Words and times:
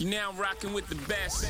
You're 0.00 0.10
now 0.10 0.32
rocking 0.32 0.72
with 0.72 0.88
the 0.88 0.96
best. 1.06 1.46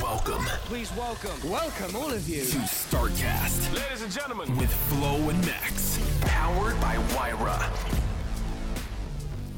Welcome 0.00 0.42
Please 0.64 0.90
welcome, 0.96 1.50
welcome 1.50 1.94
all 1.94 2.10
of 2.10 2.26
you. 2.26 2.42
to 2.42 2.56
StarCast 2.58 3.74
Ladies 3.74 4.02
and 4.02 4.10
gentlemen, 4.10 4.56
with 4.56 4.72
Flo 4.88 5.28
and 5.28 5.38
Max. 5.44 5.98
Powered 6.22 6.80
by 6.80 6.96
Wyra. 7.14 7.60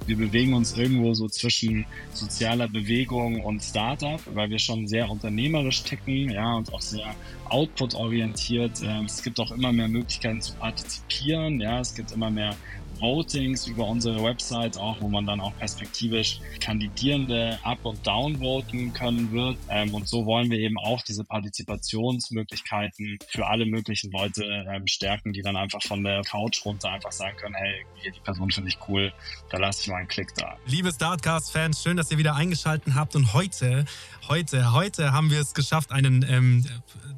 wir 0.07 0.17
bewegen 0.17 0.53
uns 0.53 0.77
irgendwo 0.77 1.15
so 1.15 1.29
zwischen 1.29 1.87
sozialer 2.13 2.69
Bewegung 2.69 3.41
und 3.43 3.63
Startup, 3.63 4.21
weil 4.35 4.51
wir 4.51 4.59
schon 4.59 4.87
sehr 4.87 5.09
unternehmerisch 5.09 5.83
ticken, 5.83 6.31
ja, 6.31 6.57
und 6.57 6.73
auch 6.75 6.81
sehr 6.81 7.15
output-orientiert. 7.49 8.83
Ähm, 8.83 9.07
Es 9.07 9.23
gibt 9.23 9.41
auch 9.41 9.51
immer 9.53 9.73
mehr 9.73 9.89
Möglichkeiten 9.89 10.43
zu 10.43 10.53
partizipieren, 10.55 11.61
ja, 11.61 11.81
es 11.81 11.95
gibt 11.95 12.13
immer 12.13 12.31
mehr 12.31 12.55
Votings 13.05 13.67
über 13.67 13.87
unsere 13.87 14.23
Website 14.23 14.79
auch, 14.79 15.01
wo 15.01 15.09
man 15.09 15.27
dann 15.27 15.41
auch 15.41 15.55
perspektivisch 15.59 16.41
Kandidierende 16.59 17.59
up 17.63 17.85
und 17.85 18.05
down 18.07 18.39
voten 18.39 18.93
können 18.95 19.31
wird. 19.31 19.59
Ähm, 19.69 19.93
und 19.93 20.09
so 20.09 20.25
wollen 20.25 20.51
wir 20.51 20.59
eben 20.59 20.79
auch 20.79 21.03
diese 21.03 21.23
Partizipationsmöglichkeiten 21.25 23.19
für 23.29 23.47
alle 23.47 23.67
möglichen 23.67 24.11
Leute 24.11 24.45
ähm, 24.45 24.87
stärken, 24.87 25.33
die 25.33 25.43
dann 25.43 25.57
einfach 25.57 25.83
von 25.83 26.03
der 26.03 26.23
Couch 26.23 26.65
runter 26.65 26.91
einfach 26.91 27.13
sagen 27.13 27.37
können, 27.37 27.55
hey, 27.55 27.85
hier, 27.97 28.13
die 28.13 28.21
Person 28.21 28.51
finde 28.51 28.71
ich 28.71 28.79
cool, 28.89 29.13
da 29.51 29.59
lasse 29.59 29.83
ich 29.83 29.89
mal 29.89 29.97
einen 29.97 30.09
Klick 30.09 30.35
da. 30.37 30.57
Liebe 30.67 30.91
Startcast-Fans, 30.91 31.83
schön, 31.83 31.97
dass 31.97 32.11
ihr 32.11 32.19
wieder 32.19 32.35
eingeschaltet 32.35 32.95
habt. 32.95 33.17
Und 33.17 33.35
heute, 33.35 33.85
heute, 34.29 34.73
heute 34.73 35.13
haben 35.13 35.31
wir 35.31 35.41
es 35.41 35.53
geschafft, 35.53 35.93
einen, 35.93 36.25
ähm, 36.29 36.65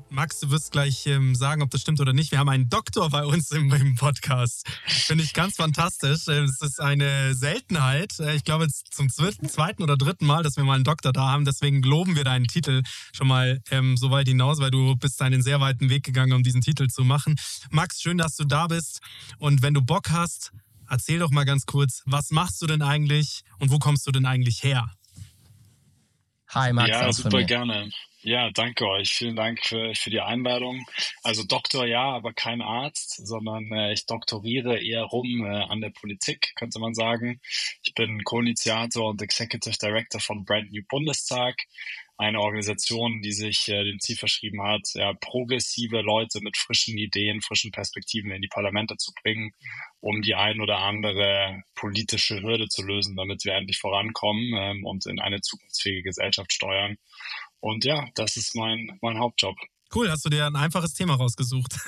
Max, 0.09 0.39
du 0.41 0.51
wirst 0.51 0.71
gleich 0.71 1.07
ähm, 1.07 1.35
sagen, 1.35 1.63
ob 1.63 1.71
das 1.71 1.81
stimmt 1.81 2.01
oder 2.01 2.13
nicht. 2.13 2.31
Wir 2.31 2.39
haben 2.39 2.49
einen 2.49 2.69
Doktor 2.69 3.11
bei 3.11 3.25
uns 3.25 3.51
im, 3.51 3.73
im 3.73 3.97
Podcast. 3.97 4.67
Finde 4.87 5.25
ich 5.25 5.33
ganz 5.35 5.57
fantastisch. 5.57 6.29
Äh, 6.29 6.45
Es 6.45 6.61
ist 6.63 6.81
eine 6.81 7.35
Seltenheit. 7.35 8.19
Äh, 8.21 8.37
Ich 8.37 8.45
glaube, 8.45 8.65
es 8.65 8.77
ist 8.77 8.95
zum 8.95 9.09
zweiten, 9.11 9.83
oder 9.83 9.97
dritten 9.97 10.25
Mal, 10.27 10.43
dass 10.45 10.57
wir 10.57 10.65
mal 10.65 10.75
einen 10.75 10.85
Doktor 10.85 11.13
da 11.13 11.29
haben. 11.31 11.45
Deswegen 11.45 11.83
loben 11.83 12.15
wir 12.15 12.25
deinen 12.25 12.47
Titel 12.47 12.83
schon 13.13 13.27
mal 13.27 13.61
ähm, 13.71 13.97
so 13.97 14.11
weit 14.11 14.29
hinaus, 14.29 14.59
weil 14.61 14.71
du 14.71 14.95
bist 14.97 15.21
einen 15.23 15.43
sehr 15.43 15.61
weiten 15.61 15.91
Weg 15.91 16.05
gegangen, 16.05 16.33
um 16.33 16.43
diesen 16.43 16.61
Titel 16.61 16.87
zu 16.87 17.03
machen. 17.05 17.35
Max, 17.71 18.01
schön, 18.01 18.17
dass 18.17 18.37
du 18.37 18.45
da 18.45 18.69
bist. 18.69 19.01
Und 19.39 19.61
wenn 19.63 19.75
du 19.75 19.83
Bock 19.83 20.11
hast, 20.11 20.53
Erzähl 20.89 21.19
doch 21.19 21.33
mal 21.33 21.45
ganz 21.45 21.67
kurz, 21.67 22.03
was 22.07 22.31
machst 22.31 22.63
du 22.63 22.67
denn 22.69 22.81
eigentlich 22.81 23.43
und 23.59 23.73
wo 23.73 23.79
kommst 23.81 24.07
du 24.07 24.13
denn 24.13 24.25
eigentlich 24.25 24.63
her? 24.63 24.89
Hi, 26.51 26.73
Max. 26.73 26.91
ja, 26.91 27.13
super 27.13 27.39
mir. 27.39 27.45
gerne. 27.45 27.91
Ja, 28.29 28.51
danke 28.51 28.89
euch. 28.89 29.11
Vielen 29.15 29.37
Dank 29.37 29.65
für, 29.65 29.95
für 29.95 30.11
die 30.11 30.21
Einladung. 30.21 30.85
Also 31.23 31.45
Doktor 31.45 31.87
ja, 31.87 32.11
aber 32.11 32.33
kein 32.33 32.61
Arzt, 32.61 33.25
sondern 33.25 33.71
äh, 33.71 33.93
ich 33.93 34.05
doktoriere 34.07 34.81
eher 34.83 35.05
rum 35.05 35.45
äh, 35.45 35.63
an 35.63 35.81
der 35.81 35.91
Politik, 35.91 36.53
könnte 36.57 36.81
man 36.81 36.93
sagen. 36.93 37.41
Ich 37.85 37.95
bin 37.95 38.25
Co-Initiator 38.25 39.11
und 39.11 39.23
Executive 39.23 39.77
Director 39.81 40.21
von 40.21 40.45
Brand 40.45 40.73
New 40.73 40.83
Bundestag, 40.89 41.55
eine 42.19 42.41
Organisation, 42.41 43.21
die 43.23 43.33
sich 43.33 43.69
äh, 43.69 43.85
dem 43.85 44.01
Ziel 44.01 44.17
verschrieben 44.17 44.61
hat, 44.63 44.89
ja, 44.95 45.13
progressive 45.13 46.01
Leute 46.01 46.41
mit 46.41 46.57
frischen 46.57 46.97
Ideen, 46.99 47.43
frischen 47.43 47.71
Perspektiven 47.71 48.33
in 48.33 48.43
die 48.43 48.49
Parlamente 48.49 48.97
zu 48.97 49.13
bringen, 49.23 49.53
um 50.01 50.23
die 50.23 50.35
ein 50.35 50.61
oder 50.61 50.79
andere 50.79 51.63
politische 51.75 52.43
Hürde 52.43 52.69
zu 52.69 52.83
lösen, 52.83 53.17
damit 53.17 53.45
wir 53.45 53.55
endlich 53.55 53.79
vorankommen 53.79 54.53
ähm, 54.57 54.85
und 54.85 55.07
in 55.07 55.21
eine 55.21 55.43
zukunftsfähige 55.43 56.03
Gesellschaft 56.03 56.53
steuern. 56.53 56.97
Und 57.67 57.85
ja, 57.85 58.07
das 58.15 58.37
ist 58.37 58.55
mein, 58.55 58.97
mein 59.03 59.19
Hauptjob. 59.19 59.57
Cool, 59.93 60.09
hast 60.09 60.25
du 60.25 60.29
dir 60.29 60.47
ein 60.47 60.55
einfaches 60.55 60.95
Thema 60.95 61.15
rausgesucht. 61.15 61.77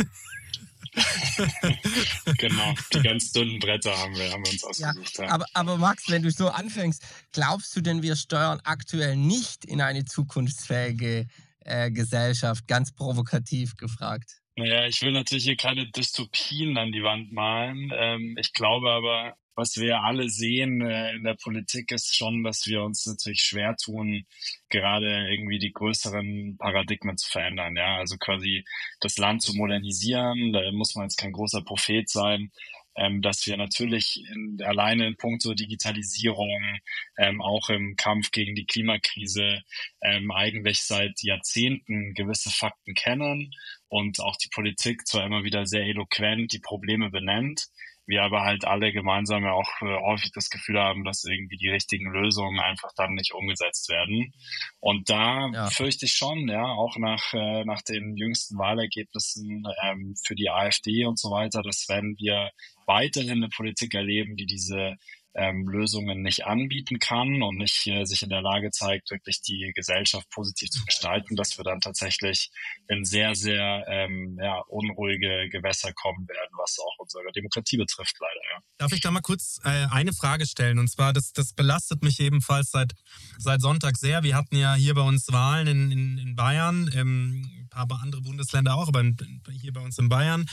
Genau, 2.39 2.75
die 2.93 3.01
ganz 3.03 3.31
dünnen 3.31 3.61
Bretter 3.61 3.97
haben 3.97 4.17
wir, 4.17 4.33
haben 4.33 4.45
wir 4.45 4.51
uns 4.51 4.79
Ja, 4.81 4.89
ausgesucht. 4.89 5.19
Ja, 5.19 5.29
aber, 5.29 5.47
aber 5.53 5.77
Max, 5.77 6.11
wenn 6.11 6.23
du 6.23 6.31
so 6.31 6.49
anfängst, 6.49 7.05
glaubst 7.31 7.77
du 7.77 7.81
denn, 7.81 8.03
wir 8.03 8.17
steuern 8.17 8.61
aktuell 8.65 9.15
nicht 9.15 9.65
in 9.65 9.81
eine 9.81 10.05
zukunftsfähige 10.05 11.29
äh, 11.61 11.91
Gesellschaft? 11.93 12.67
Ganz 12.67 12.93
provokativ 12.93 13.77
gefragt. 13.77 14.41
Naja, 14.57 14.87
ich 14.87 15.01
will 15.03 15.13
natürlich 15.13 15.45
hier 15.45 15.57
keine 15.57 15.89
Dystopien 15.89 16.77
an 16.79 16.91
die 16.91 17.05
Wand 17.05 17.33
malen. 17.33 17.93
Ähm, 17.95 18.37
ich 18.41 18.53
glaube 18.53 18.91
aber, 18.91 19.37
was 19.59 19.77
wir 19.77 20.05
alle 20.05 20.31
sehen 20.31 20.81
äh, 20.83 21.17
in 21.17 21.25
der 21.25 21.35
Politik 21.35 21.91
ist 21.91 22.17
schon, 22.17 22.45
dass 22.45 22.67
wir 22.67 22.83
uns 22.85 23.05
natürlich 23.07 23.43
schwer 23.43 23.77
tun, 23.77 24.25
gerade 24.69 25.29
irgendwie 25.33 25.59
die 25.59 25.73
größeren 25.73 26.57
Paradigmen 26.59 27.19
zu 27.19 27.29
verändern. 27.29 27.77
Ja, 27.77 27.97
also 27.97 28.17
quasi 28.19 28.65
das 29.01 29.19
Land 29.19 29.43
zu 29.43 29.55
modernisieren. 29.55 30.53
Da 30.53 30.71
muss 30.71 30.95
man 30.95 31.07
jetzt 31.07 31.19
kein 31.19 31.33
großer 31.33 31.63
Prophet 31.63 32.09
sein. 32.09 32.53
Ähm, 32.95 33.23
dass 33.23 33.47
wir 33.47 33.57
natürlich 33.57 34.25
in, 34.35 34.61
alleine 34.65 35.07
in 35.07 35.17
puncto 35.17 35.55
Digitalisierung, 35.55 36.79
ähm, 37.17 37.41
auch 37.41 37.69
im 37.69 37.95
Kampf 37.95 38.33
gegen 38.33 38.57
die 38.57 38.67
Klimakrise, 38.67 39.63
ähm, 40.03 40.33
eigentlich 40.33 40.83
seit 40.83 41.23
Jahrzehnten 41.23 42.15
gewisse 42.15 42.51
Fakten 42.51 42.95
kennen 42.95 43.55
und 43.87 44.19
auch 44.19 44.37
die 44.37 44.49
Politik 44.53 45.07
zwar 45.07 45.25
immer 45.25 45.45
wieder 45.45 45.65
sehr 45.65 45.85
eloquent 45.85 46.53
die 46.53 46.59
Probleme 46.59 47.09
benennt, 47.11 47.69
wir 48.09 48.23
aber 48.23 48.43
halt 48.43 48.65
alle 48.65 48.91
gemeinsam 48.91 49.45
ja 49.45 49.53
auch 49.53 49.71
äh, 49.83 50.01
häufig 50.03 50.33
das 50.33 50.49
Gefühl 50.49 50.81
haben, 50.81 51.05
dass 51.05 51.25
irgendwie 51.25 51.57
die 51.59 51.69
richtigen 51.69 52.11
Lösungen 52.11 52.59
einfach 52.59 52.91
dann 52.97 53.15
nicht 53.15 53.35
umgesetzt 53.35 53.89
werden. 53.91 54.33
Und 54.81 55.11
da 55.11 55.51
Ja. 55.53 55.67
fürchte 55.71 56.07
ich 56.07 56.13
schon, 56.15 56.49
ja, 56.49 56.65
auch 56.65 56.97
nach, 56.97 57.35
äh, 57.35 57.65
nach 57.65 57.83
den 57.83 58.17
jüngsten 58.17 58.59
Wahlergebnissen 58.59 59.65
ähm, 59.85 60.15
für 60.27 60.35
die 60.35 60.51
AfD 60.51 61.05
und 61.05 61.19
so 61.19 61.31
weiter, 61.31 61.63
dass 61.63 61.85
wenn 61.89 62.17
wir 62.19 62.51
weiterhin 62.87 63.43
eine 63.43 63.49
Politik 63.51 63.95
erleben, 63.95 64.37
die 64.37 64.47
diese 64.47 64.97
ähm, 65.35 65.69
Lösungen 65.69 66.23
nicht 66.23 66.47
anbieten 66.47 66.99
kann 66.99 67.43
und 67.43 67.57
nicht 67.57 67.87
äh, 67.87 68.05
sich 68.05 68.23
in 68.23 68.31
der 68.31 68.43
Lage 68.43 68.71
zeigt, 68.71 69.11
wirklich 69.11 69.41
die 69.43 69.73
Gesellschaft 69.75 70.29
positiv 70.31 70.71
zu 70.71 70.85
gestalten, 70.85 71.37
dass 71.37 71.57
wir 71.59 71.65
dann 71.65 71.81
tatsächlich 71.81 72.51
in 72.89 73.05
sehr, 73.05 73.35
sehr 73.35 73.85
ähm, 73.89 74.39
ja, 74.43 74.61
unruhige 74.69 75.49
Gewässer 75.51 75.93
kommen 75.93 76.27
werden, 76.29 76.51
was 76.59 76.79
auch 76.79 76.99
unsere 76.99 77.31
Demokratie 77.33 77.77
betrifft, 77.77 78.17
leider. 78.21 78.41
Ja. 78.53 78.63
Darf 78.79 78.93
ich 78.93 79.01
da 79.01 79.11
mal 79.11 79.21
kurz 79.21 79.61
äh, 79.65 79.87
eine 79.91 80.13
Frage 80.13 80.47
stellen? 80.47 80.79
Und 80.79 80.89
zwar, 80.89 81.13
das, 81.13 81.33
das 81.33 81.53
belastet 81.53 82.03
mich 82.03 82.21
ebenfalls 82.21 82.71
seit, 82.71 82.93
seit 83.39 83.61
Sonntag 83.61 83.97
sehr. 83.97 84.23
Wir 84.23 84.35
hatten 84.35 84.57
ja 84.57 84.75
hier 84.75 84.95
bei 84.95 85.03
uns 85.03 85.31
Wahlen 85.33 85.67
in, 85.67 85.93
in, 85.93 86.19
in 86.19 86.37
Bayern, 86.37 86.91
ähm, 86.95 87.69
ein 87.71 87.89
paar 87.89 88.03
andere 88.03 88.23
Bundesländer 88.23 88.75
auch, 88.75 88.89
aber 88.89 89.01
in, 89.01 89.17
hier 89.53 89.73
bei 89.73 89.81
uns 89.81 89.99
in 89.99 90.09
Bayern. 90.09 90.47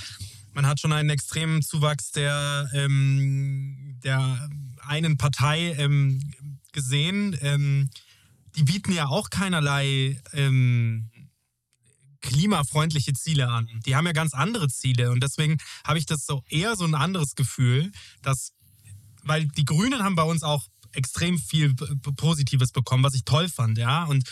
Man 0.55 0.65
hat 0.65 0.79
schon 0.79 0.93
einen 0.93 1.09
extremen 1.09 1.61
Zuwachs 1.61 2.11
der, 2.11 2.69
ähm, 2.73 3.99
der 4.05 4.49
einen 4.79 5.17
Partei 5.17 5.73
ähm, 5.73 6.21
gesehen. 6.71 7.37
Ähm, 7.41 7.89
die 8.55 8.63
bieten 8.63 8.93
ja 8.93 9.07
auch 9.07 9.29
keinerlei 9.29 10.17
ähm, 10.31 11.11
klimafreundliche 12.21 13.11
Ziele 13.11 13.49
an. 13.49 13.67
Die 13.85 13.97
haben 13.97 14.05
ja 14.05 14.13
ganz 14.13 14.33
andere 14.33 14.69
Ziele 14.69 15.11
und 15.11 15.21
deswegen 15.21 15.57
habe 15.83 15.99
ich 15.99 16.05
das 16.05 16.25
so 16.25 16.41
eher 16.47 16.77
so 16.77 16.85
ein 16.85 16.95
anderes 16.95 17.35
Gefühl, 17.35 17.91
dass, 18.21 18.53
weil 19.23 19.49
die 19.49 19.65
Grünen 19.65 20.03
haben 20.03 20.15
bei 20.15 20.23
uns 20.23 20.41
auch 20.41 20.65
extrem 20.93 21.37
viel 21.37 21.75
Positives 22.15 22.71
bekommen, 22.71 23.03
was 23.03 23.13
ich 23.13 23.25
toll 23.25 23.49
fand, 23.49 23.77
ja. 23.77 24.05
Und 24.05 24.23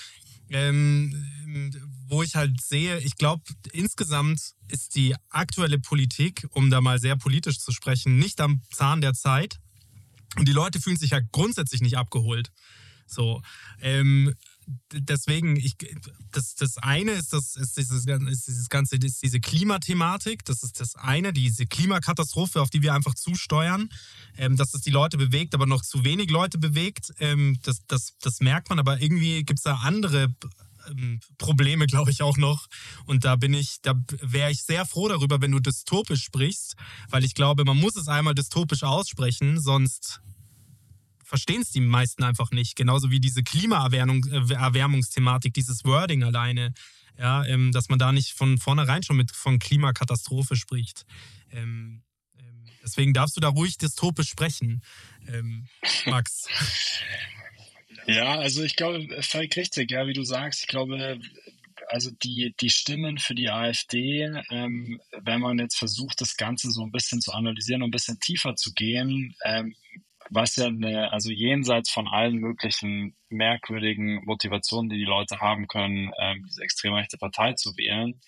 ähm, 0.53 1.73
wo 2.07 2.23
ich 2.23 2.35
halt 2.35 2.61
sehe, 2.61 2.99
ich 2.99 3.17
glaube, 3.17 3.43
insgesamt 3.71 4.53
ist 4.67 4.95
die 4.95 5.15
aktuelle 5.29 5.79
Politik, 5.79 6.45
um 6.51 6.69
da 6.69 6.79
mal 6.79 6.99
sehr 6.99 7.17
politisch 7.17 7.59
zu 7.59 7.71
sprechen, 7.71 8.17
nicht 8.17 8.39
am 8.39 8.61
Zahn 8.71 9.01
der 9.01 9.13
Zeit. 9.13 9.59
Und 10.37 10.47
die 10.47 10.53
Leute 10.53 10.79
fühlen 10.79 10.97
sich 10.97 11.11
ja 11.11 11.19
grundsätzlich 11.31 11.81
nicht 11.81 11.97
abgeholt. 11.97 12.51
So, 13.07 13.41
ähm, 13.81 14.33
deswegen, 14.91 15.55
ich, 15.55 15.75
das, 16.31 16.55
das 16.55 16.77
eine 16.77 17.11
ist, 17.11 17.33
das, 17.33 17.55
ist, 17.55 17.77
dieses, 17.77 18.05
ist 18.05 18.47
dieses 18.47 18.69
ganze, 18.69 18.97
ist 18.97 19.21
diese 19.21 19.39
Klimathematik. 19.39 20.45
Das 20.45 20.63
ist 20.63 20.79
das 20.79 20.95
eine, 20.95 21.33
diese 21.33 21.65
Klimakatastrophe, 21.65 22.61
auf 22.61 22.69
die 22.69 22.81
wir 22.81 22.93
einfach 22.93 23.15
zusteuern. 23.15 23.89
Ähm, 24.37 24.57
dass 24.57 24.73
es 24.73 24.81
die 24.81 24.91
Leute 24.91 25.17
bewegt, 25.17 25.53
aber 25.53 25.65
noch 25.65 25.81
zu 25.81 26.03
wenig 26.03 26.29
Leute 26.29 26.57
bewegt. 26.57 27.11
Ähm, 27.19 27.57
das, 27.63 27.79
das, 27.87 28.13
das 28.21 28.39
merkt 28.39 28.69
man, 28.69 28.79
aber 28.79 29.01
irgendwie 29.01 29.43
gibt 29.43 29.59
es 29.59 29.63
da 29.63 29.75
andere 29.75 30.33
ähm, 30.89 31.19
Probleme, 31.37 31.85
glaube 31.87 32.11
ich, 32.11 32.21
auch 32.21 32.37
noch. 32.37 32.67
Und 33.05 33.25
da 33.25 33.35
bin 33.35 33.53
ich, 33.53 33.77
da 33.81 33.93
wäre 34.21 34.51
ich 34.51 34.63
sehr 34.63 34.85
froh 34.85 35.07
darüber, 35.07 35.41
wenn 35.41 35.51
du 35.51 35.59
dystopisch 35.59 36.23
sprichst, 36.23 36.75
weil 37.09 37.23
ich 37.23 37.35
glaube, 37.35 37.63
man 37.65 37.77
muss 37.77 37.95
es 37.95 38.07
einmal 38.07 38.35
dystopisch 38.35 38.83
aussprechen, 38.83 39.59
sonst 39.59 40.21
verstehen 41.33 41.63
es 41.63 41.71
die 41.71 41.81
meisten 41.81 42.21
einfach 42.21 42.51
nicht. 42.51 42.75
Genauso 42.75 43.09
wie 43.09 43.19
diese 43.19 43.41
Klimaerwärmungsthematik, 43.41 45.49
äh, 45.49 45.53
dieses 45.53 45.83
Wording 45.83 46.23
alleine. 46.23 46.75
Ja, 47.17 47.43
ähm, 47.45 47.71
dass 47.71 47.89
man 47.89 47.97
da 47.97 48.11
nicht 48.11 48.33
von 48.33 48.59
vornherein 48.59 49.01
schon 49.01 49.17
mit 49.17 49.31
von 49.31 49.57
Klimakatastrophe 49.57 50.55
spricht. 50.55 51.07
Ähm, 51.51 52.03
ähm, 52.37 52.65
deswegen 52.83 53.13
darfst 53.13 53.35
du 53.35 53.41
da 53.41 53.47
ruhig 53.47 53.79
dystopisch 53.79 54.29
sprechen, 54.29 54.83
ähm, 55.27 55.67
Max. 56.05 56.45
Ja, 58.05 58.37
also 58.37 58.63
ich 58.63 58.75
glaube, 58.75 59.07
völlig 59.21 59.55
richtig, 59.55 59.89
ja, 59.89 60.05
wie 60.05 60.13
du 60.13 60.23
sagst. 60.23 60.63
Ich 60.63 60.67
glaube, 60.67 61.21
also 61.87 62.11
die, 62.11 62.53
die 62.59 62.69
Stimmen 62.69 63.17
für 63.17 63.33
die 63.33 63.49
AfD, 63.49 64.29
ähm, 64.49 64.99
wenn 65.21 65.39
man 65.39 65.57
jetzt 65.57 65.77
versucht, 65.77 66.19
das 66.19 66.35
Ganze 66.35 66.69
so 66.69 66.83
ein 66.83 66.91
bisschen 66.91 67.21
zu 67.21 67.31
analysieren 67.31 67.81
und 67.81 67.87
ein 67.87 67.91
bisschen 67.91 68.19
tiefer 68.19 68.57
zu 68.57 68.73
gehen, 68.73 69.33
ähm, 69.45 69.73
was 70.33 70.55
ja 70.55 70.67
eine, 70.67 71.11
also 71.11 71.31
jenseits 71.31 71.91
von 71.91 72.07
allen 72.07 72.35
möglichen 72.35 73.15
merkwürdigen 73.29 74.23
Motivationen, 74.25 74.89
die 74.89 74.97
die 74.97 75.03
Leute 75.03 75.39
haben 75.39 75.67
können, 75.67 76.11
ähm, 76.19 76.43
diese 76.47 76.63
extrem 76.63 76.93
rechte 76.93 77.17
Partei 77.17 77.53
zu 77.53 77.75
wählen, 77.77 78.19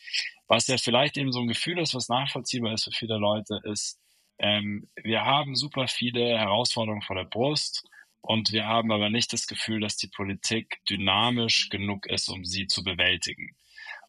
was 0.47 0.67
ja 0.67 0.77
vielleicht 0.77 1.17
eben 1.17 1.31
so 1.31 1.39
ein 1.41 1.47
Gefühl 1.47 1.79
ist, 1.79 1.95
was 1.95 2.09
nachvollziehbar 2.09 2.73
ist 2.73 2.85
für 2.85 2.91
viele 2.91 3.17
Leute, 3.17 3.59
ist, 3.63 3.99
ähm, 4.37 4.89
wir 5.01 5.25
haben 5.25 5.55
super 5.55 5.87
viele 5.87 6.37
Herausforderungen 6.37 7.01
vor 7.01 7.15
der 7.15 7.25
Brust 7.25 7.87
und 8.21 8.51
wir 8.51 8.65
haben 8.65 8.91
aber 8.91 9.09
nicht 9.09 9.33
das 9.33 9.47
Gefühl, 9.47 9.79
dass 9.79 9.97
die 9.97 10.09
Politik 10.09 10.79
dynamisch 10.89 11.69
genug 11.69 12.05
ist, 12.07 12.29
um 12.29 12.43
sie 12.43 12.67
zu 12.67 12.83
bewältigen. 12.83 13.55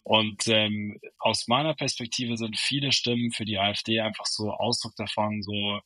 Und 0.02 0.46
ähm, 0.46 1.00
aus 1.18 1.48
meiner 1.48 1.74
Perspektive 1.74 2.36
sind 2.36 2.56
viele 2.56 2.92
Stimmen 2.92 3.32
für 3.32 3.44
die 3.44 3.58
AfD 3.58 4.00
einfach 4.00 4.26
so 4.26 4.52
Ausdruck 4.52 4.94
davon, 4.96 5.42
so 5.42 5.80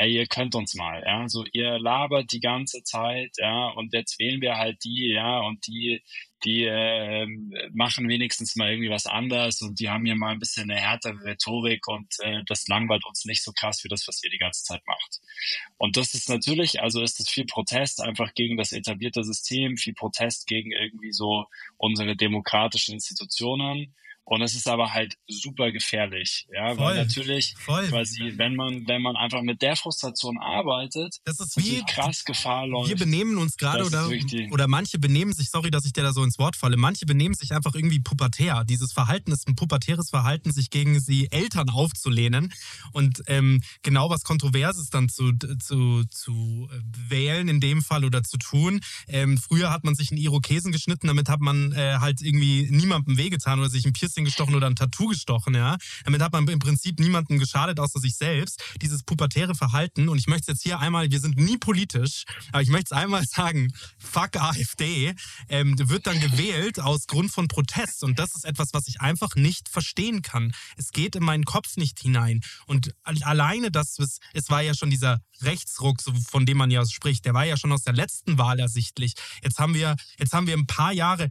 hey, 0.00 0.14
ihr 0.14 0.26
könnt 0.26 0.54
uns 0.54 0.74
mal, 0.74 1.02
ja, 1.04 1.28
so 1.28 1.44
ihr 1.52 1.78
labert 1.78 2.32
die 2.32 2.40
ganze 2.40 2.82
Zeit, 2.82 3.32
ja, 3.36 3.68
und 3.68 3.92
jetzt 3.92 4.18
wählen 4.18 4.40
wir 4.40 4.56
halt 4.56 4.82
die, 4.82 5.10
ja, 5.12 5.40
und 5.40 5.66
die, 5.66 6.02
die 6.42 6.64
äh, 6.64 7.26
machen 7.74 8.08
wenigstens 8.08 8.56
mal 8.56 8.70
irgendwie 8.70 8.88
was 8.88 9.04
anders 9.04 9.60
und 9.60 9.78
die 9.78 9.90
haben 9.90 10.06
hier 10.06 10.16
mal 10.16 10.32
ein 10.32 10.38
bisschen 10.38 10.70
eine 10.70 10.80
härtere 10.80 11.22
Rhetorik 11.22 11.86
und 11.86 12.14
äh, 12.20 12.42
das 12.46 12.66
langweilt 12.66 13.04
uns 13.04 13.26
nicht 13.26 13.42
so 13.44 13.52
krass 13.52 13.84
wie 13.84 13.88
das, 13.88 14.08
was 14.08 14.24
ihr 14.24 14.30
die 14.30 14.38
ganze 14.38 14.64
Zeit 14.64 14.80
macht. 14.86 15.20
Und 15.76 15.98
das 15.98 16.14
ist 16.14 16.30
natürlich, 16.30 16.80
also 16.80 17.02
ist 17.02 17.20
das 17.20 17.28
viel 17.28 17.44
Protest 17.44 18.00
einfach 18.00 18.32
gegen 18.32 18.56
das 18.56 18.72
etablierte 18.72 19.22
System, 19.22 19.76
viel 19.76 19.92
Protest 19.92 20.46
gegen 20.46 20.72
irgendwie 20.72 21.12
so 21.12 21.44
unsere 21.76 22.16
demokratischen 22.16 22.94
Institutionen. 22.94 23.94
Und 24.30 24.42
es 24.42 24.54
ist 24.54 24.68
aber 24.68 24.92
halt 24.92 25.16
super 25.28 25.72
gefährlich, 25.72 26.46
ja, 26.54 26.76
voll, 26.76 26.84
weil 26.84 26.96
natürlich 26.98 27.56
voll. 27.58 27.88
quasi, 27.88 28.34
wenn 28.36 28.54
man, 28.54 28.86
wenn 28.86 29.02
man 29.02 29.16
einfach 29.16 29.42
mit 29.42 29.60
der 29.60 29.74
Frustration 29.74 30.38
arbeitet, 30.38 31.16
das 31.24 31.40
ist 31.40 31.56
wie 31.56 31.82
krass 31.82 32.24
Gefahr 32.24 32.64
läuft. 32.68 32.90
Wir 32.90 32.96
benehmen 32.96 33.38
uns 33.38 33.56
gerade 33.56 33.84
oder, 33.84 34.08
oder 34.52 34.68
manche 34.68 35.00
benehmen 35.00 35.32
sich, 35.32 35.50
sorry, 35.50 35.72
dass 35.72 35.84
ich 35.84 35.92
dir 35.92 36.04
da 36.04 36.12
so 36.12 36.22
ins 36.22 36.38
Wort 36.38 36.54
falle, 36.54 36.76
manche 36.76 37.06
benehmen 37.06 37.34
sich 37.34 37.52
einfach 37.52 37.74
irgendwie 37.74 37.98
pubertär. 37.98 38.62
Dieses 38.64 38.92
Verhalten 38.92 39.32
ist 39.32 39.48
ein 39.48 39.56
pubertäres 39.56 40.10
Verhalten, 40.10 40.52
sich 40.52 40.70
gegen 40.70 41.00
sie 41.00 41.26
Eltern 41.32 41.68
aufzulehnen 41.68 42.52
und 42.92 43.24
ähm, 43.26 43.64
genau 43.82 44.10
was 44.10 44.22
Kontroverses 44.22 44.90
dann 44.90 45.08
zu, 45.08 45.32
zu, 45.58 46.04
zu 46.04 46.68
äh, 46.70 47.10
wählen 47.10 47.48
in 47.48 47.58
dem 47.58 47.82
Fall 47.82 48.04
oder 48.04 48.22
zu 48.22 48.38
tun. 48.38 48.80
Ähm, 49.08 49.38
früher 49.38 49.72
hat 49.72 49.82
man 49.82 49.96
sich 49.96 50.12
einen 50.12 50.20
Irokesen 50.20 50.70
geschnitten, 50.70 51.08
damit 51.08 51.28
hat 51.28 51.40
man 51.40 51.72
äh, 51.72 51.96
halt 51.98 52.22
irgendwie 52.22 52.68
niemandem 52.70 53.18
wehgetan 53.18 53.58
oder 53.58 53.68
sich 53.68 53.84
ein 53.84 53.92
Piercing 53.92 54.19
Piercing 54.20 54.24
gestochen 54.24 54.54
oder 54.54 54.66
ein 54.66 54.76
Tattoo 54.76 55.08
gestochen, 55.08 55.54
ja. 55.54 55.76
Damit 56.04 56.22
hat 56.22 56.32
man 56.32 56.46
im 56.48 56.58
Prinzip 56.58 56.98
niemandem 56.98 57.38
geschadet, 57.38 57.80
außer 57.80 58.00
sich 58.00 58.16
selbst. 58.16 58.62
Dieses 58.80 59.02
pubertäre 59.02 59.54
Verhalten, 59.54 60.08
und 60.08 60.18
ich 60.18 60.26
möchte 60.26 60.52
es 60.52 60.58
jetzt 60.58 60.62
hier 60.62 60.78
einmal, 60.78 61.10
wir 61.10 61.20
sind 61.20 61.36
nie 61.36 61.58
politisch, 61.58 62.24
aber 62.52 62.62
ich 62.62 62.68
möchte 62.68 62.86
es 62.86 62.92
einmal 62.92 63.24
sagen, 63.26 63.72
fuck 63.98 64.36
AfD, 64.36 65.14
ähm, 65.48 65.76
wird 65.78 66.06
dann 66.06 66.20
gewählt 66.20 66.80
aus 66.80 67.06
Grund 67.06 67.30
von 67.30 67.48
Protest. 67.48 68.04
Und 68.04 68.18
das 68.18 68.34
ist 68.34 68.44
etwas, 68.44 68.72
was 68.72 68.88
ich 68.88 69.00
einfach 69.00 69.34
nicht 69.36 69.68
verstehen 69.68 70.22
kann. 70.22 70.52
Es 70.76 70.90
geht 70.90 71.16
in 71.16 71.24
meinen 71.24 71.44
Kopf 71.44 71.76
nicht 71.76 72.00
hinein. 72.00 72.40
Und 72.66 72.94
alleine 73.02 73.70
das, 73.70 73.96
es 73.98 74.50
war 74.50 74.62
ja 74.62 74.74
schon 74.74 74.90
dieser 74.90 75.20
Rechtsruck, 75.42 76.00
von 76.28 76.46
dem 76.46 76.58
man 76.58 76.70
ja 76.70 76.84
spricht, 76.84 77.24
der 77.24 77.34
war 77.34 77.44
ja 77.44 77.56
schon 77.56 77.72
aus 77.72 77.82
der 77.82 77.94
letzten 77.94 78.38
Wahl 78.38 78.58
ersichtlich. 78.58 79.14
Jetzt 79.42 79.58
haben 79.58 79.74
wir, 79.74 79.96
jetzt 80.18 80.32
haben 80.32 80.46
wir 80.46 80.56
ein 80.56 80.66
paar 80.66 80.92
Jahre 80.92 81.30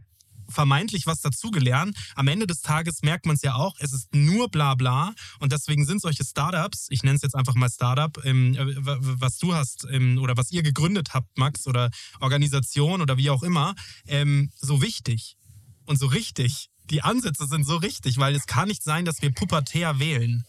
vermeintlich 0.50 1.06
was 1.06 1.20
dazugelernt. 1.20 1.96
Am 2.14 2.28
Ende 2.28 2.46
des 2.46 2.60
Tages 2.60 3.02
merkt 3.02 3.26
man 3.26 3.36
es 3.36 3.42
ja 3.42 3.54
auch, 3.54 3.76
es 3.78 3.92
ist 3.92 4.14
nur 4.14 4.48
bla 4.50 4.74
bla 4.74 5.14
und 5.38 5.52
deswegen 5.52 5.84
sind 5.84 6.00
solche 6.00 6.24
Startups, 6.24 6.86
ich 6.90 7.02
nenne 7.02 7.16
es 7.16 7.22
jetzt 7.22 7.34
einfach 7.34 7.54
mal 7.54 7.70
Startup, 7.70 8.18
ähm, 8.24 8.56
was 8.58 9.38
du 9.38 9.54
hast 9.54 9.86
ähm, 9.90 10.18
oder 10.20 10.36
was 10.36 10.50
ihr 10.50 10.62
gegründet 10.62 11.14
habt, 11.14 11.38
Max, 11.38 11.66
oder 11.66 11.90
Organisation 12.20 13.00
oder 13.00 13.16
wie 13.16 13.30
auch 13.30 13.42
immer, 13.42 13.74
ähm, 14.06 14.50
so 14.56 14.82
wichtig 14.82 15.36
und 15.86 15.98
so 15.98 16.06
richtig. 16.06 16.68
Die 16.90 17.02
Ansätze 17.02 17.46
sind 17.46 17.64
so 17.64 17.76
richtig, 17.76 18.18
weil 18.18 18.34
es 18.34 18.46
kann 18.46 18.68
nicht 18.68 18.82
sein, 18.82 19.04
dass 19.04 19.22
wir 19.22 19.32
pubertär 19.32 20.00
wählen. 20.00 20.44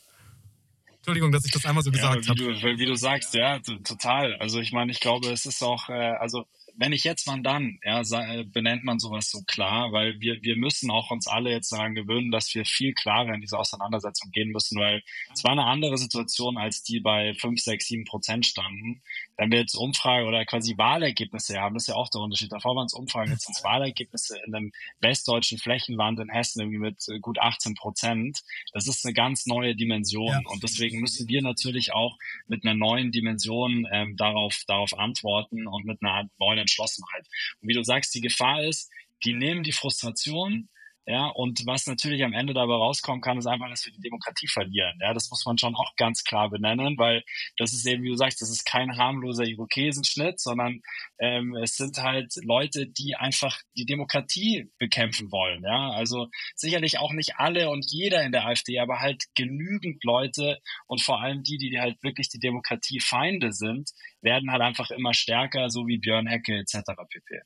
Entschuldigung, 1.02 1.32
dass 1.32 1.46
ich 1.46 1.52
das 1.52 1.66
einmal 1.66 1.84
so 1.84 1.90
gesagt 1.90 2.26
ja, 2.26 2.30
habe. 2.30 2.78
Wie 2.78 2.86
du 2.86 2.96
sagst, 2.96 3.34
ja, 3.34 3.58
total. 3.60 4.36
Also 4.36 4.60
ich 4.60 4.72
meine, 4.72 4.92
ich 4.92 5.00
glaube, 5.00 5.32
es 5.32 5.48
ist 5.48 5.64
auch, 5.64 5.90
äh, 5.90 5.94
also 5.94 6.46
wenn 6.82 6.94
ich 6.94 7.04
jetzt, 7.04 7.28
wann 7.28 7.44
dann? 7.44 7.78
Ja, 7.84 8.02
äh, 8.02 8.44
benennt 8.44 8.84
man 8.84 8.98
sowas 8.98 9.30
so 9.30 9.44
klar, 9.44 9.92
weil 9.92 10.20
wir, 10.20 10.42
wir 10.42 10.58
müssen 10.58 10.90
auch 10.90 11.12
uns 11.12 11.28
alle 11.28 11.52
jetzt 11.52 11.72
daran 11.72 11.94
gewöhnen, 11.94 12.32
dass 12.32 12.56
wir 12.56 12.66
viel 12.66 12.96
klarer 12.96 13.36
in 13.36 13.42
diese 13.42 13.60
Auseinandersetzung 13.60 14.32
gehen 14.32 14.50
müssen, 14.50 14.80
weil 14.80 15.04
es 15.32 15.44
war 15.44 15.52
eine 15.52 15.66
andere 15.66 16.00
Situation, 16.00 16.58
als 16.58 16.82
die 16.82 17.00
bei 17.00 17.36
5, 17.36 17.62
6, 17.62 17.86
7 17.88 18.06
Prozent 18.06 18.48
standen. 18.48 19.04
Wenn 19.42 19.52
wir 19.52 19.58
jetzt 19.58 19.74
Umfrage 19.74 20.28
oder 20.28 20.46
quasi 20.46 20.78
Wahlergebnisse 20.78 21.60
haben, 21.60 21.74
das 21.74 21.86
ist 21.86 21.88
ja 21.88 21.96
auch 21.96 22.10
der 22.10 22.22
Unterschied. 22.22 22.52
Davor 22.52 22.76
waren 22.76 22.86
es 22.86 22.94
Umfragen, 22.94 23.32
jetzt 23.32 23.48
sind 23.48 23.58
es 23.58 23.64
Wahlergebnisse 23.64 24.38
in 24.46 24.54
einem 24.54 24.72
westdeutschen 25.00 25.58
Flächenland 25.58 26.20
in 26.20 26.30
Hessen 26.30 26.62
irgendwie 26.62 26.78
mit 26.78 27.04
äh, 27.10 27.18
gut 27.18 27.40
18 27.40 27.74
Prozent. 27.74 28.42
Das 28.72 28.88
ist 28.88 29.04
eine 29.04 29.16
ganz 29.16 29.48
neue 29.48 29.76
Dimension. 29.76 30.28
Ja. 30.28 30.42
Und 30.46 30.62
deswegen 30.62 31.00
müssen 31.00 31.28
wir 31.28 31.42
natürlich 31.42 31.92
auch 31.92 32.20
mit 32.46 32.64
einer 32.64 32.76
neuen 32.76 33.12
Dimension 33.12 33.88
ähm, 33.92 34.16
darauf, 34.16 34.62
darauf 34.68 34.96
antworten 34.96 35.66
und 35.66 35.86
mit 35.86 36.04
einer 36.04 36.30
neuen 36.38 36.60
Entschlossenheit. 36.60 37.26
Und 37.64 37.68
wie 37.68 37.74
du 37.74 37.84
sagst, 37.84 38.14
die 38.14 38.22
Gefahr 38.22 38.64
ist, 38.64 38.92
die 39.24 39.34
nehmen 39.34 39.64
die 39.64 39.72
Frustration, 39.72 40.70
ja, 41.08 41.28
und 41.28 41.66
was 41.66 41.88
natürlich 41.88 42.24
am 42.24 42.34
Ende 42.34 42.54
dabei 42.54 42.76
rauskommen 42.76 43.22
kann, 43.22 43.38
ist 43.40 43.48
einfach, 43.48 43.70
dass 43.70 43.86
wir 43.86 43.92
die 43.92 44.02
Demokratie 44.02 44.48
verlieren. 44.48 45.00
Ja, 45.02 45.14
das 45.14 45.32
muss 45.32 45.46
man 45.46 45.58
schon 45.58 45.76
auch 45.76 45.96
ganz 45.96 46.24
klar 46.24 46.50
benennen, 46.50 46.96
weil 46.98 47.24
das 47.58 47.74
ist 47.74 47.88
eben, 47.88 48.04
wie 48.04 48.10
du 48.10 48.16
sagst, 48.16 48.40
das 48.42 48.52
ist 48.52 48.66
kein 48.66 48.98
harmloser 48.98 49.46
Irokesenschnitt, 49.46 50.40
sondern 50.40 50.82
ähm, 51.20 51.56
es 51.56 51.76
sind 51.76 51.98
halt 51.98 52.34
Leute, 52.44 52.88
die 52.88 53.16
einfach 53.16 53.60
die 53.76 53.86
Demokratie 53.86 54.70
bekämpfen 54.78 55.32
wollen. 55.32 55.64
Ja, 55.64 55.90
also 55.92 56.28
sicherlich 56.56 57.00
auch 57.00 57.14
nicht 57.14 57.38
alle 57.38 57.70
und 57.72 57.86
jeder 57.90 58.24
in 58.24 58.32
der 58.32 58.46
AfD, 58.46 58.78
aber 58.80 59.00
halt 59.00 59.24
genügend 59.34 60.04
Leute 60.04 60.60
und 60.86 61.02
vor 61.02 61.20
allem 61.20 61.42
die, 61.42 61.58
die 61.58 61.80
halt 61.80 62.02
wirklich 62.04 62.30
die 62.30 62.40
Demokratiefeinde 62.40 63.54
sind, 63.54 63.90
werden 64.22 64.52
halt 64.52 64.62
einfach 64.62 64.92
immer 64.92 65.16
stärker, 65.16 65.70
so 65.72 65.88
wie 65.88 65.98
Björn 65.98 66.28
Hecke 66.28 66.58
etc. 66.60 66.92
pp. 67.10 67.42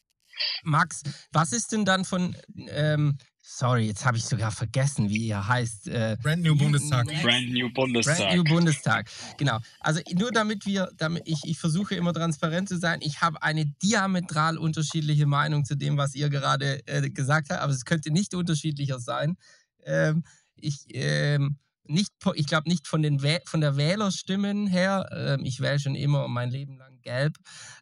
Max, 0.63 1.01
was 1.31 1.51
ist 1.51 1.71
denn 1.71 1.85
dann 1.85 2.05
von 2.05 2.35
ähm, 2.69 3.17
Sorry, 3.47 3.85
jetzt 3.85 4.03
habe 4.05 4.17
ich 4.17 4.25
sogar 4.25 4.51
vergessen, 4.51 5.07
wie 5.11 5.27
ihr 5.27 5.47
heißt. 5.47 5.87
Äh, 5.87 6.17
Brand 6.19 6.41
New 6.41 6.57
Bundestag. 6.57 7.05
Brand 7.21 7.53
New 7.53 7.71
Bundestag. 7.71 8.17
Brand 8.17 8.35
New 8.35 8.43
Bundestag. 8.43 9.09
Genau. 9.37 9.59
Also 9.81 10.01
nur 10.13 10.31
damit 10.31 10.65
wir, 10.65 10.89
damit 10.97 11.23
ich, 11.27 11.41
ich 11.43 11.59
versuche 11.59 11.93
immer 11.93 12.11
transparent 12.11 12.69
zu 12.69 12.79
sein. 12.79 13.01
Ich 13.03 13.21
habe 13.21 13.43
eine 13.43 13.67
diametral 13.83 14.57
unterschiedliche 14.57 15.27
Meinung 15.27 15.63
zu 15.63 15.75
dem, 15.75 15.95
was 15.95 16.15
ihr 16.15 16.29
gerade 16.29 16.85
äh, 16.87 17.07
gesagt 17.11 17.51
habt, 17.51 17.61
aber 17.61 17.71
es 17.71 17.85
könnte 17.85 18.09
nicht 18.09 18.33
unterschiedlicher 18.33 18.99
sein. 18.99 19.37
Ähm, 19.83 20.23
ich 20.55 20.87
ähm, 20.93 21.59
nicht, 21.87 22.11
ich 22.35 22.47
glaube 22.47 22.69
nicht 22.69 22.87
von 22.87 23.01
den 23.01 23.19
von 23.45 23.61
der 23.61 23.77
Wählerstimmen 23.77 24.67
her. 24.67 25.07
Ähm, 25.11 25.45
ich 25.45 25.59
wähle 25.59 25.79
schon 25.79 25.95
immer 25.95 26.27
mein 26.27 26.49
Leben 26.49 26.77
lang 26.77 27.01
gelb, 27.01 27.37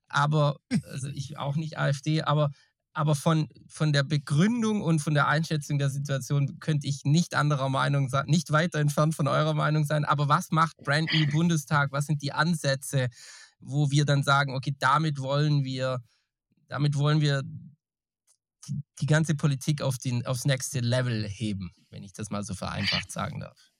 aber 0.07 0.57
also 0.91 1.07
ich 1.09 1.37
auch 1.37 1.55
nicht 1.55 1.77
AfD, 1.77 2.21
aber 2.21 2.51
aber 2.93 3.15
von, 3.15 3.49
von 3.67 3.91
der 3.91 4.03
Begründung 4.03 4.81
und 4.81 4.99
von 4.99 5.15
der 5.15 5.27
Einschätzung 5.27 5.79
der 5.79 5.89
Situation 5.89 6.59
könnte 6.59 6.87
ich 6.87 7.03
nicht 7.03 7.33
anderer 7.33 7.69
Meinung 7.69 8.07
sein, 8.07 8.25
nicht 8.27 8.51
weiter 8.51 8.79
entfernt 8.79 9.15
von 9.15 9.27
eurer 9.27 9.55
Meinung 9.55 9.83
sein. 9.83 10.05
Aber 10.05 10.29
was 10.29 10.51
macht 10.51 10.77
Brand 10.77 11.11
New 11.11 11.25
Bundestag? 11.31 11.91
Was 11.91 12.05
sind 12.05 12.21
die 12.21 12.33
Ansätze, 12.33 13.09
wo 13.59 13.89
wir 13.89 14.05
dann 14.05 14.21
sagen, 14.21 14.53
okay, 14.53 14.75
damit 14.77 15.19
wollen 15.19 15.63
wir, 15.63 16.03
damit 16.67 16.95
wollen 16.95 17.19
wir 17.19 17.41
die, 19.01 19.05
ganze 19.07 19.35
Politik 19.35 19.81
auf 19.81 19.97
den, 19.97 20.25
aufs 20.25 20.45
nächste 20.45 20.79
Level 20.79 21.27
heben, 21.27 21.71
wenn 21.89 22.03
ich 22.03 22.13
das 22.13 22.29
mal 22.29 22.43
so 22.43 22.53
vereinfacht 22.53 23.11
sagen 23.11 23.39
darf? 23.39 23.72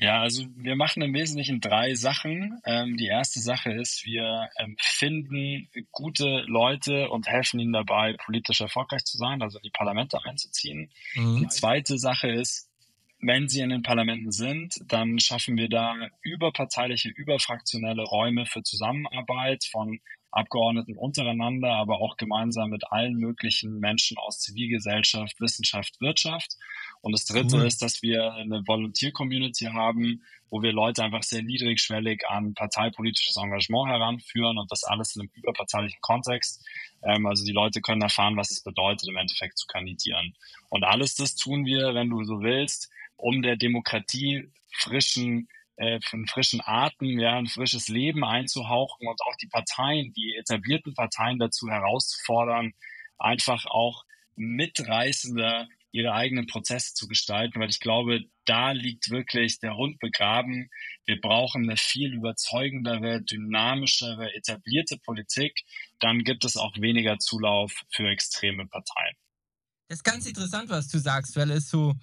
Ja, 0.00 0.20
also 0.20 0.44
wir 0.54 0.76
machen 0.76 1.02
im 1.02 1.12
Wesentlichen 1.12 1.60
drei 1.60 1.94
Sachen. 1.96 2.60
Ähm, 2.64 2.96
die 2.96 3.08
erste 3.08 3.40
Sache 3.40 3.72
ist, 3.72 4.04
wir 4.04 4.48
ähm, 4.56 4.76
finden 4.80 5.68
gute 5.90 6.44
Leute 6.46 7.10
und 7.10 7.26
helfen 7.26 7.58
ihnen 7.58 7.72
dabei, 7.72 8.14
politisch 8.24 8.60
erfolgreich 8.60 9.04
zu 9.04 9.18
sein, 9.18 9.42
also 9.42 9.58
in 9.58 9.64
die 9.64 9.70
Parlamente 9.70 10.24
einzuziehen. 10.24 10.92
Mhm. 11.14 11.40
Die 11.40 11.48
zweite 11.48 11.98
Sache 11.98 12.28
ist, 12.28 12.70
wenn 13.20 13.48
sie 13.48 13.60
in 13.60 13.70
den 13.70 13.82
Parlamenten 13.82 14.30
sind, 14.30 14.76
dann 14.86 15.18
schaffen 15.18 15.56
wir 15.56 15.68
da 15.68 15.96
überparteiliche, 16.22 17.08
überfraktionelle 17.08 18.04
Räume 18.04 18.46
für 18.46 18.62
Zusammenarbeit 18.62 19.64
von 19.64 19.98
Abgeordneten 20.30 20.96
untereinander, 20.96 21.72
aber 21.72 22.00
auch 22.00 22.16
gemeinsam 22.16 22.70
mit 22.70 22.90
allen 22.92 23.14
möglichen 23.14 23.78
Menschen 23.78 24.18
aus 24.18 24.40
Zivilgesellschaft, 24.40 25.40
Wissenschaft, 25.40 26.00
Wirtschaft. 26.00 26.56
Und 27.00 27.12
das 27.12 27.24
Dritte 27.24 27.58
mhm. 27.58 27.64
ist, 27.64 27.80
dass 27.80 28.02
wir 28.02 28.32
eine 28.34 28.62
Volunteer-Community 28.66 29.66
haben, 29.66 30.22
wo 30.50 30.62
wir 30.62 30.72
Leute 30.72 31.02
einfach 31.02 31.22
sehr 31.22 31.42
niedrigschwellig 31.42 32.22
an 32.28 32.54
parteipolitisches 32.54 33.36
Engagement 33.36 33.88
heranführen 33.88 34.58
und 34.58 34.70
das 34.70 34.84
alles 34.84 35.16
in 35.16 35.22
einem 35.22 35.30
überparteilichen 35.34 36.00
Kontext. 36.00 36.64
Ähm, 37.02 37.26
also 37.26 37.44
die 37.44 37.52
Leute 37.52 37.80
können 37.80 38.02
erfahren, 38.02 38.36
was 38.36 38.50
es 38.50 38.62
bedeutet, 38.62 39.08
im 39.08 39.16
Endeffekt 39.16 39.58
zu 39.58 39.66
kandidieren. 39.66 40.34
Und 40.68 40.84
alles 40.84 41.14
das 41.14 41.36
tun 41.36 41.64
wir, 41.64 41.94
wenn 41.94 42.10
du 42.10 42.24
so 42.24 42.42
willst, 42.42 42.90
um 43.16 43.42
der 43.42 43.56
Demokratie 43.56 44.50
frischen 44.72 45.48
äh, 45.78 45.98
einen 46.12 46.26
frischen 46.26 46.60
Atem, 46.64 47.18
ja, 47.18 47.38
ein 47.38 47.46
frisches 47.46 47.88
Leben 47.88 48.24
einzuhauchen 48.24 49.06
und 49.06 49.20
auch 49.22 49.36
die 49.40 49.48
Parteien, 49.48 50.12
die 50.12 50.34
etablierten 50.36 50.94
Parteien 50.94 51.38
dazu 51.38 51.68
herauszufordern, 51.68 52.72
einfach 53.18 53.66
auch 53.66 54.04
mitreißender 54.36 55.68
ihre 55.90 56.12
eigenen 56.12 56.46
Prozesse 56.46 56.94
zu 56.94 57.08
gestalten, 57.08 57.60
weil 57.60 57.70
ich 57.70 57.80
glaube, 57.80 58.24
da 58.44 58.72
liegt 58.72 59.10
wirklich 59.10 59.58
der 59.58 59.76
Hund 59.76 59.98
begraben. 60.00 60.68
Wir 61.06 61.20
brauchen 61.20 61.64
eine 61.64 61.76
viel 61.76 62.12
überzeugendere, 62.12 63.22
dynamischere, 63.22 64.34
etablierte 64.34 64.98
Politik. 64.98 65.62
Dann 65.98 66.24
gibt 66.24 66.44
es 66.44 66.56
auch 66.56 66.76
weniger 66.78 67.18
Zulauf 67.18 67.72
für 67.90 68.08
extreme 68.08 68.66
Parteien. 68.66 69.16
Das 69.88 69.98
ist 70.00 70.04
ganz 70.04 70.26
interessant, 70.26 70.68
was 70.68 70.88
du 70.88 70.98
sagst, 70.98 71.36
weil 71.36 71.50
es 71.50 71.70
so, 71.70 71.94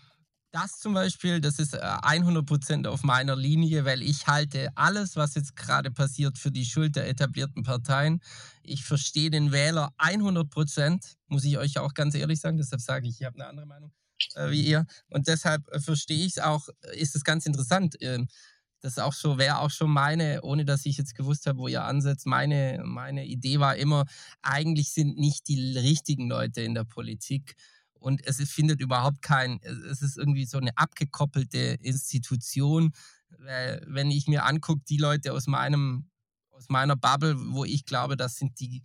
das 0.56 0.80
zum 0.80 0.94
Beispiel, 0.94 1.42
das 1.42 1.60
ist 1.60 1.76
100% 1.76 2.86
äh, 2.86 2.88
auf 2.88 3.04
meiner 3.04 3.36
Linie, 3.36 3.84
weil 3.84 4.02
ich 4.02 4.26
halte 4.26 4.70
alles, 4.76 5.18
was 5.18 5.36
jetzt 5.36 5.58
gerade 5.58 5.92
passiert, 5.92 6.38
für 6.38 6.50
die 6.50 6.64
Schuld 6.64 6.96
der 6.96 7.10
etablierten 7.10 7.64
Parteien. 7.64 8.22
Ich 8.64 8.86
verstehe 8.86 9.30
den 9.30 9.52
Wähler 9.52 9.94
100%, 10.00 11.16
muss 11.28 11.44
ich 11.44 11.58
euch 11.58 11.78
auch 11.78 11.94
ganz 11.94 12.16
ehrlich 12.16 12.40
sagen. 12.40 12.58
Deshalb 12.58 12.80
sage 12.82 13.06
ich, 13.08 13.20
ich 13.20 13.26
habe 13.26 13.36
eine 13.36 13.48
andere 13.48 13.66
Meinung 13.66 13.92
äh, 14.36 14.50
wie 14.50 14.62
ihr. 14.62 14.86
Und 15.10 15.28
deshalb 15.28 15.68
äh, 15.74 15.80
verstehe 15.82 16.26
ich 16.26 16.38
es 16.38 16.40
auch, 16.40 16.70
äh, 16.84 16.98
ist 16.98 17.18
es 17.18 17.26
ganz 17.26 17.46
interessant. 17.46 18.02
Äh, 18.02 18.26
das 18.80 18.98
auch 18.98 19.14
so, 19.14 19.38
wäre 19.38 19.60
auch 19.60 19.72
schon 19.72 19.90
meine, 19.90 20.42
ohne 20.44 20.64
dass 20.64 20.86
ich 20.86 20.98
jetzt 20.98 21.16
gewusst 21.16 21.48
habe, 21.48 21.60
wo 21.60 21.68
ihr 21.68 21.84
ansetzt, 21.84 22.26
meine, 22.28 22.82
meine 22.86 23.26
Idee 23.26 23.60
war 23.60 23.76
immer, 23.76 24.06
eigentlich 24.42 24.94
sind 24.94 25.18
nicht 25.18 25.50
die 25.50 25.78
richtigen 25.78 26.30
Leute 26.30 26.62
in 26.62 26.76
der 26.76 26.86
Politik 26.86 27.56
und 28.06 28.24
es 28.28 28.38
findet 28.52 28.82
überhaupt 28.82 29.24
kein, 29.24 29.60
es 29.64 30.04
ist 30.04 30.16
irgendwie 30.16 30.46
so 30.46 30.60
eine 30.60 30.78
abgekoppelte 30.78 31.78
Institution. 31.82 32.92
Wenn 33.40 34.12
ich 34.12 34.28
mir 34.28 34.46
angucke, 34.46 34.84
die 34.88 34.98
Leute 34.98 35.34
aus 35.34 35.48
meinem, 35.48 36.08
aus 36.52 36.66
meiner 36.70 36.96
Bubble, 36.96 37.36
wo 37.36 37.66
ich 37.66 37.84
glaube, 37.84 38.16
das 38.16 38.36
sind 38.36 38.60
die 38.60 38.84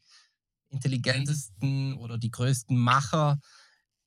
intelligentesten 0.70 1.98
oder 1.98 2.16
die 2.16 2.30
größten 2.30 2.78
Macher, 2.78 3.38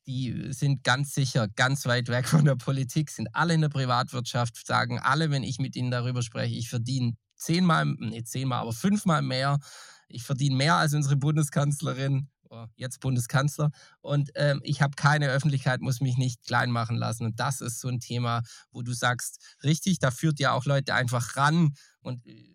die 0.08 0.51
sind 0.51 0.84
ganz 0.84 1.13
sicher 1.13 1.48
ganz 1.48 1.86
weit 1.86 2.08
weg 2.08 2.27
von 2.27 2.43
der 2.43 2.55
Politik, 2.55 3.12
sind 3.12 3.29
alle 3.34 3.53
in 3.53 3.62
der 3.62 3.70
Privatwirtschaft, 3.70 4.65
sagen 4.65 4.98
alle, 4.98 5.29
wenn 5.29 5.43
ich 5.43 5.60
mit 5.60 5.75
ihnen 5.75 5.91
darüber 5.91 6.24
spreche, 6.24 6.55
ich 6.55 6.70
verdiene 6.70 7.13
zehnmal, 7.36 7.86
nicht 7.86 8.27
zehnmal, 8.27 8.62
aber 8.62 8.74
fünfmal 8.74 9.22
mehr. 9.22 9.60
Ich 10.08 10.24
verdiene 10.24 10.55
mehr 10.55 10.77
als 10.77 10.96
unsere 10.96 11.17
Bundeskanzlerin 11.17 12.29
jetzt 12.75 13.00
Bundeskanzler. 13.00 13.72
Und 14.01 14.31
ähm, 14.36 14.62
ich 14.63 14.81
habe 14.81 14.95
keine 14.95 15.29
Öffentlichkeit, 15.29 15.81
muss 15.81 16.01
mich 16.01 16.17
nicht 16.17 16.45
klein 16.45 16.72
machen 16.72 16.98
lassen. 16.98 17.25
Und 17.25 17.39
das 17.39 17.62
ist 17.62 17.79
so 17.79 17.88
ein 17.88 18.00
Thema, 18.00 18.41
wo 18.72 18.81
du 18.81 18.93
sagst, 18.93 19.57
richtig, 19.63 20.00
da 20.00 20.12
führt 20.12 20.39
ja 20.39 20.53
auch 20.53 20.65
Leute 20.65 20.93
einfach 20.93 21.36
ran 21.36 21.74
und 22.01 22.25
äh, 22.25 22.53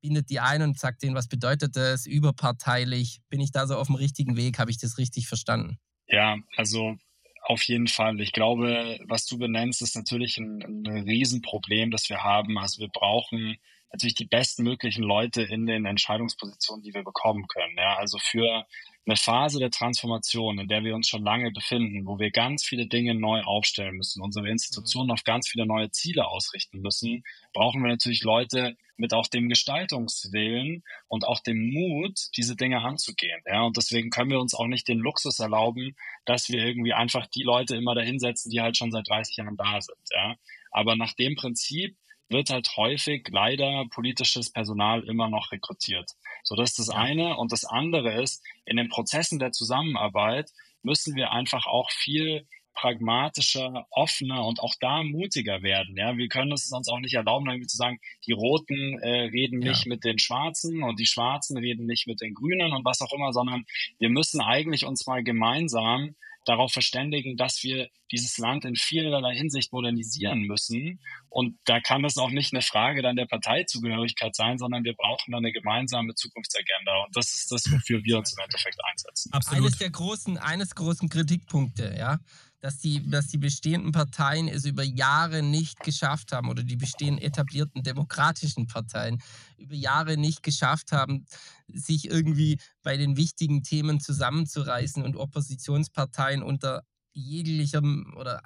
bindet 0.00 0.28
die 0.28 0.40
ein 0.40 0.62
und 0.62 0.78
sagt 0.78 1.02
denen, 1.02 1.14
was 1.14 1.28
bedeutet 1.28 1.76
das, 1.76 2.04
überparteilich. 2.06 3.20
Bin 3.30 3.40
ich 3.40 3.52
da 3.52 3.66
so 3.66 3.76
auf 3.76 3.86
dem 3.86 3.96
richtigen 3.96 4.36
Weg? 4.36 4.58
Habe 4.58 4.70
ich 4.70 4.78
das 4.78 4.98
richtig 4.98 5.28
verstanden? 5.28 5.78
Ja, 6.06 6.36
also 6.56 6.96
auf 7.44 7.62
jeden 7.64 7.88
Fall. 7.88 8.20
Ich 8.20 8.32
glaube, 8.32 8.98
was 9.04 9.26
du 9.26 9.38
benennst, 9.38 9.82
ist 9.82 9.96
natürlich 9.96 10.38
ein, 10.38 10.62
ein 10.62 11.04
Riesenproblem, 11.04 11.90
das 11.90 12.08
wir 12.08 12.24
haben. 12.24 12.58
Also 12.58 12.80
wir 12.80 12.88
brauchen 12.88 13.58
natürlich 13.92 14.14
die 14.14 14.24
bestmöglichen 14.24 15.04
Leute 15.04 15.42
in 15.42 15.66
den 15.66 15.84
Entscheidungspositionen, 15.84 16.82
die 16.82 16.94
wir 16.94 17.04
bekommen 17.04 17.46
können. 17.46 17.76
Ja, 17.76 17.96
also 17.96 18.18
für 18.18 18.66
eine 19.06 19.16
Phase 19.16 19.58
der 19.58 19.70
Transformation, 19.70 20.58
in 20.58 20.68
der 20.68 20.82
wir 20.82 20.94
uns 20.94 21.08
schon 21.08 21.22
lange 21.22 21.50
befinden, 21.50 22.06
wo 22.06 22.18
wir 22.18 22.30
ganz 22.30 22.64
viele 22.64 22.86
Dinge 22.86 23.14
neu 23.14 23.42
aufstellen 23.42 23.96
müssen, 23.96 24.22
unsere 24.22 24.48
Institutionen 24.48 25.10
auf 25.10 25.24
ganz 25.24 25.48
viele 25.48 25.66
neue 25.66 25.90
Ziele 25.90 26.26
ausrichten 26.26 26.80
müssen, 26.80 27.22
brauchen 27.52 27.82
wir 27.82 27.90
natürlich 27.90 28.22
Leute 28.22 28.76
mit 28.96 29.12
auch 29.12 29.28
dem 29.28 29.48
Gestaltungswillen 29.48 30.84
und 31.08 31.26
auch 31.26 31.40
dem 31.40 31.70
Mut, 31.70 32.18
diese 32.36 32.56
Dinge 32.56 32.80
anzugehen. 32.80 33.42
Ja, 33.46 33.62
und 33.62 33.76
deswegen 33.76 34.10
können 34.10 34.30
wir 34.30 34.40
uns 34.40 34.54
auch 34.54 34.68
nicht 34.68 34.88
den 34.88 34.98
Luxus 34.98 35.38
erlauben, 35.38 35.96
dass 36.24 36.48
wir 36.48 36.64
irgendwie 36.64 36.94
einfach 36.94 37.26
die 37.26 37.42
Leute 37.42 37.76
immer 37.76 37.94
dahinsetzen, 37.94 38.50
die 38.50 38.60
halt 38.60 38.76
schon 38.76 38.92
seit 38.92 39.08
30 39.08 39.36
Jahren 39.36 39.56
da 39.56 39.80
sind. 39.80 39.98
Ja, 40.12 40.36
aber 40.70 40.96
nach 40.96 41.12
dem 41.12 41.34
Prinzip 41.34 41.96
wird 42.28 42.50
halt 42.50 42.76
häufig 42.76 43.28
leider 43.30 43.86
politisches 43.90 44.50
Personal 44.50 45.04
immer 45.04 45.28
noch 45.28 45.52
rekrutiert. 45.52 46.10
So, 46.42 46.56
das 46.56 46.70
ist 46.70 46.78
das 46.78 46.90
eine. 46.90 47.36
Und 47.36 47.52
das 47.52 47.64
andere 47.64 48.22
ist, 48.22 48.42
in 48.64 48.76
den 48.76 48.88
Prozessen 48.88 49.38
der 49.38 49.52
Zusammenarbeit 49.52 50.50
müssen 50.82 51.14
wir 51.16 51.32
einfach 51.32 51.66
auch 51.66 51.90
viel 51.90 52.46
pragmatischer, 52.74 53.86
offener 53.90 54.44
und 54.44 54.60
auch 54.60 54.74
da 54.80 55.02
mutiger 55.02 55.62
werden. 55.62 55.96
Ja, 55.96 56.16
wir 56.16 56.28
können 56.28 56.52
es 56.52 56.70
uns 56.72 56.88
auch 56.88 56.98
nicht 56.98 57.14
erlauben, 57.14 57.48
irgendwie 57.48 57.68
zu 57.68 57.76
sagen, 57.76 58.00
die 58.26 58.32
Roten 58.32 58.98
äh, 58.98 59.26
reden 59.26 59.60
nicht 59.60 59.86
ja. 59.86 59.88
mit 59.88 60.04
den 60.04 60.18
Schwarzen 60.18 60.82
und 60.82 60.98
die 60.98 61.06
Schwarzen 61.06 61.56
reden 61.56 61.86
nicht 61.86 62.06
mit 62.06 62.20
den 62.20 62.34
Grünen 62.34 62.72
und 62.72 62.84
was 62.84 63.00
auch 63.00 63.12
immer, 63.12 63.32
sondern 63.32 63.64
wir 63.98 64.10
müssen 64.10 64.40
eigentlich 64.40 64.84
uns 64.84 65.06
mal 65.06 65.22
gemeinsam 65.22 66.16
darauf 66.44 66.72
verständigen, 66.72 67.36
dass 67.36 67.62
wir 67.62 67.88
dieses 68.10 68.38
Land 68.38 68.64
in 68.64 68.76
vielerlei 68.76 69.34
Hinsicht 69.34 69.72
modernisieren 69.72 70.42
müssen. 70.42 71.00
Und 71.28 71.58
da 71.64 71.80
kann 71.80 72.04
es 72.04 72.16
auch 72.18 72.30
nicht 72.30 72.52
eine 72.52 72.62
Frage 72.62 73.02
dann 73.02 73.16
der 73.16 73.26
Parteizugehörigkeit 73.26 74.34
sein, 74.34 74.58
sondern 74.58 74.84
wir 74.84 74.94
brauchen 74.94 75.32
dann 75.32 75.44
eine 75.44 75.52
gemeinsame 75.52 76.14
Zukunftsagenda. 76.14 77.04
Und 77.04 77.16
das 77.16 77.34
ist 77.34 77.50
das, 77.50 77.70
wofür 77.70 78.04
wir 78.04 78.18
uns 78.18 78.32
im 78.32 78.44
Endeffekt 78.44 78.78
einsetzen. 78.84 79.32
Absolut. 79.32 79.64
Eines 79.64 79.78
der 79.78 79.90
großen, 79.90 80.38
eines 80.38 80.74
großen 80.74 81.08
Kritikpunkte, 81.08 81.94
ja, 81.98 82.18
dass 82.64 82.78
die, 82.78 83.06
dass 83.10 83.26
die 83.26 83.36
bestehenden 83.36 83.92
Parteien 83.92 84.48
es 84.48 84.64
über 84.64 84.82
Jahre 84.82 85.42
nicht 85.42 85.80
geschafft 85.80 86.32
haben 86.32 86.48
oder 86.48 86.62
die 86.62 86.78
bestehenden 86.78 87.22
etablierten 87.22 87.82
demokratischen 87.82 88.66
Parteien 88.66 89.20
über 89.58 89.74
Jahre 89.74 90.16
nicht 90.16 90.42
geschafft 90.42 90.90
haben, 90.90 91.26
sich 91.68 92.08
irgendwie 92.08 92.58
bei 92.82 92.96
den 92.96 93.18
wichtigen 93.18 93.64
Themen 93.64 94.00
zusammenzureißen 94.00 95.04
und 95.04 95.14
Oppositionsparteien 95.14 96.42
unter 96.42 96.84
jeglichem 97.12 98.14
oder 98.16 98.40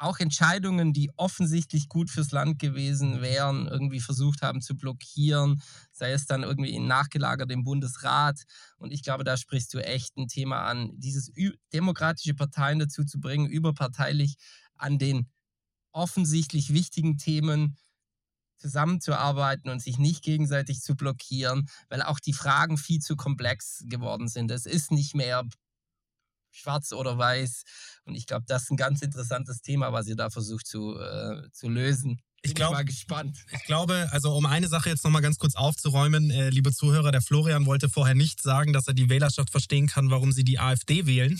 auch 0.00 0.18
Entscheidungen, 0.18 0.92
die 0.92 1.10
offensichtlich 1.16 1.88
gut 1.88 2.10
fürs 2.10 2.32
Land 2.32 2.58
gewesen 2.58 3.20
wären, 3.20 3.66
irgendwie 3.66 4.00
versucht 4.00 4.42
haben 4.42 4.60
zu 4.60 4.76
blockieren, 4.76 5.62
sei 5.92 6.12
es 6.12 6.26
dann 6.26 6.42
irgendwie 6.42 6.74
in 6.74 6.86
nachgelagert 6.86 7.50
im 7.50 7.64
Bundesrat. 7.64 8.42
Und 8.78 8.92
ich 8.92 9.02
glaube, 9.02 9.24
da 9.24 9.36
sprichst 9.36 9.72
du 9.74 9.78
echt 9.78 10.16
ein 10.16 10.28
Thema 10.28 10.62
an, 10.64 10.90
dieses 10.96 11.30
demokratische 11.72 12.34
Parteien 12.34 12.78
dazu 12.78 13.04
zu 13.04 13.20
bringen, 13.20 13.46
überparteilich 13.46 14.36
an 14.74 14.98
den 14.98 15.28
offensichtlich 15.92 16.72
wichtigen 16.72 17.18
Themen 17.18 17.76
zusammenzuarbeiten 18.56 19.70
und 19.70 19.80
sich 19.80 19.98
nicht 19.98 20.22
gegenseitig 20.22 20.80
zu 20.80 20.94
blockieren, 20.94 21.68
weil 21.88 22.02
auch 22.02 22.20
die 22.20 22.34
Fragen 22.34 22.76
viel 22.76 23.00
zu 23.00 23.16
komplex 23.16 23.84
geworden 23.86 24.28
sind. 24.28 24.50
Es 24.50 24.66
ist 24.66 24.92
nicht 24.92 25.14
mehr 25.14 25.44
schwarz 26.50 26.92
oder 26.92 27.18
weiß. 27.18 27.62
Und 28.04 28.14
ich 28.14 28.26
glaube, 28.26 28.44
das 28.46 28.64
ist 28.64 28.70
ein 28.70 28.76
ganz 28.76 29.02
interessantes 29.02 29.60
Thema, 29.62 29.92
was 29.92 30.06
ihr 30.06 30.16
da 30.16 30.30
versucht 30.30 30.66
zu, 30.66 30.98
äh, 30.98 31.50
zu 31.52 31.68
lösen. 31.68 32.20
Bin 32.42 32.52
ich, 32.52 32.54
glaub, 32.54 32.70
ich 32.70 32.76
mal 32.76 32.84
gespannt. 32.84 33.36
Ich 33.52 33.64
glaube, 33.64 34.08
also 34.12 34.32
um 34.32 34.46
eine 34.46 34.68
Sache 34.68 34.88
jetzt 34.88 35.04
nochmal 35.04 35.20
ganz 35.20 35.36
kurz 35.36 35.56
aufzuräumen, 35.56 36.30
äh, 36.30 36.48
liebe 36.48 36.72
Zuhörer, 36.72 37.12
der 37.12 37.20
Florian 37.20 37.66
wollte 37.66 37.90
vorher 37.90 38.14
nicht 38.14 38.42
sagen, 38.42 38.72
dass 38.72 38.88
er 38.88 38.94
die 38.94 39.10
Wählerschaft 39.10 39.50
verstehen 39.50 39.86
kann, 39.86 40.10
warum 40.10 40.32
sie 40.32 40.44
die 40.44 40.58
AfD 40.58 41.04
wählen. 41.04 41.38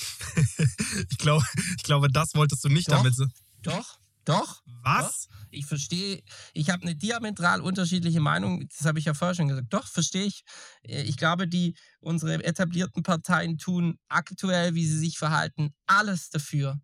ich, 1.10 1.16
glaube, 1.16 1.44
ich 1.78 1.82
glaube, 1.84 2.10
das 2.10 2.34
wolltest 2.34 2.62
du 2.64 2.68
nicht 2.68 2.90
doch, 2.90 2.98
damit. 2.98 3.14
Doch, 3.62 3.98
doch. 4.26 4.62
Was? 4.82 5.28
Ich 5.50 5.66
verstehe, 5.66 6.22
ich 6.52 6.70
habe 6.70 6.82
eine 6.82 6.94
diametral 6.94 7.60
unterschiedliche 7.60 8.20
Meinung, 8.20 8.68
das 8.68 8.86
habe 8.86 8.98
ich 8.98 9.04
ja 9.04 9.14
vorher 9.14 9.34
schon 9.34 9.48
gesagt. 9.48 9.72
Doch, 9.72 9.86
verstehe 9.86 10.24
ich. 10.24 10.42
Äh, 10.82 11.02
ich 11.02 11.16
glaube, 11.16 11.48
die 11.48 11.74
unsere 12.00 12.42
etablierten 12.44 13.02
Parteien 13.02 13.58
tun 13.58 13.98
aktuell, 14.08 14.74
wie 14.74 14.86
sie 14.86 14.98
sich 14.98 15.18
verhalten, 15.18 15.74
alles 15.86 16.30
dafür, 16.30 16.80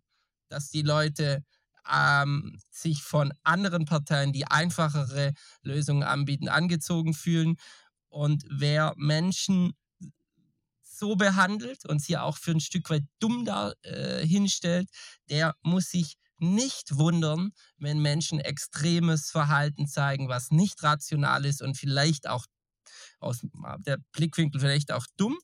dass 0.49 0.69
die 0.69 0.81
Leute 0.81 1.43
ähm, 1.91 2.59
sich 2.69 3.01
von 3.03 3.33
anderen 3.43 3.85
Parteien, 3.85 4.33
die 4.33 4.47
einfachere 4.47 5.33
Lösungen 5.61 6.03
anbieten, 6.03 6.49
angezogen 6.49 7.13
fühlen. 7.13 7.55
Und 8.09 8.45
wer 8.49 8.93
Menschen 8.97 9.73
so 10.81 11.15
behandelt 11.15 11.85
und 11.85 12.01
sie 12.01 12.17
auch 12.17 12.37
für 12.37 12.51
ein 12.51 12.59
Stück 12.59 12.89
weit 12.89 13.03
dumm 13.19 13.45
da 13.45 13.73
äh, 13.83 14.25
hinstellt, 14.25 14.89
der 15.29 15.55
muss 15.61 15.89
sich 15.89 16.17
nicht 16.39 16.97
wundern, 16.97 17.51
wenn 17.77 17.99
Menschen 17.99 18.39
extremes 18.39 19.29
Verhalten 19.29 19.87
zeigen, 19.87 20.29
was 20.29 20.51
nicht 20.51 20.81
rational 20.83 21.45
ist 21.45 21.61
und 21.61 21.77
vielleicht 21.77 22.27
auch 22.27 22.45
aus 23.19 23.41
der 23.79 23.97
Blickwinkel 24.11 24.61
vielleicht 24.61 24.91
auch 24.91 25.05
dumm, 25.17 25.37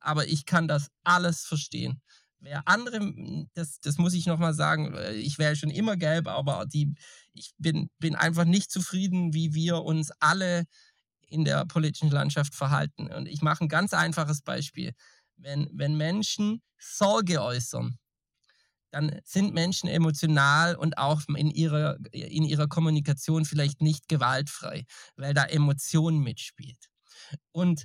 aber 0.00 0.26
ich 0.28 0.46
kann 0.46 0.68
das 0.68 0.88
alles 1.04 1.44
verstehen. 1.44 2.00
Wer 2.38 2.66
andere, 2.68 3.00
das, 3.54 3.80
das 3.80 3.98
muss 3.98 4.14
ich 4.14 4.26
nochmal 4.26 4.54
sagen, 4.54 4.94
äh, 4.94 5.14
ich 5.14 5.38
wäre 5.38 5.56
schon 5.56 5.70
immer 5.70 5.96
gelb, 5.96 6.28
aber 6.28 6.66
die, 6.66 6.94
ich 7.32 7.52
bin, 7.58 7.90
bin 7.98 8.14
einfach 8.14 8.44
nicht 8.44 8.70
zufrieden, 8.70 9.32
wie 9.32 9.54
wir 9.54 9.82
uns 9.82 10.12
alle 10.20 10.64
in 11.28 11.44
der 11.44 11.64
politischen 11.64 12.10
Landschaft 12.10 12.54
verhalten. 12.54 13.10
Und 13.10 13.26
ich 13.26 13.42
mache 13.42 13.64
ein 13.64 13.68
ganz 13.68 13.94
einfaches 13.94 14.42
Beispiel. 14.42 14.92
Wenn, 15.36 15.68
wenn 15.72 15.96
Menschen 15.96 16.62
Sorge 16.78 17.42
äußern, 17.42 17.98
dann 18.96 19.20
sind 19.24 19.52
Menschen 19.52 19.90
emotional 19.90 20.74
und 20.74 20.96
auch 20.96 21.20
in 21.36 21.50
ihrer, 21.50 21.98
in 22.12 22.44
ihrer 22.44 22.66
Kommunikation 22.66 23.44
vielleicht 23.44 23.82
nicht 23.82 24.08
gewaltfrei, 24.08 24.86
weil 25.16 25.34
da 25.34 25.44
Emotion 25.44 26.18
mitspielt. 26.20 26.88
Und, 27.52 27.84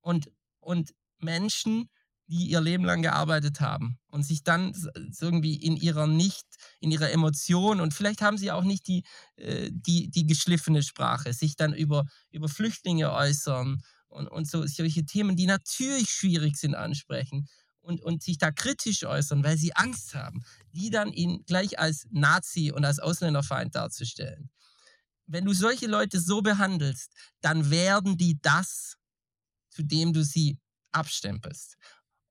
und, 0.00 0.30
und 0.60 0.94
Menschen, 1.18 1.90
die 2.28 2.46
ihr 2.46 2.60
Leben 2.60 2.84
lang 2.84 3.02
gearbeitet 3.02 3.60
haben 3.60 3.98
und 4.06 4.22
sich 4.22 4.44
dann 4.44 4.72
irgendwie 5.20 5.56
in 5.56 5.76
ihrer 5.76 6.06
nicht, 6.06 6.46
in 6.78 6.92
ihrer 6.92 7.10
Emotion 7.10 7.80
und 7.80 7.92
vielleicht 7.92 8.22
haben 8.22 8.38
sie 8.38 8.52
auch 8.52 8.62
nicht 8.62 8.86
die, 8.86 9.02
äh, 9.34 9.68
die, 9.72 10.10
die 10.10 10.28
geschliffene 10.28 10.84
Sprache, 10.84 11.32
sich 11.32 11.56
dann 11.56 11.74
über, 11.74 12.04
über 12.30 12.48
Flüchtlinge 12.48 13.12
äußern 13.12 13.82
und, 14.06 14.28
und 14.28 14.48
so 14.48 14.64
solche 14.64 15.04
Themen, 15.04 15.34
die 15.34 15.46
natürlich 15.46 16.08
schwierig 16.08 16.56
sind, 16.56 16.76
ansprechen 16.76 17.48
und, 17.80 18.02
und 18.02 18.22
sich 18.22 18.38
da 18.38 18.50
kritisch 18.50 19.04
äußern, 19.04 19.42
weil 19.44 19.56
sie 19.56 19.74
Angst 19.74 20.14
haben, 20.14 20.44
die 20.72 20.90
dann 20.90 21.12
ihn 21.12 21.44
gleich 21.46 21.78
als 21.78 22.06
Nazi 22.10 22.72
und 22.72 22.84
als 22.84 22.98
Ausländerfeind 22.98 23.74
darzustellen. 23.74 24.50
Wenn 25.26 25.44
du 25.44 25.52
solche 25.52 25.86
Leute 25.86 26.20
so 26.20 26.42
behandelst, 26.42 27.12
dann 27.40 27.70
werden 27.70 28.16
die 28.16 28.38
das, 28.42 28.96
zu 29.70 29.82
dem 29.82 30.12
du 30.12 30.24
sie 30.24 30.58
abstempelst. 30.92 31.76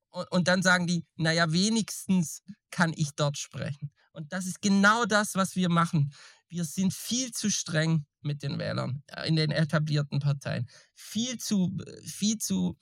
Und, 0.09 0.31
und 0.31 0.47
dann 0.47 0.61
sagen 0.61 0.87
die, 0.87 1.05
naja, 1.15 1.51
wenigstens 1.51 2.41
kann 2.71 2.93
ich 2.95 3.11
dort 3.11 3.37
sprechen. 3.37 3.91
Und 4.11 4.33
das 4.33 4.45
ist 4.45 4.61
genau 4.61 5.05
das, 5.05 5.35
was 5.35 5.55
wir 5.55 5.69
machen. 5.69 6.11
Wir 6.49 6.65
sind 6.65 6.93
viel 6.93 7.31
zu 7.31 7.49
streng 7.49 8.05
mit 8.21 8.43
den 8.43 8.57
Wählern 8.57 9.03
äh, 9.07 9.27
in 9.27 9.35
den 9.35 9.51
etablierten 9.51 10.19
Parteien. 10.19 10.67
Viel 10.95 11.37
zu, 11.37 11.77
viel 12.03 12.37
zu, 12.37 12.77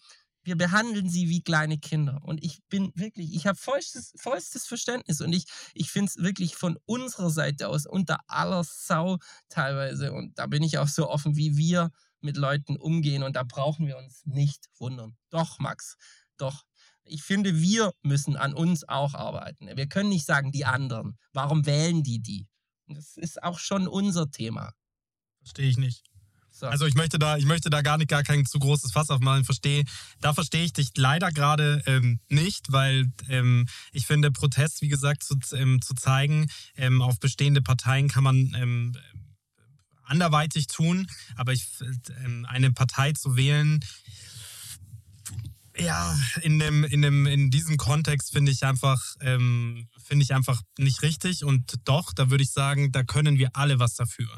wir 0.48 0.56
behandeln 0.56 1.10
sie 1.10 1.28
wie 1.28 1.42
kleine 1.42 1.78
Kinder. 1.78 2.20
Und 2.24 2.42
ich 2.42 2.60
bin 2.70 2.94
wirklich, 2.96 3.36
ich 3.36 3.46
habe 3.46 3.58
vollstes, 3.58 4.14
vollstes 4.16 4.66
Verständnis 4.66 5.20
und 5.20 5.34
ich, 5.34 5.46
ich 5.74 5.92
finde 5.92 6.10
es 6.10 6.24
wirklich 6.24 6.56
von 6.56 6.80
unserer 6.86 7.30
Seite 7.30 7.68
aus 7.68 7.86
unter 7.86 8.20
aller 8.28 8.64
Sau 8.64 9.18
teilweise. 9.50 10.14
Und 10.14 10.40
da 10.40 10.48
bin 10.48 10.64
ich 10.64 10.78
auch 10.78 10.88
so 10.88 11.10
offen, 11.10 11.36
wie 11.36 11.58
wir 11.58 11.92
mit 12.22 12.38
Leuten 12.38 12.78
umgehen. 12.78 13.24
Und 13.24 13.36
da 13.36 13.44
brauchen 13.44 13.88
wir 13.88 13.98
uns 13.98 14.26
nicht 14.26 14.68
wundern. 14.80 15.18
Doch, 15.30 15.60
Max, 15.60 15.98
doch 16.38 16.64
ich 17.04 17.24
finde, 17.24 17.60
wir 17.60 17.94
müssen 18.02 18.38
an 18.38 18.54
uns 18.54 18.88
auch 18.88 19.14
arbeiten. 19.14 19.68
Wir 19.76 19.88
können 19.88 20.10
nicht 20.10 20.26
sagen, 20.26 20.52
die 20.52 20.66
anderen. 20.66 21.18
Warum 21.34 21.66
wählen 21.66 22.04
die 22.04 22.22
die? 22.22 22.48
Das 22.88 23.18
ist 23.18 23.44
auch 23.44 23.60
schon 23.60 23.88
unser 23.88 24.32
Thema. 24.32 24.74
Verstehe 25.40 25.70
ich 25.70 25.78
nicht. 25.78 26.04
So. 26.60 26.68
Also 26.68 26.88
ich 26.88 26.96
möchte 26.96 27.20
da, 27.20 27.38
ich 27.38 27.46
möchte 27.46 27.70
da 27.70 27.82
gar 27.84 27.98
nicht 27.98 28.10
gar 28.10 28.24
kein 28.24 28.46
zu 28.46 28.58
großes 28.58 28.92
Fass 28.92 29.12
aufmalen. 29.12 29.46
Verstehe, 29.46 29.84
da 30.22 30.34
verstehe 30.34 30.64
ich 30.64 30.74
dich 30.74 30.90
leider 30.96 31.32
gerade 31.32 31.84
ähm, 31.86 32.20
nicht, 32.30 32.72
weil 32.72 33.12
ähm, 33.30 33.68
ich 33.92 34.08
finde, 34.08 34.32
Protest, 34.32 34.82
wie 34.82 34.88
gesagt, 34.88 35.24
zu, 35.24 35.38
ähm, 35.54 35.82
zu 35.82 35.94
zeigen 35.94 36.48
ähm, 36.76 37.04
auf 37.04 37.20
bestehende 37.20 37.62
Parteien 37.62 38.08
kann 38.08 38.24
man 38.24 38.56
ähm, 38.58 38.98
anderweitig 40.04 40.68
tun, 40.68 41.06
aber 41.36 41.54
ich, 41.54 41.68
ähm, 42.24 42.46
eine 42.50 42.72
Partei 42.72 43.12
zu 43.12 43.36
wählen, 43.36 43.80
ja, 45.80 46.18
in 46.42 46.60
dem, 46.60 46.84
in 46.84 47.02
dem, 47.02 47.26
in 47.26 47.50
diesem 47.50 47.78
Kontext 47.78 48.32
finde 48.32 48.52
ich 48.52 48.64
einfach, 48.64 49.16
ähm, 49.22 49.88
finde 50.04 50.24
ich 50.24 50.34
einfach 50.34 50.62
nicht 50.78 51.02
richtig. 51.02 51.44
Und 51.44 51.76
doch, 51.86 52.14
da 52.14 52.30
würde 52.30 52.44
ich 52.44 52.52
sagen, 52.52 52.92
da 52.92 53.04
können 53.04 53.38
wir 53.38 53.56
alle 53.56 53.80
was 53.80 53.96
dafür. 53.96 54.30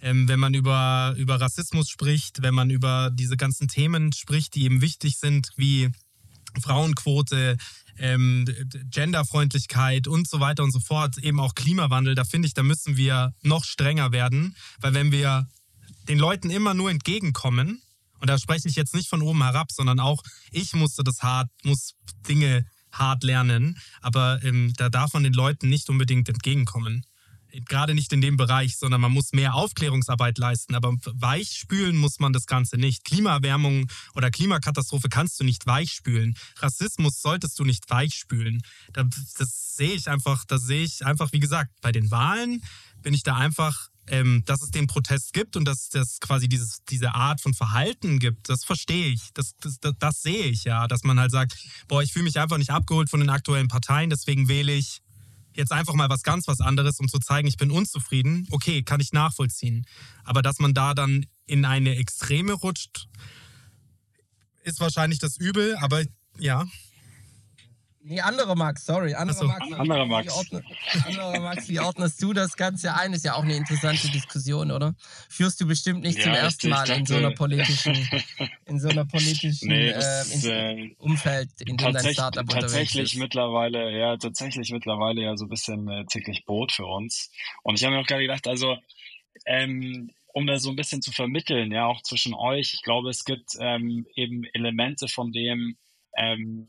Ähm, 0.00 0.28
wenn 0.28 0.38
man 0.38 0.54
über, 0.54 1.14
über 1.16 1.40
Rassismus 1.40 1.88
spricht, 1.88 2.42
wenn 2.42 2.54
man 2.54 2.70
über 2.70 3.10
diese 3.12 3.36
ganzen 3.36 3.68
Themen 3.68 4.12
spricht, 4.12 4.54
die 4.54 4.64
eben 4.64 4.80
wichtig 4.80 5.18
sind, 5.18 5.50
wie 5.56 5.90
Frauenquote, 6.60 7.56
ähm, 7.98 8.46
Genderfreundlichkeit 8.90 10.06
und 10.06 10.28
so 10.28 10.40
weiter 10.40 10.62
und 10.62 10.72
so 10.72 10.80
fort, 10.80 11.18
eben 11.18 11.40
auch 11.40 11.54
Klimawandel, 11.54 12.14
da 12.14 12.24
finde 12.24 12.46
ich, 12.46 12.54
da 12.54 12.62
müssen 12.62 12.96
wir 12.96 13.34
noch 13.42 13.64
strenger 13.64 14.12
werden, 14.12 14.54
weil 14.80 14.94
wenn 14.94 15.12
wir 15.12 15.48
den 16.08 16.18
Leuten 16.18 16.50
immer 16.50 16.74
nur 16.74 16.90
entgegenkommen, 16.90 17.82
und 18.26 18.30
da 18.30 18.38
spreche 18.40 18.68
ich 18.68 18.74
jetzt 18.74 18.92
nicht 18.92 19.08
von 19.08 19.22
oben 19.22 19.40
herab, 19.40 19.70
sondern 19.70 20.00
auch 20.00 20.20
ich 20.50 20.74
musste 20.74 21.04
das 21.04 21.22
hart, 21.22 21.48
muss 21.62 21.94
Dinge 22.28 22.66
hart 22.90 23.22
lernen. 23.22 23.78
Aber 24.00 24.42
ähm, 24.42 24.72
da 24.76 24.88
darf 24.88 25.14
man 25.14 25.22
den 25.22 25.32
Leuten 25.32 25.68
nicht 25.68 25.88
unbedingt 25.88 26.28
entgegenkommen. 26.28 27.06
Gerade 27.68 27.94
nicht 27.94 28.12
in 28.12 28.20
dem 28.20 28.36
Bereich, 28.36 28.78
sondern 28.78 29.00
man 29.00 29.12
muss 29.12 29.32
mehr 29.32 29.54
Aufklärungsarbeit 29.54 30.38
leisten. 30.38 30.74
Aber 30.74 30.96
weichspülen 31.04 31.96
muss 31.96 32.18
man 32.18 32.32
das 32.32 32.46
Ganze 32.46 32.78
nicht. 32.78 33.04
Klimaerwärmung 33.04 33.86
oder 34.16 34.32
Klimakatastrophe 34.32 35.08
kannst 35.08 35.38
du 35.38 35.44
nicht 35.44 35.64
weichspülen. 35.68 36.34
Rassismus 36.58 37.22
solltest 37.22 37.56
du 37.60 37.64
nicht 37.64 37.88
weichspülen. 37.90 38.60
Das, 38.92 39.06
das 39.38 39.76
sehe 39.76 39.92
ich 39.92 40.08
einfach, 40.08 40.44
das 40.46 40.64
sehe 40.64 40.82
ich 40.82 41.06
einfach, 41.06 41.32
wie 41.32 41.38
gesagt, 41.38 41.70
bei 41.80 41.92
den 41.92 42.10
Wahlen 42.10 42.64
bin 43.02 43.14
ich 43.14 43.22
da 43.22 43.36
einfach 43.36 43.88
ähm, 44.08 44.42
dass 44.46 44.62
es 44.62 44.70
den 44.70 44.86
Protest 44.86 45.32
gibt 45.32 45.56
und 45.56 45.64
dass 45.64 45.92
es 45.94 46.20
quasi 46.20 46.48
dieses, 46.48 46.78
diese 46.88 47.14
Art 47.14 47.40
von 47.40 47.54
Verhalten 47.54 48.18
gibt, 48.18 48.48
das 48.48 48.64
verstehe 48.64 49.08
ich. 49.08 49.30
Das, 49.34 49.54
das, 49.60 49.78
das, 49.80 49.94
das 49.98 50.22
sehe 50.22 50.44
ich 50.44 50.64
ja, 50.64 50.86
dass 50.86 51.02
man 51.04 51.18
halt 51.18 51.30
sagt, 51.30 51.56
boah, 51.88 52.02
ich 52.02 52.12
fühle 52.12 52.24
mich 52.24 52.38
einfach 52.38 52.58
nicht 52.58 52.70
abgeholt 52.70 53.10
von 53.10 53.20
den 53.20 53.30
aktuellen 53.30 53.68
Parteien, 53.68 54.10
deswegen 54.10 54.48
wähle 54.48 54.72
ich 54.72 55.02
jetzt 55.56 55.72
einfach 55.72 55.94
mal 55.94 56.08
was 56.08 56.22
ganz 56.22 56.46
was 56.48 56.60
anderes, 56.60 57.00
um 57.00 57.08
zu 57.08 57.18
zeigen, 57.18 57.48
ich 57.48 57.56
bin 57.56 57.70
unzufrieden. 57.70 58.46
Okay, 58.50 58.82
kann 58.82 59.00
ich 59.00 59.12
nachvollziehen. 59.12 59.86
Aber 60.24 60.42
dass 60.42 60.58
man 60.58 60.74
da 60.74 60.94
dann 60.94 61.26
in 61.46 61.64
eine 61.64 61.96
Extreme 61.96 62.52
rutscht, 62.52 63.08
ist 64.62 64.80
wahrscheinlich 64.80 65.18
das 65.18 65.36
Übel, 65.38 65.76
aber 65.76 66.04
ja. 66.38 66.66
Nee, 68.08 68.20
andere 68.20 68.54
Max, 68.54 68.86
sorry. 68.86 69.14
Andere 69.14 69.36
so, 69.36 69.46
Max. 69.46 69.72
Andere 69.72 70.06
Max. 70.06 70.26
Wie 70.28 70.38
ordne, 70.38 70.64
andere 71.06 71.40
Max, 71.40 71.68
wie 71.68 71.80
ordnest 71.80 72.22
du 72.22 72.32
das 72.32 72.56
Ganze 72.56 72.94
ein? 72.94 73.12
Ist 73.12 73.24
ja 73.24 73.34
auch 73.34 73.42
eine 73.42 73.56
interessante 73.56 74.08
Diskussion, 74.12 74.70
oder? 74.70 74.94
Führst 75.28 75.60
du 75.60 75.66
bestimmt 75.66 76.02
nicht 76.02 76.18
ja, 76.18 76.24
zum 76.24 76.32
ersten 76.34 76.68
Mal 76.68 76.86
dachte, 76.86 77.00
in 77.00 77.06
so 77.06 77.16
einer 77.16 77.32
politischen, 77.32 77.96
in 78.66 78.78
so 78.78 78.88
einer 78.90 79.04
politischen 79.04 79.68
nee, 79.68 79.92
das, 79.92 80.44
äh, 80.44 80.70
in, 80.70 80.92
Umfeld, 80.98 81.50
in 81.66 81.76
dem 81.76 81.92
dein 81.92 82.12
Startup 82.12 82.42
unterwegs 82.42 82.62
tatsächlich 82.62 83.14
ist. 83.14 83.18
mittlerweile, 83.18 83.90
ja, 83.98 84.16
tatsächlich 84.16 84.70
mittlerweile 84.70 85.22
ja 85.22 85.36
so 85.36 85.46
ein 85.46 85.48
bisschen 85.48 85.88
äh, 85.88 86.04
täglich 86.04 86.44
Brot 86.44 86.70
für 86.70 86.86
uns. 86.86 87.32
Und 87.64 87.74
ich 87.74 87.84
habe 87.84 87.96
mir 87.96 88.02
auch 88.02 88.06
gerade 88.06 88.22
gedacht, 88.22 88.46
also 88.46 88.76
ähm, 89.46 90.12
um 90.32 90.46
da 90.46 90.58
so 90.58 90.70
ein 90.70 90.76
bisschen 90.76 91.02
zu 91.02 91.10
vermitteln, 91.10 91.72
ja, 91.72 91.86
auch 91.86 92.02
zwischen 92.02 92.34
euch. 92.34 92.72
Ich 92.74 92.82
glaube, 92.82 93.10
es 93.10 93.24
gibt 93.24 93.56
ähm, 93.58 94.06
eben 94.14 94.44
Elemente 94.52 95.08
von 95.08 95.32
dem, 95.32 95.76
ähm, 96.16 96.68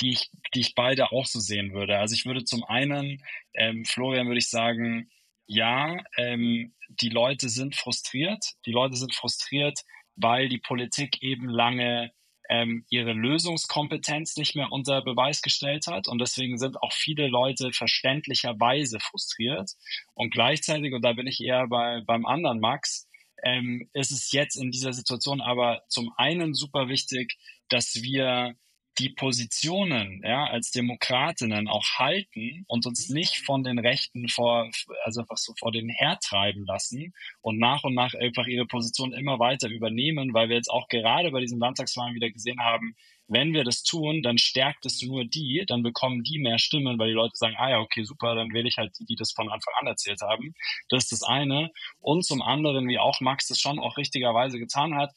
die, 0.00 0.10
ich, 0.10 0.30
die 0.54 0.60
ich 0.60 0.74
beide 0.74 1.12
auch 1.12 1.26
so 1.26 1.40
sehen 1.40 1.72
würde. 1.72 1.98
Also 1.98 2.14
ich 2.14 2.26
würde 2.26 2.44
zum 2.44 2.64
einen, 2.64 3.22
ähm, 3.54 3.84
Florian 3.84 4.26
würde 4.26 4.38
ich 4.38 4.48
sagen, 4.48 5.10
ja, 5.46 5.96
ähm, 6.16 6.74
die 6.88 7.08
Leute 7.08 7.48
sind 7.48 7.76
frustriert. 7.76 8.54
Die 8.64 8.72
Leute 8.72 8.96
sind 8.96 9.14
frustriert, 9.14 9.80
weil 10.14 10.48
die 10.48 10.58
Politik 10.58 11.22
eben 11.22 11.48
lange 11.48 12.12
ähm, 12.48 12.84
ihre 12.90 13.12
Lösungskompetenz 13.12 14.36
nicht 14.36 14.54
mehr 14.54 14.70
unter 14.70 15.02
Beweis 15.02 15.42
gestellt 15.42 15.86
hat. 15.86 16.08
Und 16.08 16.20
deswegen 16.20 16.58
sind 16.58 16.80
auch 16.80 16.92
viele 16.92 17.28
Leute 17.28 17.72
verständlicherweise 17.72 19.00
frustriert. 19.00 19.72
Und 20.14 20.30
gleichzeitig, 20.30 20.94
und 20.94 21.04
da 21.04 21.12
bin 21.12 21.26
ich 21.26 21.40
eher 21.40 21.66
bei, 21.68 22.02
beim 22.06 22.24
anderen 22.26 22.60
Max, 22.60 23.08
ähm, 23.42 23.88
ist 23.92 24.12
es 24.12 24.32
jetzt 24.32 24.56
in 24.56 24.70
dieser 24.70 24.92
Situation 24.92 25.40
aber 25.40 25.82
zum 25.88 26.12
einen 26.16 26.54
super 26.54 26.88
wichtig, 26.88 27.36
dass 27.68 28.02
wir 28.02 28.56
die 28.98 29.10
Positionen 29.10 30.22
ja, 30.24 30.46
als 30.46 30.70
Demokratinnen 30.70 31.68
auch 31.68 31.84
halten 31.98 32.64
und 32.66 32.86
uns 32.86 33.08
nicht 33.08 33.38
von 33.38 33.62
den 33.62 33.78
Rechten 33.78 34.28
vor, 34.28 34.70
also 35.04 35.20
einfach 35.20 35.36
so 35.36 35.52
vor 35.58 35.72
den 35.72 35.88
hertreiben 35.88 36.64
lassen 36.64 37.12
und 37.40 37.58
nach 37.58 37.84
und 37.84 37.94
nach 37.94 38.14
einfach 38.14 38.46
ihre 38.46 38.66
Position 38.66 39.12
immer 39.12 39.38
weiter 39.38 39.68
übernehmen, 39.68 40.32
weil 40.32 40.48
wir 40.48 40.56
jetzt 40.56 40.70
auch 40.70 40.88
gerade 40.88 41.30
bei 41.30 41.40
diesen 41.40 41.58
Landtagswahlen 41.58 42.14
wieder 42.14 42.30
gesehen 42.30 42.60
haben, 42.60 42.96
wenn 43.28 43.52
wir 43.52 43.64
das 43.64 43.82
tun, 43.82 44.22
dann 44.22 44.38
stärkt 44.38 44.86
es 44.86 45.02
nur 45.02 45.24
die, 45.24 45.64
dann 45.66 45.82
bekommen 45.82 46.22
die 46.22 46.38
mehr 46.38 46.58
Stimmen, 46.58 46.98
weil 46.98 47.08
die 47.08 47.14
Leute 47.14 47.36
sagen, 47.36 47.56
ah 47.58 47.70
ja, 47.70 47.80
okay, 47.80 48.04
super, 48.04 48.34
dann 48.34 48.52
wähle 48.52 48.68
ich 48.68 48.76
halt 48.76 48.96
die, 48.98 49.04
die 49.04 49.16
das 49.16 49.32
von 49.32 49.50
Anfang 49.50 49.74
an 49.80 49.88
erzählt 49.88 50.20
haben. 50.22 50.54
Das 50.88 51.04
ist 51.04 51.12
das 51.12 51.22
eine. 51.22 51.70
Und 51.98 52.24
zum 52.24 52.40
anderen, 52.40 52.88
wie 52.88 52.98
auch 52.98 53.20
Max 53.20 53.48
das 53.48 53.60
schon 53.60 53.78
auch 53.80 53.96
richtigerweise 53.96 54.58
getan 54.58 54.94
hat, 54.94 55.12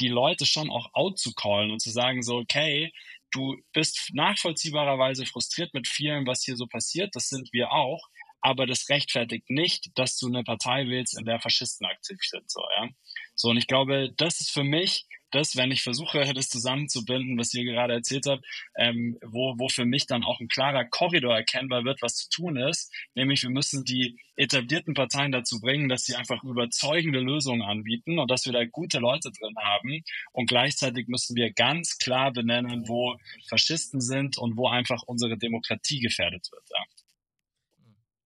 die 0.00 0.08
Leute 0.08 0.46
schon 0.46 0.70
auch 0.70 0.90
out 0.92 1.18
zu 1.18 1.32
callen 1.34 1.70
und 1.70 1.80
zu 1.80 1.90
sagen 1.90 2.22
so, 2.22 2.38
okay, 2.38 2.92
du 3.34 3.56
bist 3.72 4.10
nachvollziehbarerweise 4.14 5.26
frustriert 5.26 5.74
mit 5.74 5.88
vielem, 5.88 6.26
was 6.26 6.44
hier 6.44 6.56
so 6.56 6.66
passiert. 6.66 7.14
Das 7.14 7.28
sind 7.28 7.52
wir 7.52 7.72
auch. 7.72 8.08
Aber 8.40 8.66
das 8.66 8.88
rechtfertigt 8.90 9.48
nicht, 9.48 9.90
dass 9.94 10.18
du 10.18 10.26
eine 10.26 10.44
Partei 10.44 10.86
wählst, 10.86 11.18
in 11.18 11.24
der 11.24 11.40
Faschisten 11.40 11.86
aktiv 11.86 12.18
sind. 12.20 12.50
So, 12.50 12.60
ja. 12.76 12.88
So, 13.34 13.48
und 13.48 13.56
ich 13.56 13.66
glaube, 13.66 14.12
das 14.16 14.40
ist 14.40 14.50
für 14.50 14.64
mich 14.64 15.06
das, 15.34 15.56
wenn 15.56 15.70
ich 15.70 15.82
versuche, 15.82 16.32
das 16.32 16.48
zusammenzubinden, 16.48 17.38
was 17.38 17.52
ihr 17.54 17.64
gerade 17.64 17.94
erzählt 17.94 18.26
habt, 18.26 18.44
ähm, 18.76 19.18
wo, 19.24 19.54
wo 19.58 19.68
für 19.68 19.84
mich 19.84 20.06
dann 20.06 20.24
auch 20.24 20.40
ein 20.40 20.48
klarer 20.48 20.84
Korridor 20.84 21.36
erkennbar 21.36 21.84
wird, 21.84 22.02
was 22.02 22.16
zu 22.16 22.28
tun 22.30 22.56
ist, 22.56 22.92
nämlich 23.14 23.42
wir 23.42 23.50
müssen 23.50 23.84
die 23.84 24.18
etablierten 24.36 24.94
Parteien 24.94 25.32
dazu 25.32 25.60
bringen, 25.60 25.88
dass 25.88 26.04
sie 26.04 26.16
einfach 26.16 26.42
überzeugende 26.42 27.20
Lösungen 27.20 27.62
anbieten 27.62 28.18
und 28.18 28.30
dass 28.30 28.46
wir 28.46 28.52
da 28.52 28.64
gute 28.64 28.98
Leute 28.98 29.30
drin 29.30 29.54
haben. 29.62 30.02
Und 30.32 30.46
gleichzeitig 30.46 31.08
müssen 31.08 31.36
wir 31.36 31.52
ganz 31.52 31.98
klar 31.98 32.32
benennen, 32.32 32.88
wo 32.88 33.16
Faschisten 33.48 34.00
sind 34.00 34.38
und 34.38 34.56
wo 34.56 34.68
einfach 34.68 35.02
unsere 35.06 35.38
Demokratie 35.38 36.00
gefährdet 36.00 36.48
wird. 36.50 36.64
Ja. 36.70 36.84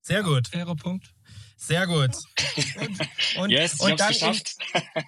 Sehr 0.01 0.23
gut. 0.23 0.49
Fairer 0.49 0.77
Punkt. 0.77 1.13
Sehr 1.61 1.87
gut. 1.89 2.11
Und, 3.39 3.51
Yes, 3.51 3.75
ich 3.75 3.81
und 3.81 4.01
dann 4.01 4.09
geschafft. 4.13 4.57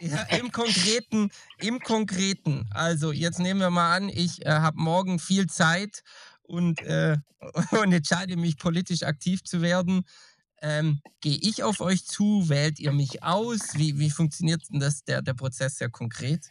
Im, 0.01 0.11
ja, 0.11 0.23
im 0.37 0.51
Konkreten, 0.51 1.31
im 1.59 1.79
Konkreten. 1.79 2.69
Also 2.73 3.13
jetzt 3.13 3.39
nehmen 3.39 3.61
wir 3.61 3.71
mal 3.71 3.97
an, 3.97 4.09
ich 4.09 4.45
äh, 4.45 4.51
habe 4.51 4.79
morgen 4.79 5.21
viel 5.21 5.47
Zeit 5.47 6.03
und, 6.43 6.83
äh, 6.83 7.17
und 7.71 7.93
entscheide 7.93 8.37
mich 8.37 8.59
politisch 8.59 9.05
aktiv 9.05 9.45
zu 9.45 9.63
werden. 9.63 10.03
Ähm, 10.61 11.01
Gehe 11.21 11.39
ich 11.41 11.63
auf 11.63 11.81
euch 11.81 12.05
zu? 12.05 12.49
Wählt 12.49 12.81
ihr 12.81 12.93
mich 12.93 13.23
aus? 13.23 13.61
Wie, 13.75 13.99
wie 13.99 14.11
funktioniert 14.11 14.63
denn 14.71 14.81
das, 14.81 15.05
der, 15.05 15.23
der 15.23 15.35
Prozess 15.35 15.79
sehr 15.79 15.89
konkret? 15.89 16.47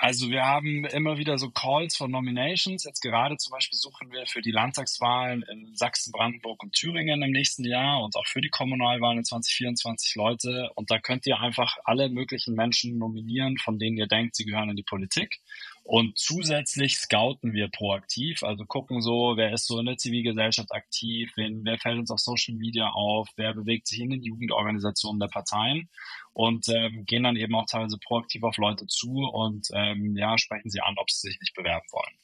Also 0.00 0.30
wir 0.30 0.44
haben 0.44 0.84
immer 0.84 1.18
wieder 1.18 1.38
so 1.38 1.50
Calls 1.50 1.96
von 1.96 2.12
Nominations. 2.12 2.84
Jetzt 2.84 3.00
gerade 3.00 3.36
zum 3.36 3.50
Beispiel 3.50 3.76
suchen 3.76 4.12
wir 4.12 4.26
für 4.26 4.40
die 4.40 4.52
Landtagswahlen 4.52 5.42
in 5.50 5.74
Sachsen, 5.74 6.12
Brandenburg 6.12 6.62
und 6.62 6.72
Thüringen 6.72 7.20
im 7.20 7.32
nächsten 7.32 7.64
Jahr 7.64 8.04
und 8.04 8.14
auch 8.14 8.26
für 8.26 8.40
die 8.40 8.48
Kommunalwahlen 8.48 9.18
in 9.18 9.24
2024 9.24 10.14
Leute. 10.14 10.70
Und 10.76 10.92
da 10.92 11.00
könnt 11.00 11.26
ihr 11.26 11.40
einfach 11.40 11.78
alle 11.82 12.10
möglichen 12.10 12.54
Menschen 12.54 12.96
nominieren, 12.96 13.58
von 13.58 13.80
denen 13.80 13.96
ihr 13.96 14.06
denkt, 14.06 14.36
sie 14.36 14.44
gehören 14.44 14.70
in 14.70 14.76
die 14.76 14.84
Politik. 14.84 15.40
Und 15.88 16.18
zusätzlich 16.18 16.98
scouten 16.98 17.54
wir 17.54 17.68
proaktiv, 17.68 18.42
also 18.42 18.66
gucken 18.66 19.00
so, 19.00 19.38
wer 19.38 19.54
ist 19.54 19.66
so 19.66 19.78
in 19.80 19.86
der 19.86 19.96
Zivilgesellschaft 19.96 20.70
aktiv, 20.70 21.32
wen, 21.36 21.64
wer 21.64 21.78
fällt 21.78 21.98
uns 21.98 22.10
auf 22.10 22.18
Social 22.18 22.56
Media 22.56 22.90
auf, 22.90 23.26
wer 23.36 23.54
bewegt 23.54 23.86
sich 23.86 24.00
in 24.00 24.10
den 24.10 24.22
Jugendorganisationen 24.22 25.18
der 25.18 25.28
Parteien 25.28 25.88
und 26.34 26.68
ähm, 26.68 27.06
gehen 27.06 27.22
dann 27.22 27.36
eben 27.36 27.54
auch 27.54 27.64
teilweise 27.64 27.96
proaktiv 27.96 28.42
auf 28.42 28.58
Leute 28.58 28.86
zu 28.86 29.12
und 29.32 29.68
ähm, 29.72 30.14
ja, 30.14 30.36
sprechen 30.36 30.68
sie 30.68 30.82
an, 30.82 30.94
ob 30.98 31.10
sie 31.10 31.28
sich 31.28 31.40
nicht 31.40 31.54
bewerben 31.54 31.86
wollen. 31.90 32.18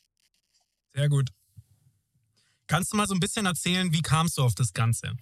Sehr 0.92 1.08
gut. 1.08 1.30
Kannst 2.66 2.92
du 2.92 2.96
mal 2.96 3.06
so 3.06 3.14
ein 3.14 3.20
bisschen 3.20 3.46
erzählen, 3.46 3.92
wie 3.92 4.00
kamst 4.02 4.38
du 4.38 4.42
auf 4.42 4.54
das 4.54 4.72
Ganze? 4.72 5.12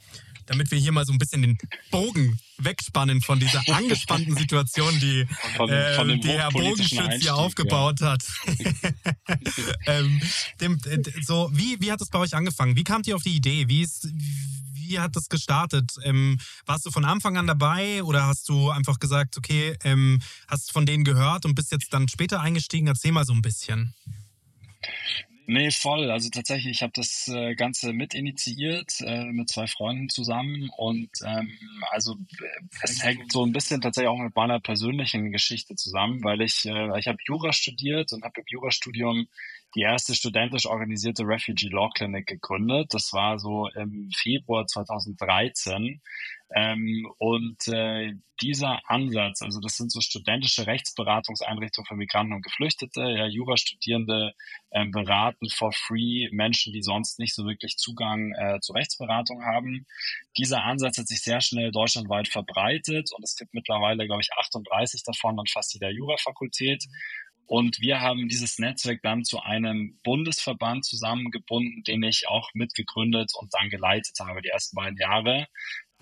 Damit 0.46 0.70
wir 0.70 0.78
hier 0.78 0.92
mal 0.92 1.04
so 1.04 1.12
ein 1.12 1.18
bisschen 1.18 1.42
den 1.42 1.58
Bogen 1.90 2.38
wegspannen 2.58 3.20
von 3.20 3.38
dieser 3.38 3.62
angespannten 3.74 4.36
Situation, 4.36 4.98
die, 5.00 5.26
Von- 5.56 5.68
von 5.68 5.70
ähm, 5.70 6.08
dem 6.08 6.20
die 6.20 6.28
Herr 6.28 6.50
Bogenschütz 6.50 7.20
hier 7.20 7.34
aufgebaut 7.34 8.00
hat. 8.00 8.22
ähm, 9.86 10.20
dem, 10.60 10.78
äh, 10.84 10.98
so, 11.24 11.50
wie, 11.52 11.80
wie 11.80 11.90
hat 11.92 12.00
es 12.00 12.08
bei 12.10 12.18
euch 12.18 12.34
angefangen? 12.34 12.76
Wie 12.76 12.84
kamt 12.84 13.06
ihr 13.06 13.16
auf 13.16 13.22
die 13.22 13.34
Idee? 13.36 13.68
Wie, 13.68 13.82
ist, 13.82 14.08
wie 14.74 14.98
hat 14.98 15.14
das 15.16 15.28
gestartet? 15.28 15.92
Ähm, 16.04 16.38
warst 16.66 16.86
du 16.86 16.90
von 16.90 17.04
Anfang 17.04 17.36
an 17.36 17.46
dabei 17.46 18.02
oder 18.02 18.26
hast 18.26 18.48
du 18.48 18.70
einfach 18.70 18.98
gesagt, 18.98 19.36
okay, 19.38 19.76
ähm, 19.84 20.20
hast 20.48 20.72
von 20.72 20.86
denen 20.86 21.04
gehört 21.04 21.44
und 21.44 21.54
bist 21.54 21.72
jetzt 21.72 21.92
dann 21.92 22.08
später 22.08 22.40
eingestiegen? 22.40 22.86
Erzähl 22.88 23.12
mal 23.12 23.24
so 23.24 23.32
ein 23.32 23.42
bisschen. 23.42 23.94
Nee, 25.46 25.72
voll. 25.72 26.10
Also 26.10 26.30
tatsächlich, 26.30 26.70
ich 26.70 26.82
habe 26.82 26.92
das 26.94 27.26
äh, 27.26 27.56
Ganze 27.56 27.92
mit 27.92 28.14
initiiert 28.14 29.00
äh, 29.00 29.24
mit 29.24 29.48
zwei 29.48 29.66
Freunden 29.66 30.08
zusammen 30.08 30.70
und 30.76 31.10
ähm, 31.24 31.58
also 31.90 32.14
äh, 32.14 32.60
es 32.82 33.02
hängt 33.02 33.32
so 33.32 33.44
ein 33.44 33.52
bisschen 33.52 33.80
tatsächlich 33.80 34.08
auch 34.08 34.18
mit 34.18 34.36
meiner 34.36 34.60
persönlichen 34.60 35.32
Geschichte 35.32 35.74
zusammen, 35.74 36.22
weil 36.22 36.42
ich 36.42 36.64
äh, 36.64 36.98
ich 36.98 37.08
habe 37.08 37.18
Jura 37.26 37.52
studiert 37.52 38.12
und 38.12 38.22
habe 38.22 38.40
im 38.40 38.46
Jurastudium 38.46 39.26
die 39.74 39.82
erste 39.82 40.14
studentisch 40.14 40.66
organisierte 40.66 41.24
Refugee 41.24 41.68
Law 41.68 41.90
Clinic 41.94 42.26
gegründet. 42.26 42.88
Das 42.92 43.12
war 43.12 43.38
so 43.38 43.68
im 43.68 44.10
Februar 44.14 44.66
2013. 44.66 46.00
Ähm, 46.54 47.10
und 47.18 47.66
äh, 47.68 48.12
dieser 48.42 48.80
Ansatz, 48.86 49.40
also 49.40 49.60
das 49.60 49.76
sind 49.76 49.90
so 49.90 50.00
studentische 50.00 50.66
Rechtsberatungseinrichtungen 50.66 51.86
für 51.86 51.94
Migranten 51.94 52.34
und 52.34 52.42
Geflüchtete, 52.42 53.00
ja, 53.00 53.26
Jurastudierende 53.26 54.34
ähm, 54.72 54.90
beraten 54.90 55.48
for 55.48 55.72
free 55.72 56.28
Menschen, 56.32 56.72
die 56.74 56.82
sonst 56.82 57.18
nicht 57.18 57.34
so 57.34 57.46
wirklich 57.46 57.78
Zugang 57.78 58.32
äh, 58.34 58.60
zu 58.60 58.72
Rechtsberatung 58.72 59.44
haben. 59.44 59.86
Dieser 60.36 60.64
Ansatz 60.64 60.98
hat 60.98 61.08
sich 61.08 61.22
sehr 61.22 61.40
schnell 61.40 61.72
deutschlandweit 61.72 62.28
verbreitet 62.28 63.10
und 63.16 63.22
es 63.22 63.36
gibt 63.36 63.54
mittlerweile, 63.54 64.04
glaube 64.04 64.20
ich, 64.20 64.32
38 64.36 65.04
davon 65.04 65.38
an 65.38 65.46
fast 65.46 65.72
jeder 65.72 65.90
Jurafakultät. 65.90 66.84
Und 67.46 67.80
wir 67.80 68.00
haben 68.00 68.28
dieses 68.28 68.58
Netzwerk 68.58 69.00
dann 69.02 69.24
zu 69.24 69.40
einem 69.40 69.98
Bundesverband 70.04 70.84
zusammengebunden, 70.84 71.82
den 71.84 72.02
ich 72.02 72.28
auch 72.28 72.50
mitgegründet 72.54 73.32
und 73.34 73.52
dann 73.54 73.68
geleitet 73.68 74.18
habe 74.20 74.42
die 74.42 74.48
ersten 74.48 74.76
beiden 74.76 74.98
Jahre. 74.98 75.48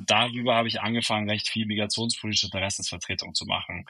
Darüber 0.07 0.55
habe 0.55 0.69
ich 0.69 0.81
angefangen, 0.81 1.29
recht 1.29 1.49
viel 1.49 1.67
migrationspolitische 1.67 2.47
Interessensvertretung 2.47 3.35
zu 3.35 3.45
machen. 3.47 3.85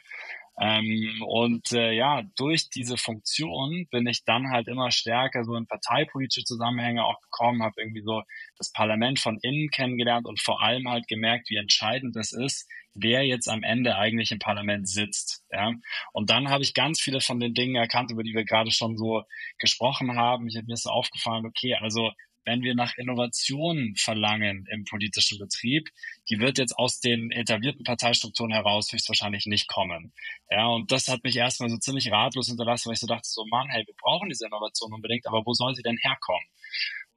Ähm, 0.58 1.22
und 1.26 1.72
äh, 1.72 1.92
ja, 1.92 2.22
durch 2.36 2.68
diese 2.70 2.96
Funktion 2.96 3.86
bin 3.90 4.06
ich 4.06 4.24
dann 4.24 4.50
halt 4.50 4.68
immer 4.68 4.90
stärker 4.90 5.44
so 5.44 5.54
in 5.54 5.66
parteipolitische 5.66 6.44
Zusammenhänge 6.44 7.04
auch 7.04 7.20
gekommen, 7.20 7.62
habe 7.62 7.80
irgendwie 7.80 8.02
so 8.02 8.22
das 8.58 8.72
Parlament 8.72 9.18
von 9.20 9.38
innen 9.42 9.70
kennengelernt 9.70 10.26
und 10.26 10.40
vor 10.40 10.62
allem 10.62 10.88
halt 10.88 11.08
gemerkt, 11.08 11.48
wie 11.50 11.56
entscheidend 11.56 12.16
es 12.16 12.32
ist, 12.32 12.68
wer 12.94 13.24
jetzt 13.24 13.48
am 13.48 13.62
Ende 13.62 13.96
eigentlich 13.96 14.32
im 14.32 14.38
Parlament 14.38 14.88
sitzt. 14.88 15.44
Ja? 15.50 15.72
Und 16.12 16.30
dann 16.30 16.50
habe 16.50 16.62
ich 16.62 16.74
ganz 16.74 17.00
viele 17.00 17.20
von 17.20 17.40
den 17.40 17.54
Dingen 17.54 17.76
erkannt, 17.76 18.10
über 18.10 18.22
die 18.22 18.34
wir 18.34 18.44
gerade 18.44 18.70
schon 18.70 18.96
so 18.96 19.22
gesprochen 19.58 20.16
haben. 20.16 20.48
Ich 20.48 20.56
habe 20.56 20.66
mir 20.66 20.76
so 20.76 20.90
aufgefallen, 20.90 21.46
okay, 21.46 21.74
also 21.74 22.10
wenn 22.44 22.62
wir 22.62 22.74
nach 22.74 22.96
Innovationen 22.96 23.94
verlangen 23.96 24.66
im 24.70 24.84
politischen 24.84 25.38
Betrieb, 25.38 25.88
die 26.28 26.40
wird 26.40 26.58
jetzt 26.58 26.76
aus 26.76 27.00
den 27.00 27.30
etablierten 27.30 27.84
Parteistrukturen 27.84 28.52
heraus 28.52 28.92
höchstwahrscheinlich 28.92 29.46
nicht 29.46 29.68
kommen. 29.68 30.12
Ja, 30.50 30.66
und 30.68 30.90
das 30.90 31.08
hat 31.08 31.24
mich 31.24 31.36
erstmal 31.36 31.70
so 31.70 31.76
ziemlich 31.78 32.10
ratlos 32.10 32.48
hinterlassen, 32.48 32.88
weil 32.88 32.94
ich 32.94 33.00
so 33.00 33.06
dachte, 33.06 33.28
so 33.28 33.44
Mann, 33.46 33.68
hey, 33.70 33.84
wir 33.86 33.94
brauchen 34.00 34.28
diese 34.28 34.46
Innovation 34.46 34.92
unbedingt, 34.92 35.26
aber 35.26 35.44
wo 35.44 35.52
soll 35.52 35.74
sie 35.74 35.82
denn 35.82 35.98
herkommen? 35.98 36.46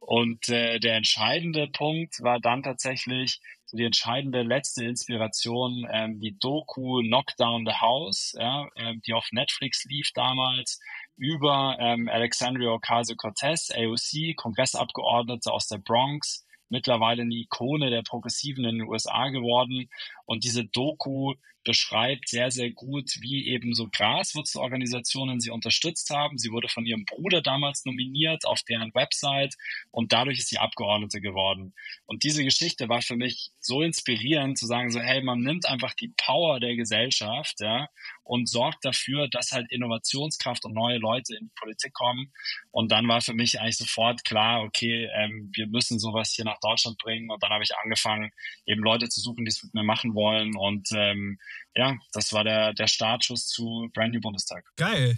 Und 0.06 0.50
äh, 0.50 0.80
der 0.80 0.98
entscheidende 0.98 1.68
Punkt 1.68 2.22
war 2.22 2.40
dann 2.42 2.62
tatsächlich 2.62 3.40
so 3.66 3.78
die 3.78 3.86
entscheidende 3.86 4.42
letzte 4.42 4.84
Inspiration, 4.84 5.88
ähm, 5.90 6.20
die 6.20 6.38
Doku 6.38 7.02
Knockdown 7.02 7.66
the 7.66 7.80
House, 7.80 8.36
ja, 8.38 8.68
ähm, 8.76 9.02
die 9.08 9.14
auf 9.14 9.30
Netflix 9.32 9.86
lief 9.86 10.12
damals 10.14 10.80
über 11.18 11.78
ähm, 11.80 12.10
Alexandria 12.10 12.72
Ocasio-Cortez, 12.72 13.72
AOC, 13.72 14.36
Kongressabgeordnete 14.36 15.52
aus 15.52 15.68
der 15.68 15.78
Bronx, 15.78 16.46
mittlerweile 16.70 17.22
eine 17.22 17.36
Ikone 17.36 17.90
der 17.90 18.02
Progressiven 18.02 18.66
in 18.66 18.80
den 18.80 18.88
USA 18.88 19.30
geworden. 19.30 19.90
Und 20.26 20.44
diese 20.44 20.66
Doku 20.66 21.34
beschreibt 21.64 22.30
sehr, 22.30 22.52
sehr 22.52 22.72
gut, 22.72 23.10
wie 23.22 23.48
eben 23.48 23.74
so 23.74 23.88
Graswurzelorganisationen 23.90 25.40
sie 25.40 25.50
unterstützt 25.50 26.10
haben. 26.10 26.38
Sie 26.38 26.52
wurde 26.52 26.68
von 26.68 26.86
ihrem 26.86 27.06
Bruder 27.06 27.42
damals 27.42 27.86
nominiert 27.86 28.46
auf 28.46 28.62
deren 28.64 28.94
Website 28.94 29.56
und 29.92 30.12
dadurch 30.12 30.40
ist 30.40 30.50
sie 30.50 30.58
Abgeordnete 30.58 31.22
geworden. 31.22 31.74
Und 32.06 32.24
diese 32.24 32.44
Geschichte 32.44 32.90
war 32.90 33.02
für 33.02 33.16
mich 33.16 33.52
so 33.60 33.82
inspirierend 33.82 34.58
zu 34.58 34.66
sagen, 34.66 34.92
so, 34.92 35.00
hey, 35.00 35.24
man 35.24 35.40
nimmt 35.40 35.66
einfach 35.66 35.94
die 35.94 36.14
Power 36.18 36.60
der 36.60 36.76
Gesellschaft, 36.76 37.56
ja, 37.60 37.88
und 38.24 38.50
sorgt 38.50 38.86
dafür, 38.86 39.28
dass 39.30 39.52
halt 39.52 39.72
Innovationskraft 39.72 40.66
und 40.66 40.74
neue 40.74 40.98
Leute 40.98 41.36
in 41.36 41.48
die 41.48 41.54
Politik 41.60 41.94
kommen. 41.94 42.32
Und 42.72 42.92
dann 42.92 43.08
war 43.08 43.22
für 43.22 43.34
mich 43.34 43.60
eigentlich 43.60 43.78
sofort 43.78 44.24
klar, 44.24 44.64
okay, 44.64 45.10
ähm, 45.16 45.52
wir 45.54 45.68
müssen 45.68 46.00
sowas 46.00 46.32
hier 46.34 46.46
nach 46.46 46.60
Deutschland 46.60 46.98
bringen. 46.98 47.30
Und 47.30 47.42
dann 47.44 47.52
habe 47.52 47.64
ich 47.64 47.76
angefangen, 47.84 48.32
eben 48.66 48.82
Leute 48.82 49.10
zu 49.10 49.22
suchen, 49.22 49.46
die 49.46 49.50
es 49.50 49.64
mit 49.64 49.74
mir 49.74 49.84
machen 49.84 50.13
wollen. 50.14 50.56
Und 50.56 50.90
ähm, 50.94 51.38
ja, 51.76 51.96
das 52.12 52.34
war 52.34 52.44
der, 52.44 52.74
der 52.74 52.88
Startschuss 52.88 53.48
zu 53.48 53.90
Brand 53.94 54.14
New 54.14 54.22
Bundestag. 54.22 54.66
Geil. 54.76 55.18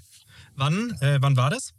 Wann, 0.56 0.92
äh, 1.02 1.18
wann 1.22 1.38
war 1.38 1.50
das? 1.50 1.74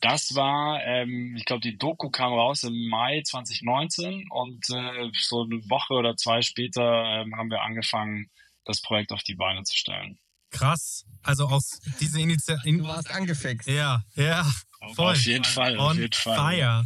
Das 0.00 0.34
war, 0.34 0.82
ähm, 0.84 1.34
ich 1.36 1.44
glaube, 1.44 1.62
die 1.62 1.78
Doku 1.78 2.10
kam 2.10 2.32
raus 2.32 2.62
im 2.62 2.88
Mai 2.88 3.22
2019 3.24 4.26
und 4.30 4.68
äh, 4.70 5.10
so 5.18 5.42
eine 5.42 5.56
Woche 5.68 5.94
oder 5.94 6.16
zwei 6.16 6.42
später 6.42 7.22
ähm, 7.22 7.34
haben 7.36 7.50
wir 7.50 7.62
angefangen, 7.62 8.30
das 8.64 8.82
Projekt 8.82 9.12
auf 9.12 9.22
die 9.22 9.34
Beine 9.34 9.62
zu 9.62 9.76
stellen. 9.76 10.18
Krass. 10.50 11.04
Also 11.22 11.46
aus 11.46 11.80
diese 12.00 12.20
Initiative. 12.20 12.78
Du 12.78 12.84
warst 12.84 13.10
angefixt. 13.10 13.68
Ja, 13.68 14.02
ja. 14.14 14.46
Voll. 14.94 15.12
Auf 15.12 15.22
jeden 15.22 15.44
Fall, 15.44 15.76
auf 15.78 15.94
jeden 15.94 16.12
Fall. 16.12 16.36
fire. 16.36 16.84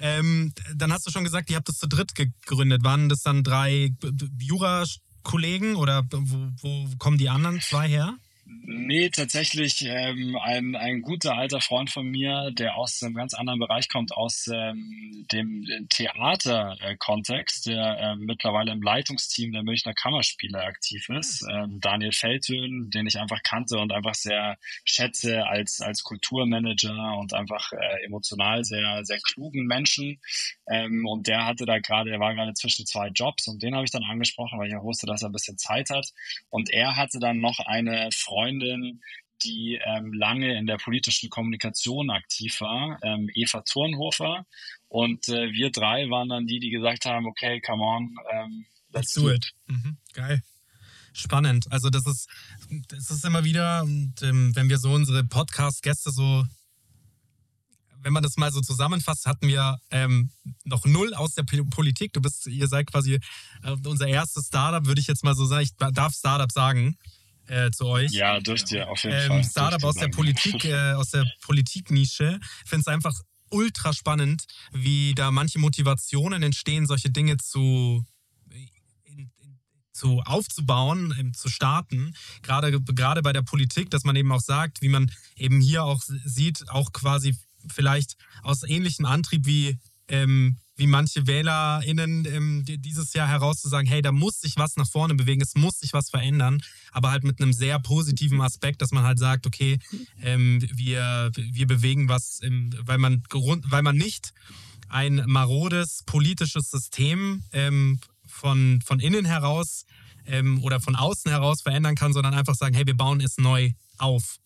Ähm, 0.00 0.52
dann 0.74 0.92
hast 0.92 1.06
du 1.06 1.10
schon 1.10 1.24
gesagt, 1.24 1.50
ihr 1.50 1.56
habt 1.56 1.68
das 1.68 1.78
zu 1.78 1.86
dritt 1.86 2.14
gegründet. 2.14 2.82
Waren 2.82 3.08
das 3.08 3.22
dann 3.22 3.42
drei 3.44 3.94
Jura-Kollegen 4.38 5.76
oder 5.76 6.04
wo, 6.10 6.48
wo 6.62 6.96
kommen 6.98 7.18
die 7.18 7.28
anderen 7.28 7.60
zwei 7.60 7.88
her? 7.88 8.16
Nee, 8.72 9.10
tatsächlich 9.10 9.84
ähm, 9.84 10.36
ein, 10.40 10.74
ein 10.74 11.02
guter 11.02 11.36
alter 11.36 11.60
Freund 11.60 11.90
von 11.90 12.06
mir, 12.06 12.50
der 12.52 12.76
aus 12.76 13.02
einem 13.02 13.14
ganz 13.14 13.34
anderen 13.34 13.60
Bereich 13.60 13.88
kommt, 13.88 14.12
aus 14.12 14.48
ähm, 14.52 15.26
dem 15.30 15.64
Theater-Kontext, 15.88 17.66
der 17.66 17.98
äh, 17.98 18.16
mittlerweile 18.16 18.72
im 18.72 18.82
Leitungsteam 18.82 19.52
der 19.52 19.62
Münchner 19.62 19.94
Kammerspiele 19.94 20.62
aktiv 20.62 21.08
ist. 21.10 21.44
Ähm, 21.50 21.78
Daniel 21.80 22.12
Feldhöhn, 22.12 22.90
den 22.90 23.06
ich 23.06 23.18
einfach 23.18 23.42
kannte 23.42 23.78
und 23.78 23.92
einfach 23.92 24.14
sehr 24.14 24.58
schätze 24.84 25.46
als, 25.46 25.80
als 25.80 26.02
Kulturmanager 26.02 27.18
und 27.18 27.34
einfach 27.34 27.72
äh, 27.72 28.04
emotional 28.04 28.64
sehr, 28.64 29.04
sehr 29.04 29.18
klugen 29.20 29.66
Menschen. 29.66 30.20
Ähm, 30.68 31.06
und 31.06 31.28
der 31.28 31.46
hatte 31.46 31.66
da 31.66 31.78
gerade, 31.78 32.10
er 32.10 32.20
war 32.20 32.34
gerade 32.34 32.54
zwischen 32.54 32.86
zwei 32.86 33.08
Jobs 33.08 33.46
und 33.46 33.62
den 33.62 33.74
habe 33.74 33.84
ich 33.84 33.90
dann 33.90 34.04
angesprochen, 34.04 34.58
weil 34.58 34.68
ich 34.68 34.76
auch 34.76 34.84
wusste, 34.84 35.06
dass 35.06 35.22
er 35.22 35.28
ein 35.28 35.32
bisschen 35.32 35.58
Zeit 35.58 35.90
hat. 35.90 36.08
Und 36.48 36.70
er 36.70 36.96
hatte 36.96 37.20
dann 37.20 37.38
noch 37.38 37.60
eine 37.60 38.10
Freundin, 38.12 38.39
Freundin, 38.40 39.00
die 39.42 39.78
ähm, 39.84 40.12
lange 40.12 40.58
in 40.58 40.66
der 40.66 40.76
politischen 40.76 41.30
Kommunikation 41.30 42.10
aktiv 42.10 42.60
war, 42.60 42.98
ähm, 43.02 43.30
Eva 43.34 43.62
Turnhofer. 43.62 44.44
Und 44.88 45.28
äh, 45.28 45.52
wir 45.52 45.70
drei 45.70 46.10
waren 46.10 46.28
dann 46.28 46.46
die, 46.46 46.58
die 46.58 46.70
gesagt 46.70 47.04
haben, 47.04 47.26
okay, 47.26 47.60
come 47.60 47.82
on, 47.82 48.16
ähm, 48.32 48.66
let's, 48.92 49.14
let's 49.14 49.14
do 49.14 49.30
it. 49.30 49.52
Mhm, 49.66 49.96
geil. 50.12 50.42
Spannend. 51.12 51.70
Also 51.70 51.90
das 51.90 52.06
ist, 52.06 52.28
das 52.88 53.10
ist 53.10 53.24
immer 53.24 53.44
wieder, 53.44 53.82
und, 53.82 54.22
ähm, 54.22 54.54
wenn 54.54 54.68
wir 54.68 54.78
so 54.78 54.92
unsere 54.92 55.24
Podcast-Gäste 55.24 56.10
so, 56.10 56.44
wenn 58.02 58.12
man 58.12 58.22
das 58.22 58.36
mal 58.36 58.50
so 58.52 58.60
zusammenfasst, 58.60 59.26
hatten 59.26 59.48
wir 59.48 59.78
ähm, 59.90 60.30
noch 60.64 60.86
null 60.86 61.12
aus 61.14 61.34
der 61.34 61.42
Politik. 61.42 62.14
Du 62.14 62.22
bist, 62.22 62.46
ihr 62.46 62.66
seid 62.66 62.86
quasi 62.86 63.14
äh, 63.62 63.76
unser 63.84 64.06
erstes 64.06 64.46
Startup, 64.46 64.86
würde 64.86 65.00
ich 65.00 65.06
jetzt 65.06 65.24
mal 65.24 65.34
so 65.34 65.44
sagen. 65.44 65.62
Ich 65.62 65.76
darf 65.76 66.14
Startup 66.14 66.50
sagen 66.50 66.96
äh, 67.50 67.70
zu 67.70 67.86
euch. 67.86 68.12
Ja, 68.12 68.38
dürft 68.40 68.70
ihr 68.70 68.88
auf 68.88 69.02
jeden 69.02 69.16
ähm, 69.16 69.28
Fall. 69.28 69.44
Startup 69.44 69.84
aus 69.84 69.96
der 69.96 70.08
Politik, 70.08 70.64
äh, 70.64 70.92
aus 70.92 71.10
der 71.10 71.24
Politiknische. 71.42 72.38
Ich 72.64 72.70
finde 72.70 72.82
es 72.82 72.86
einfach 72.86 73.14
ultra 73.50 73.92
spannend, 73.92 74.44
wie 74.72 75.14
da 75.14 75.30
manche 75.30 75.58
Motivationen 75.58 76.42
entstehen, 76.42 76.86
solche 76.86 77.10
Dinge 77.10 77.36
zu 77.36 78.04
zu 79.92 80.20
aufzubauen, 80.20 81.34
zu 81.36 81.50
starten, 81.50 82.14
gerade, 82.40 82.80
gerade 82.80 83.20
bei 83.20 83.34
der 83.34 83.42
Politik, 83.42 83.90
dass 83.90 84.04
man 84.04 84.16
eben 84.16 84.32
auch 84.32 84.40
sagt, 84.40 84.80
wie 84.80 84.88
man 84.88 85.10
eben 85.36 85.60
hier 85.60 85.84
auch 85.84 86.00
sieht, 86.24 86.70
auch 86.70 86.94
quasi 86.94 87.36
vielleicht 87.68 88.16
aus 88.42 88.62
ähnlichem 88.62 89.04
Antrieb 89.04 89.44
wie 89.44 89.78
ähm, 90.08 90.56
wie 90.80 90.86
manche 90.86 91.26
WählerInnen 91.26 92.24
ähm, 92.24 92.64
dieses 92.64 93.12
Jahr 93.12 93.28
herauszusagen, 93.28 93.86
hey, 93.86 94.00
da 94.00 94.12
muss 94.12 94.40
sich 94.40 94.56
was 94.56 94.76
nach 94.76 94.88
vorne 94.88 95.14
bewegen, 95.14 95.42
es 95.42 95.54
muss 95.54 95.78
sich 95.78 95.92
was 95.92 96.08
verändern, 96.08 96.62
aber 96.90 97.10
halt 97.10 97.22
mit 97.22 97.40
einem 97.40 97.52
sehr 97.52 97.78
positiven 97.78 98.40
Aspekt, 98.40 98.80
dass 98.80 98.90
man 98.90 99.04
halt 99.04 99.18
sagt, 99.18 99.46
okay, 99.46 99.78
ähm, 100.22 100.66
wir, 100.72 101.30
wir 101.36 101.66
bewegen 101.66 102.08
was, 102.08 102.40
ähm, 102.42 102.74
weil, 102.80 102.96
man, 102.96 103.22
weil 103.30 103.82
man 103.82 103.96
nicht 103.96 104.32
ein 104.88 105.22
marodes 105.26 106.02
politisches 106.06 106.70
System 106.70 107.44
ähm, 107.52 108.00
von, 108.26 108.80
von 108.80 109.00
innen 109.00 109.26
heraus 109.26 109.84
ähm, 110.24 110.64
oder 110.64 110.80
von 110.80 110.96
außen 110.96 111.30
heraus 111.30 111.60
verändern 111.60 111.94
kann, 111.94 112.14
sondern 112.14 112.32
einfach 112.32 112.54
sagen, 112.54 112.74
hey, 112.74 112.86
wir 112.86 112.96
bauen 112.96 113.20
es 113.20 113.36
neu 113.36 113.72
auf, 113.98 114.38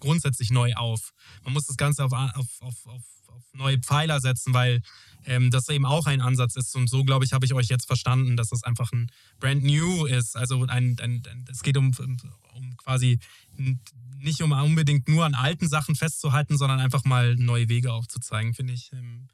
grundsätzlich 0.00 0.50
neu 0.50 0.74
auf. 0.74 1.12
Man 1.44 1.52
muss 1.52 1.66
das 1.66 1.76
Ganze 1.76 2.04
auf, 2.04 2.12
auf, 2.12 2.60
auf, 2.60 2.86
auf 2.86 3.15
neue 3.56 3.78
Pfeiler 3.78 4.20
setzen, 4.20 4.54
weil 4.54 4.82
ähm, 5.26 5.50
das 5.50 5.68
eben 5.68 5.84
auch 5.84 6.06
ein 6.06 6.20
Ansatz 6.20 6.56
ist. 6.56 6.74
Und 6.76 6.88
so, 6.88 7.04
glaube 7.04 7.24
ich, 7.24 7.32
habe 7.32 7.44
ich 7.44 7.54
euch 7.54 7.68
jetzt 7.68 7.86
verstanden, 7.86 8.36
dass 8.36 8.52
es 8.52 8.62
einfach 8.62 8.92
ein 8.92 9.10
Brand 9.40 9.64
New 9.64 10.06
ist. 10.06 10.36
Also 10.36 10.62
ein, 10.62 10.70
ein, 10.70 10.98
ein 11.00 11.44
es 11.50 11.62
geht 11.62 11.76
um, 11.76 11.92
um 12.54 12.76
quasi 12.76 13.18
nicht 14.18 14.42
um 14.42 14.52
unbedingt 14.52 15.08
nur 15.08 15.24
an 15.24 15.34
alten 15.34 15.68
Sachen 15.68 15.94
festzuhalten, 15.94 16.56
sondern 16.56 16.80
einfach 16.80 17.04
mal 17.04 17.36
neue 17.36 17.68
Wege 17.68 17.92
aufzuzeigen, 17.92 18.54
finde 18.54 18.72
ich. 18.72 18.92
Ähm, 18.92 19.28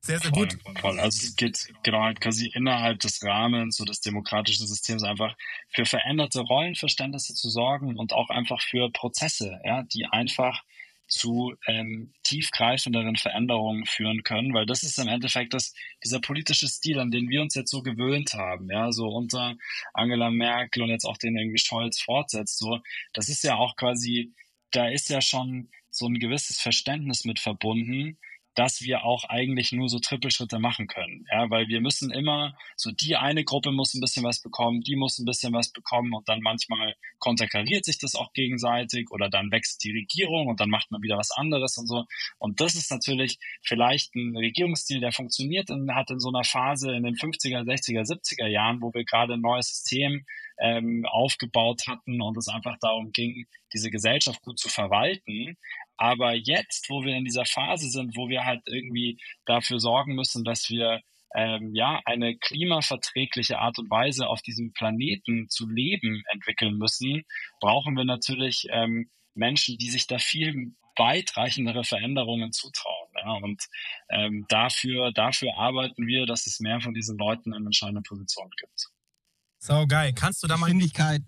sehr, 0.00 0.20
sehr 0.20 0.30
voll, 0.30 0.48
gut. 0.48 0.58
Voll. 0.80 1.00
Also 1.00 1.26
es 1.26 1.36
geht 1.36 1.72
genau 1.82 2.02
halt 2.02 2.20
quasi 2.20 2.50
innerhalb 2.54 3.00
des 3.00 3.22
Rahmens 3.22 3.76
so 3.76 3.84
des 3.84 4.00
demokratischen 4.00 4.66
Systems 4.66 5.02
einfach 5.02 5.36
für 5.70 5.84
veränderte 5.84 6.40
Rollenverständnisse 6.40 7.34
zu 7.34 7.50
sorgen 7.50 7.96
und 7.96 8.12
auch 8.12 8.30
einfach 8.30 8.60
für 8.60 8.90
Prozesse, 8.90 9.58
ja, 9.64 9.82
die 9.82 10.06
einfach 10.06 10.62
zu 11.08 11.54
ähm, 11.66 12.12
tiefgreifenderen 12.22 13.16
Veränderungen 13.16 13.86
führen 13.86 14.22
können, 14.22 14.54
weil 14.54 14.66
das 14.66 14.82
ist 14.82 14.98
im 14.98 15.08
Endeffekt 15.08 15.54
das, 15.54 15.74
dieser 16.04 16.20
politische 16.20 16.68
Stil, 16.68 16.98
an 16.98 17.10
den 17.10 17.28
wir 17.28 17.42
uns 17.42 17.54
jetzt 17.54 17.70
so 17.70 17.82
gewöhnt 17.82 18.34
haben, 18.34 18.70
ja, 18.70 18.92
so 18.92 19.08
unter 19.08 19.56
Angela 19.94 20.30
Merkel 20.30 20.82
und 20.82 20.90
jetzt 20.90 21.04
auch 21.04 21.16
den 21.16 21.36
irgendwie 21.36 21.58
Scholz 21.58 22.00
fortsetzt, 22.00 22.58
so, 22.58 22.80
das 23.12 23.28
ist 23.28 23.42
ja 23.42 23.56
auch 23.56 23.76
quasi, 23.76 24.32
da 24.70 24.88
ist 24.88 25.08
ja 25.08 25.20
schon 25.20 25.70
so 25.90 26.06
ein 26.06 26.18
gewisses 26.18 26.60
Verständnis 26.60 27.24
mit 27.24 27.40
verbunden, 27.40 28.18
dass 28.54 28.80
wir 28.82 29.04
auch 29.04 29.24
eigentlich 29.24 29.72
nur 29.72 29.88
so 29.88 29.98
Trippelschritte 29.98 30.58
machen 30.58 30.88
können. 30.88 31.26
Ja, 31.30 31.48
weil 31.50 31.68
wir 31.68 31.80
müssen 31.80 32.10
immer, 32.10 32.56
so 32.76 32.90
die 32.90 33.16
eine 33.16 33.44
Gruppe 33.44 33.70
muss 33.70 33.94
ein 33.94 34.00
bisschen 34.00 34.24
was 34.24 34.40
bekommen, 34.40 34.80
die 34.80 34.96
muss 34.96 35.18
ein 35.18 35.24
bisschen 35.24 35.52
was 35.52 35.70
bekommen 35.70 36.12
und 36.12 36.28
dann 36.28 36.40
manchmal 36.40 36.94
konterkariert 37.18 37.84
sich 37.84 37.98
das 37.98 38.14
auch 38.14 38.32
gegenseitig 38.32 39.10
oder 39.10 39.28
dann 39.28 39.50
wächst 39.52 39.84
die 39.84 39.92
Regierung 39.92 40.48
und 40.48 40.60
dann 40.60 40.70
macht 40.70 40.90
man 40.90 41.02
wieder 41.02 41.16
was 41.16 41.30
anderes 41.30 41.76
und 41.78 41.86
so. 41.86 42.04
Und 42.38 42.60
das 42.60 42.74
ist 42.74 42.90
natürlich 42.90 43.38
vielleicht 43.62 44.14
ein 44.14 44.36
Regierungsstil, 44.36 45.00
der 45.00 45.12
funktioniert 45.12 45.70
und 45.70 45.94
hat 45.94 46.10
in 46.10 46.20
so 46.20 46.28
einer 46.28 46.44
Phase 46.44 46.92
in 46.92 47.04
den 47.04 47.14
50er, 47.14 47.62
60er, 47.62 48.02
70er 48.02 48.46
Jahren, 48.46 48.82
wo 48.82 48.92
wir 48.92 49.04
gerade 49.04 49.34
ein 49.34 49.40
neues 49.40 49.68
System 49.68 50.24
ähm, 50.60 51.06
aufgebaut 51.06 51.82
hatten 51.86 52.20
und 52.20 52.36
es 52.36 52.48
einfach 52.48 52.76
darum 52.80 53.12
ging, 53.12 53.46
diese 53.72 53.90
Gesellschaft 53.90 54.42
gut 54.42 54.58
zu 54.58 54.68
verwalten. 54.68 55.56
Aber 55.96 56.34
jetzt, 56.34 56.88
wo 56.90 57.04
wir 57.04 57.14
in 57.16 57.24
dieser 57.24 57.44
Phase 57.44 57.90
sind, 57.90 58.16
wo 58.16 58.28
wir 58.28 58.44
halt 58.44 58.62
irgendwie 58.66 59.18
dafür 59.46 59.80
sorgen 59.80 60.14
müssen, 60.14 60.44
dass 60.44 60.68
wir 60.70 61.00
ähm, 61.34 61.74
ja 61.74 62.00
eine 62.04 62.36
klimaverträgliche 62.36 63.58
Art 63.58 63.78
und 63.78 63.90
Weise 63.90 64.28
auf 64.28 64.40
diesem 64.42 64.72
Planeten 64.72 65.48
zu 65.48 65.68
leben 65.68 66.22
entwickeln 66.32 66.78
müssen, 66.78 67.24
brauchen 67.60 67.94
wir 67.96 68.04
natürlich 68.04 68.66
ähm, 68.70 69.10
Menschen, 69.34 69.76
die 69.78 69.90
sich 69.90 70.06
da 70.06 70.18
viel 70.18 70.72
weitreichendere 70.96 71.84
Veränderungen 71.84 72.52
zutrauen. 72.52 73.08
Ja, 73.16 73.32
und 73.34 73.62
ähm, 74.10 74.46
dafür, 74.48 75.12
dafür 75.12 75.56
arbeiten 75.56 76.06
wir, 76.06 76.26
dass 76.26 76.46
es 76.46 76.60
mehr 76.60 76.80
von 76.80 76.94
diesen 76.94 77.18
Leuten 77.18 77.52
in 77.52 77.66
entscheidenden 77.66 78.02
Positionen 78.02 78.50
gibt. 78.58 78.88
So 79.58 79.86
geil. 79.86 80.12
Kannst 80.14 80.42
du 80.42 80.46
da 80.46 80.56
mal. 80.56 80.66
Geschwindigkeit, 80.66 81.22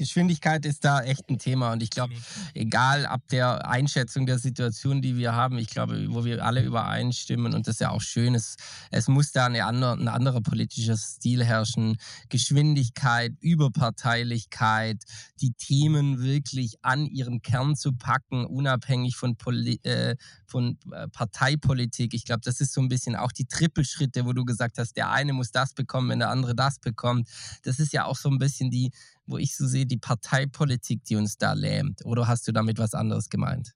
Geschwindigkeit 0.00 0.64
ist 0.64 0.82
da 0.86 1.02
echt 1.02 1.28
ein 1.28 1.38
Thema 1.38 1.72
und 1.72 1.82
ich 1.82 1.90
glaube, 1.90 2.14
egal 2.54 3.04
ab 3.04 3.20
der 3.30 3.68
Einschätzung 3.68 4.24
der 4.24 4.38
Situation, 4.38 5.02
die 5.02 5.18
wir 5.18 5.34
haben, 5.34 5.58
ich 5.58 5.68
glaube, 5.68 6.06
wo 6.08 6.24
wir 6.24 6.42
alle 6.42 6.62
übereinstimmen 6.62 7.52
und 7.52 7.66
das 7.66 7.74
ist 7.74 7.80
ja 7.80 7.90
auch 7.90 8.00
schön, 8.00 8.34
es, 8.34 8.56
es 8.90 9.08
muss 9.08 9.32
da 9.32 9.44
eine 9.44 9.66
andere, 9.66 9.92
ein 9.92 10.08
anderer 10.08 10.40
politischer 10.40 10.96
Stil 10.96 11.44
herrschen, 11.44 11.98
Geschwindigkeit, 12.30 13.32
Überparteilichkeit, 13.40 15.02
die 15.42 15.52
Themen 15.52 16.22
wirklich 16.22 16.78
an 16.80 17.04
ihren 17.04 17.42
Kern 17.42 17.76
zu 17.76 17.92
packen, 17.92 18.46
unabhängig 18.46 19.16
von, 19.16 19.36
Poli 19.36 19.80
äh, 19.82 20.16
von 20.46 20.78
äh, 20.92 21.08
Parteipolitik. 21.08 22.14
Ich 22.14 22.24
glaube, 22.24 22.40
das 22.42 22.62
ist 22.62 22.72
so 22.72 22.80
ein 22.80 22.88
bisschen 22.88 23.16
auch 23.16 23.32
die 23.32 23.44
Trippelschritte, 23.44 24.24
wo 24.24 24.32
du 24.32 24.46
gesagt 24.46 24.78
hast, 24.78 24.96
der 24.96 25.10
eine 25.10 25.34
muss 25.34 25.50
das 25.50 25.74
bekommen, 25.74 26.08
wenn 26.08 26.20
der 26.20 26.30
andere 26.30 26.54
das 26.54 26.78
bekommt. 26.78 27.28
Das 27.64 27.78
ist 27.78 27.92
ja 27.92 28.06
auch 28.06 28.16
so 28.16 28.30
ein 28.30 28.38
bisschen 28.38 28.70
die 28.70 28.92
wo 29.30 29.38
ich 29.38 29.56
so 29.56 29.66
sehe, 29.66 29.86
die 29.86 29.98
Parteipolitik, 29.98 31.04
die 31.04 31.16
uns 31.16 31.36
da 31.36 31.52
lähmt? 31.52 32.04
Oder 32.04 32.26
hast 32.28 32.46
du 32.48 32.52
damit 32.52 32.78
was 32.78 32.94
anderes 32.94 33.28
gemeint? 33.28 33.72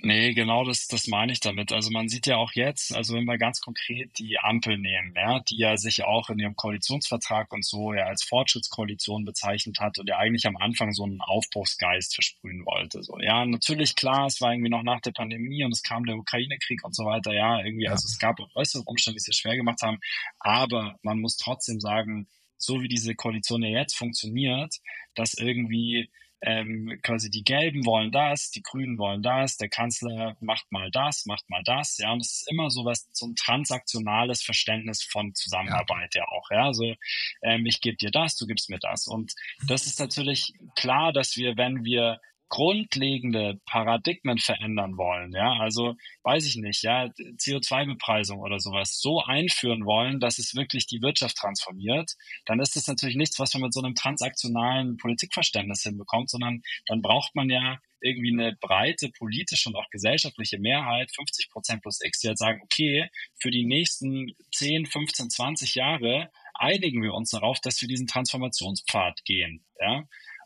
Nee, 0.00 0.32
genau 0.32 0.62
das, 0.64 0.86
das 0.86 1.08
meine 1.08 1.32
ich 1.32 1.40
damit. 1.40 1.72
Also 1.72 1.90
man 1.90 2.08
sieht 2.08 2.28
ja 2.28 2.36
auch 2.36 2.52
jetzt, 2.52 2.94
also 2.94 3.14
wenn 3.14 3.24
wir 3.24 3.36
ganz 3.36 3.60
konkret 3.60 4.16
die 4.18 4.38
Ampel 4.38 4.78
nehmen, 4.78 5.12
ja, 5.16 5.40
die 5.40 5.58
ja 5.58 5.76
sich 5.76 6.04
auch 6.04 6.30
in 6.30 6.38
ihrem 6.38 6.54
Koalitionsvertrag 6.54 7.52
und 7.52 7.64
so 7.64 7.92
ja 7.92 8.04
als 8.06 8.22
Fortschrittskoalition 8.22 9.24
bezeichnet 9.24 9.80
hat 9.80 9.98
und 9.98 10.08
ja 10.08 10.18
eigentlich 10.18 10.46
am 10.46 10.56
Anfang 10.56 10.92
so 10.92 11.02
einen 11.02 11.20
Aufbruchsgeist 11.20 12.14
versprühen 12.14 12.64
wollte. 12.64 13.02
So, 13.02 13.18
ja, 13.18 13.44
natürlich 13.44 13.96
klar, 13.96 14.26
es 14.26 14.40
war 14.40 14.52
irgendwie 14.52 14.70
noch 14.70 14.84
nach 14.84 15.00
der 15.00 15.10
Pandemie 15.10 15.64
und 15.64 15.72
es 15.72 15.82
kam 15.82 16.04
der 16.04 16.16
Ukraine-Krieg 16.16 16.84
und 16.84 16.94
so 16.94 17.04
weiter, 17.04 17.34
ja, 17.34 17.58
irgendwie, 17.64 17.86
ja. 17.86 17.90
also 17.90 18.06
es 18.06 18.20
gab 18.20 18.38
auch 18.38 18.54
äußere 18.54 18.84
Umstände, 18.86 19.16
die 19.16 19.18
es 19.18 19.24
sehr 19.24 19.34
schwer 19.34 19.56
gemacht 19.56 19.82
haben, 19.82 19.98
aber 20.38 20.94
man 21.02 21.18
muss 21.18 21.36
trotzdem 21.36 21.80
sagen, 21.80 22.28
so 22.58 22.82
wie 22.82 22.88
diese 22.88 23.14
Koalition 23.14 23.62
ja 23.62 23.80
jetzt 23.80 23.96
funktioniert, 23.96 24.74
dass 25.14 25.34
irgendwie 25.34 26.10
ähm, 26.40 27.00
quasi 27.02 27.30
die 27.30 27.42
Gelben 27.42 27.84
wollen 27.84 28.12
das, 28.12 28.50
die 28.50 28.62
Grünen 28.62 28.98
wollen 28.98 29.22
das, 29.22 29.56
der 29.56 29.68
Kanzler 29.68 30.36
macht 30.40 30.70
mal 30.70 30.90
das, 30.90 31.26
macht 31.26 31.48
mal 31.50 31.62
das, 31.64 31.98
ja, 31.98 32.12
und 32.12 32.20
es 32.20 32.40
ist 32.40 32.50
immer 32.50 32.70
so 32.70 32.84
was, 32.84 33.08
so 33.12 33.26
ein 33.26 33.34
transaktionales 33.34 34.42
Verständnis 34.42 35.02
von 35.02 35.34
Zusammenarbeit 35.34 36.14
ja, 36.14 36.22
ja 36.22 36.28
auch, 36.28 36.50
ja, 36.50 36.66
also 36.66 36.94
ähm, 37.42 37.66
ich 37.66 37.80
gebe 37.80 37.96
dir 37.96 38.10
das, 38.10 38.36
du 38.36 38.46
gibst 38.46 38.70
mir 38.70 38.78
das. 38.78 39.08
Und 39.08 39.34
das 39.66 39.86
ist 39.86 39.98
natürlich 39.98 40.52
klar, 40.76 41.12
dass 41.12 41.36
wir, 41.36 41.56
wenn 41.56 41.84
wir 41.84 42.20
grundlegende 42.48 43.60
Paradigmen 43.66 44.38
verändern 44.38 44.96
wollen, 44.96 45.32
ja, 45.32 45.54
also 45.54 45.94
weiß 46.22 46.46
ich 46.46 46.56
nicht, 46.56 46.82
ja, 46.82 47.04
CO2-Bepreisung 47.04 48.40
oder 48.40 48.58
sowas 48.58 48.98
so 49.00 49.22
einführen 49.22 49.84
wollen, 49.84 50.20
dass 50.20 50.38
es 50.38 50.54
wirklich 50.54 50.86
die 50.86 51.02
Wirtschaft 51.02 51.36
transformiert, 51.36 52.14
dann 52.46 52.60
ist 52.60 52.76
das 52.76 52.86
natürlich 52.86 53.16
nichts, 53.16 53.38
was 53.38 53.54
man 53.54 53.64
mit 53.64 53.74
so 53.74 53.82
einem 53.82 53.94
transaktionalen 53.94 54.96
Politikverständnis 54.96 55.82
hinbekommt, 55.82 56.30
sondern 56.30 56.62
dann 56.86 57.02
braucht 57.02 57.34
man 57.34 57.50
ja 57.50 57.78
irgendwie 58.00 58.32
eine 58.32 58.56
breite 58.60 59.10
politische 59.10 59.68
und 59.68 59.76
auch 59.76 59.90
gesellschaftliche 59.90 60.58
Mehrheit, 60.58 61.10
50 61.14 61.50
Prozent 61.50 61.82
plus 61.82 62.00
X, 62.00 62.20
die 62.20 62.28
halt 62.28 62.38
sagen, 62.38 62.60
okay, 62.62 63.08
für 63.40 63.50
die 63.50 63.64
nächsten 63.64 64.34
10, 64.52 64.86
15, 64.86 65.30
20 65.30 65.74
Jahre 65.74 66.30
einigen 66.54 67.02
wir 67.02 67.14
uns 67.14 67.30
darauf, 67.30 67.60
dass 67.60 67.80
wir 67.80 67.88
diesen 67.88 68.06
Transformationspfad 68.06 69.24
gehen. 69.24 69.64
Ja? 69.80 70.04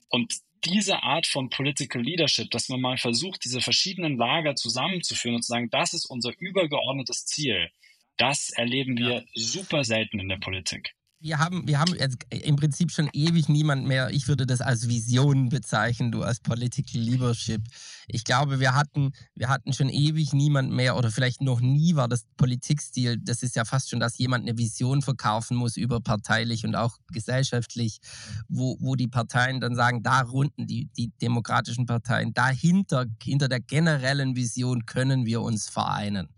Und 0.08 0.40
diese 0.64 1.02
Art 1.02 1.26
von 1.26 1.50
Political 1.50 2.02
Leadership, 2.02 2.50
dass 2.50 2.68
man 2.68 2.80
mal 2.80 2.98
versucht, 2.98 3.44
diese 3.44 3.60
verschiedenen 3.60 4.16
Lager 4.16 4.54
zusammenzuführen 4.54 5.36
und 5.36 5.42
zu 5.42 5.48
sagen, 5.48 5.70
das 5.70 5.92
ist 5.92 6.06
unser 6.06 6.32
übergeordnetes 6.38 7.26
Ziel, 7.26 7.70
das 8.16 8.50
erleben 8.50 8.96
wir 8.96 9.10
ja. 9.10 9.22
super 9.34 9.84
selten 9.84 10.20
in 10.20 10.28
der 10.28 10.36
Politik 10.36 10.94
wir 11.22 11.38
haben, 11.38 11.66
wir 11.66 11.78
haben 11.78 11.94
im 12.30 12.56
Prinzip 12.56 12.90
schon 12.90 13.08
ewig 13.12 13.48
niemand 13.48 13.86
mehr, 13.86 14.10
ich 14.10 14.26
würde 14.26 14.44
das 14.44 14.60
als 14.60 14.88
Vision 14.88 15.48
bezeichnen, 15.48 16.10
du 16.10 16.22
als 16.22 16.40
Political 16.40 17.00
Leadership. 17.00 17.62
Ich 18.08 18.24
glaube, 18.24 18.58
wir 18.58 18.74
hatten, 18.74 19.12
wir 19.34 19.48
hatten 19.48 19.72
schon 19.72 19.88
ewig 19.88 20.32
niemand 20.32 20.72
mehr 20.72 20.96
oder 20.96 21.10
vielleicht 21.10 21.40
noch 21.40 21.60
nie 21.60 21.94
war 21.94 22.08
das 22.08 22.24
Politikstil, 22.36 23.18
das 23.18 23.42
ist 23.42 23.54
ja 23.54 23.64
fast 23.64 23.90
schon, 23.90 24.00
dass 24.00 24.18
jemand 24.18 24.48
eine 24.48 24.58
Vision 24.58 25.00
verkaufen 25.02 25.56
muss 25.56 25.76
überparteilich 25.76 26.64
und 26.64 26.74
auch 26.74 26.96
gesellschaftlich, 27.12 28.00
wo, 28.48 28.76
wo 28.80 28.96
die 28.96 29.08
Parteien 29.08 29.60
dann 29.60 29.76
sagen, 29.76 30.02
da 30.02 30.22
runden 30.22 30.66
die, 30.66 30.90
die 30.96 31.12
demokratischen 31.22 31.86
Parteien, 31.86 32.34
dahinter, 32.34 33.06
hinter 33.22 33.48
der 33.48 33.60
generellen 33.60 34.34
Vision 34.34 34.86
können 34.86 35.24
wir 35.24 35.40
uns 35.40 35.68
vereinen. 35.68 36.28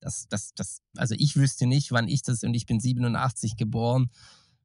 Das, 0.00 0.26
das, 0.28 0.54
das, 0.54 0.80
also 0.96 1.14
ich 1.18 1.36
wüsste 1.36 1.66
nicht, 1.66 1.92
wann 1.92 2.08
ich 2.08 2.22
das, 2.22 2.42
und 2.42 2.54
ich 2.54 2.66
bin 2.66 2.80
87 2.80 3.56
geboren. 3.56 4.10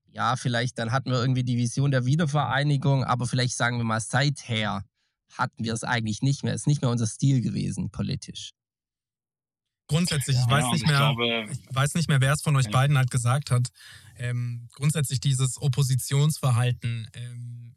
Ja, 0.08 0.38
vielleicht 0.38 0.80
dann 0.80 0.92
hatten 0.92 1.12
wir 1.12 1.20
irgendwie 1.20 1.44
die 1.44 1.58
Vision 1.58 1.92
der 1.92 2.06
Wiedervereinigung, 2.06 3.04
aber 3.04 3.28
vielleicht 3.28 3.56
sagen 3.58 3.78
wir 3.78 3.84
mal, 3.84 4.00
seither 4.00 4.86
hatten 5.34 5.64
wir 5.64 5.74
es 5.74 5.84
eigentlich 5.84 6.22
nicht 6.22 6.44
mehr. 6.44 6.54
Es 6.54 6.62
ist 6.62 6.68
nicht 6.68 6.82
mehr 6.82 6.92
unser 6.92 7.08
Stil 7.08 7.42
gewesen, 7.42 7.90
politisch. 7.92 8.52
Grundsätzlich, 9.88 10.38
ich, 10.38 10.50
weiß 10.50 10.72
nicht 10.72 10.88
mehr, 10.88 10.98
glaube, 10.98 11.48
ich 11.52 11.76
weiß 11.76 11.94
nicht 11.94 12.10
mehr, 12.10 12.20
wer 12.20 12.34
es 12.34 12.42
von 12.42 12.56
euch 12.56 12.66
ja. 12.66 12.72
beiden 12.72 12.98
halt 12.98 13.12
gesagt 13.12 13.52
hat. 13.52 13.70
Ähm, 14.18 14.68
grundsätzlich 14.74 15.20
dieses 15.20 15.62
Oppositionsverhalten 15.62 17.08
ähm, 17.14 17.76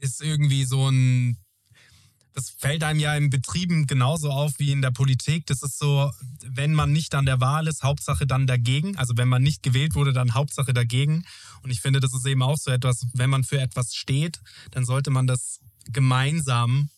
ist 0.00 0.22
irgendwie 0.22 0.64
so 0.64 0.88
ein 0.88 1.36
das 2.36 2.50
fällt 2.50 2.84
einem 2.84 3.00
ja 3.00 3.16
in 3.16 3.30
Betrieben 3.30 3.86
genauso 3.86 4.30
auf 4.30 4.58
wie 4.58 4.70
in 4.70 4.82
der 4.82 4.90
Politik. 4.90 5.46
Das 5.46 5.62
ist 5.62 5.78
so, 5.78 6.12
wenn 6.46 6.74
man 6.74 6.92
nicht 6.92 7.14
an 7.14 7.24
der 7.24 7.40
Wahl 7.40 7.66
ist, 7.66 7.82
Hauptsache 7.82 8.26
dann 8.26 8.46
dagegen. 8.46 8.94
Also 8.98 9.16
wenn 9.16 9.26
man 9.26 9.42
nicht 9.42 9.62
gewählt 9.62 9.94
wurde, 9.94 10.12
dann 10.12 10.34
Hauptsache 10.34 10.74
dagegen. 10.74 11.24
Und 11.62 11.70
ich 11.70 11.80
finde, 11.80 11.98
das 11.98 12.12
ist 12.12 12.26
eben 12.26 12.42
auch 12.42 12.58
so 12.58 12.70
etwas, 12.70 13.06
wenn 13.14 13.30
man 13.30 13.42
für 13.42 13.58
etwas 13.58 13.94
steht, 13.94 14.40
dann 14.70 14.84
sollte 14.84 15.10
man 15.10 15.26
das 15.26 15.60
gemeinsam, 15.86 16.90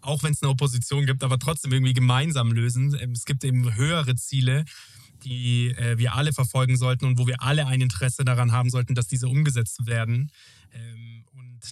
auch 0.00 0.22
wenn 0.22 0.32
es 0.32 0.42
eine 0.42 0.50
Opposition 0.50 1.04
gibt, 1.04 1.22
aber 1.22 1.38
trotzdem 1.38 1.72
irgendwie 1.72 1.92
gemeinsam 1.92 2.50
lösen. 2.50 2.94
Es 3.12 3.26
gibt 3.26 3.44
eben 3.44 3.74
höhere 3.74 4.16
Ziele, 4.16 4.64
die 5.24 5.68
äh, 5.68 5.98
wir 5.98 6.14
alle 6.14 6.32
verfolgen 6.32 6.76
sollten 6.76 7.04
und 7.04 7.18
wo 7.18 7.26
wir 7.26 7.42
alle 7.42 7.66
ein 7.66 7.80
Interesse 7.80 8.24
daran 8.24 8.52
haben 8.52 8.70
sollten, 8.70 8.94
dass 8.94 9.06
diese 9.06 9.28
umgesetzt 9.28 9.86
werden. 9.86 10.30
Ähm, 10.72 11.24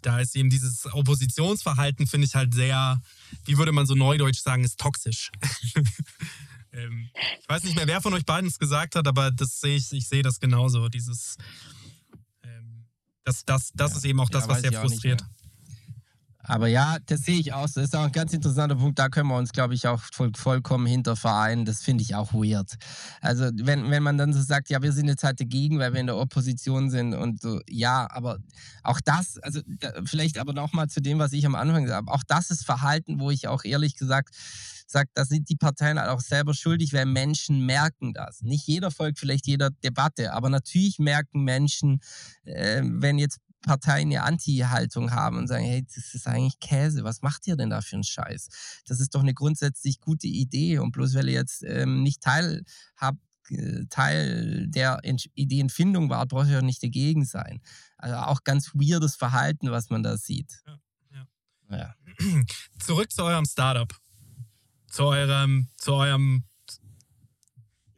da 0.02 0.20
ist 0.20 0.35
eben 0.37 0.50
dieses 0.50 0.92
Oppositionsverhalten, 0.92 2.07
finde 2.07 2.26
ich 2.26 2.35
halt 2.35 2.54
sehr, 2.54 3.00
wie 3.44 3.59
würde 3.59 3.72
man 3.72 3.87
so 3.87 3.94
neudeutsch 3.94 4.40
sagen, 4.40 4.64
ist 4.64 4.78
toxisch. 4.78 5.30
ähm, 6.72 7.11
ich 7.40 7.48
weiß 7.48 7.64
nicht 7.64 7.76
mehr, 7.76 7.87
wer 7.87 8.00
von 8.00 8.14
euch 8.14 8.24
beiden 8.24 8.48
es 8.48 8.59
gesagt 8.59 8.96
hat, 8.96 9.07
aber 9.07 9.30
das 9.30 9.61
sehe 9.61 9.76
ich, 9.76 9.92
ich 9.92 10.09
sehe 10.09 10.22
das 10.22 10.40
genauso. 10.40 10.88
Dieses, 10.88 11.37
ähm, 12.42 12.87
das, 13.24 13.44
das, 13.44 13.70
das 13.74 13.92
ja. 13.92 13.96
ist 13.98 14.04
eben 14.04 14.20
auch 14.20 14.30
das, 14.30 14.44
ja, 14.44 14.50
was 14.50 14.61
sehr 14.62 14.72
frustriert. 14.72 15.24
Aber 16.44 16.68
ja, 16.68 16.98
das 17.07 17.22
sehe 17.22 17.38
ich 17.38 17.52
auch. 17.52 17.64
Das 17.64 17.76
ist 17.76 17.96
auch 17.96 18.04
ein 18.04 18.12
ganz 18.12 18.33
interessanter 18.33 18.76
Punkt. 18.76 18.98
Da 18.98 19.09
können 19.09 19.28
wir 19.28 19.37
uns, 19.37 19.52
glaube 19.52 19.74
ich, 19.74 19.88
auch 19.88 20.00
voll, 20.12 20.30
vollkommen 20.37 20.87
hinter 20.87 21.16
vereinen. 21.16 21.64
Das 21.64 21.83
finde 21.83 22.02
ich 22.02 22.14
auch 22.14 22.33
weird. 22.35 22.76
Also, 23.20 23.50
wenn, 23.54 23.90
wenn 23.90 24.02
man 24.02 24.18
dann 24.18 24.33
so 24.33 24.42
sagt, 24.42 24.68
ja, 24.68 24.83
wir 24.83 24.92
sind 24.92 25.09
jetzt 25.09 25.24
halt 25.24 25.40
dagegen, 25.40 25.78
weil 25.78 25.92
wir 25.94 26.00
in 26.00 26.07
der 26.07 26.18
Opposition 26.18 26.90
sind 26.90 27.14
und 27.14 27.40
so, 27.40 27.61
ja, 27.68 28.07
aber 28.11 28.38
auch 28.83 29.00
das, 29.04 29.38
also 29.38 29.61
vielleicht 30.04 30.38
aber 30.38 30.52
nochmal 30.52 30.88
zu 30.88 31.00
dem, 31.00 31.18
was 31.18 31.33
ich 31.33 31.46
am 31.46 31.54
Anfang 31.54 31.85
gesagt 31.85 32.07
habe, 32.07 32.12
auch 32.12 32.22
das 32.26 32.50
ist 32.50 32.64
Verhalten, 32.64 33.20
wo 33.20 33.30
ich 33.30 33.48
auch 33.48 33.64
ehrlich 33.64 33.96
gesagt 33.96 34.35
sage, 34.87 35.11
da 35.14 35.24
sind 35.24 35.48
die 35.48 35.57
Parteien 35.57 35.98
halt 35.98 36.11
auch 36.11 36.20
selber 36.20 36.54
schuldig, 36.54 36.92
weil 36.92 37.07
Menschen 37.07 37.64
merken 37.64 38.12
das. 38.12 38.42
Nicht 38.42 38.66
jeder 38.66 38.90
folgt 38.90 39.18
vielleicht 39.18 39.46
jeder 39.46 39.70
Debatte, 39.70 40.33
aber 40.33 40.50
natürlich 40.50 40.98
merken 40.98 41.42
Menschen, 41.42 42.00
äh, 42.44 42.83
wenn 42.85 43.18
jetzt 43.18 43.38
Parteien 43.64 44.09
eine 44.09 44.22
Anti-Haltung 44.22 45.11
haben 45.11 45.38
und 45.38 45.48
sagen, 45.48 45.64
hey, 45.64 45.85
das 45.94 46.14
ist 46.14 46.27
eigentlich 46.27 46.61
Käse, 46.61 47.05
was 47.05 47.22
macht 47.22 47.46
ihr 47.46 47.57
denn 47.57 47.70
da 47.70 47.81
für 47.81 47.96
einen 47.96 48.05
Scheiß? 48.05 48.48
Das 48.87 49.00
ist 49.00 49.14
doch 49.14 49.22
eine 49.22 49.35
grundsätzlich 49.35 50.00
gute 50.00 50.27
Idee 50.27 50.79
und 50.79 50.92
bloß 50.92 51.14
weil 51.14 51.29
ihr 51.29 51.35
jetzt 51.35 51.62
ähm, 51.64 52.03
nicht 52.03 52.22
Teil 52.22 52.64
habt, 52.96 53.18
äh, 53.50 53.85
Teil 53.90 54.66
der 54.68 55.00
Ideenfindung 55.35 56.11
war, 56.11 56.27
braucht 56.27 56.48
ihr 56.48 56.59
auch 56.59 56.62
nicht 56.62 56.83
dagegen 56.83 57.24
sein. 57.24 57.61
Also 57.98 58.16
auch 58.16 58.44
ganz 58.44 58.70
weirdes 58.74 59.16
Verhalten, 59.16 59.70
was 59.70 59.90
man 59.90 60.03
da 60.03 60.16
sieht. 60.16 60.62
Ja, 60.66 60.79
ja. 61.70 61.77
Ja. 61.77 61.94
Zurück 62.79 63.11
zu 63.11 63.24
eurem 63.24 63.46
Startup. 63.46 63.92
Zu 64.88 65.05
eurem, 65.05 65.68
zu 65.77 65.94
eurem 65.94 66.44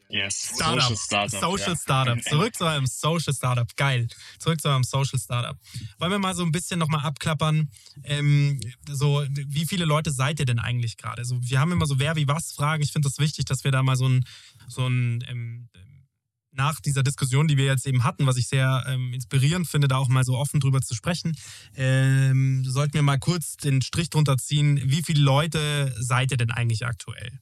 Yes, 0.08 0.52
Startup. 0.54 0.82
Social 0.82 0.96
Startup. 0.96 1.40
Social 1.40 1.72
ja. 1.72 1.76
Startup. 1.76 2.22
Zurück 2.28 2.54
zu 2.54 2.64
einem 2.64 2.86
Social 2.86 3.34
Startup. 3.34 3.76
Geil. 3.76 4.08
Zurück 4.38 4.60
zu 4.60 4.68
einem 4.68 4.84
Social 4.84 5.18
Startup. 5.18 5.58
Wollen 5.98 6.12
wir 6.12 6.18
mal 6.18 6.34
so 6.34 6.44
ein 6.44 6.52
bisschen 6.52 6.78
nochmal 6.78 7.04
abklappern, 7.04 7.70
ähm, 8.04 8.60
so, 8.88 9.24
wie 9.30 9.66
viele 9.66 9.84
Leute 9.84 10.12
seid 10.12 10.38
ihr 10.38 10.46
denn 10.46 10.58
eigentlich 10.58 10.96
gerade? 10.96 11.24
So, 11.24 11.38
wir 11.42 11.60
haben 11.60 11.72
immer 11.72 11.86
so 11.86 11.98
wer 11.98 12.16
wie 12.16 12.28
was 12.28 12.52
Fragen. 12.52 12.82
Ich 12.82 12.92
finde 12.92 13.08
das 13.08 13.18
wichtig, 13.18 13.46
dass 13.46 13.64
wir 13.64 13.72
da 13.72 13.82
mal 13.82 13.96
so 13.96 14.08
ein, 14.08 14.24
so 14.68 14.86
ein 14.86 15.24
ähm, 15.28 15.68
nach 16.56 16.80
dieser 16.80 17.02
Diskussion, 17.02 17.48
die 17.48 17.56
wir 17.56 17.66
jetzt 17.66 17.86
eben 17.86 18.02
hatten, 18.02 18.26
was 18.26 18.36
ich 18.36 18.48
sehr 18.48 18.84
ähm, 18.88 19.12
inspirierend 19.12 19.68
finde, 19.68 19.88
da 19.88 19.96
auch 19.96 20.08
mal 20.08 20.24
so 20.24 20.36
offen 20.36 20.60
drüber 20.60 20.80
zu 20.80 20.94
sprechen, 20.94 21.36
ähm, 21.74 22.64
sollten 22.64 22.94
wir 22.94 23.02
mal 23.02 23.18
kurz 23.18 23.56
den 23.56 23.82
Strich 23.82 24.10
drunter 24.10 24.38
ziehen. 24.38 24.80
Wie 24.84 25.02
viele 25.02 25.20
Leute 25.20 25.94
seid 25.98 26.30
ihr 26.30 26.36
denn 26.36 26.50
eigentlich 26.50 26.86
aktuell? 26.86 27.40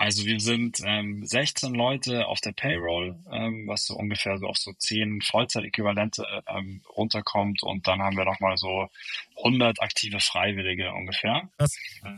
Also 0.00 0.24
wir 0.24 0.40
sind 0.40 0.80
ähm, 0.82 1.26
16 1.26 1.74
Leute 1.74 2.26
auf 2.26 2.40
der 2.40 2.52
Payroll, 2.52 3.22
ähm, 3.30 3.66
was 3.66 3.84
so 3.84 3.94
ungefähr 3.96 4.38
so 4.38 4.46
auf 4.46 4.56
so 4.56 4.72
10 4.72 5.20
Vollzeitäquivalente 5.20 6.24
ähm, 6.46 6.80
runterkommt 6.96 7.62
und 7.62 7.86
dann 7.86 8.00
haben 8.00 8.16
wir 8.16 8.24
nochmal 8.24 8.56
so 8.56 8.88
100 9.36 9.82
aktive 9.82 10.18
Freiwillige 10.20 10.90
ungefähr. 10.94 11.50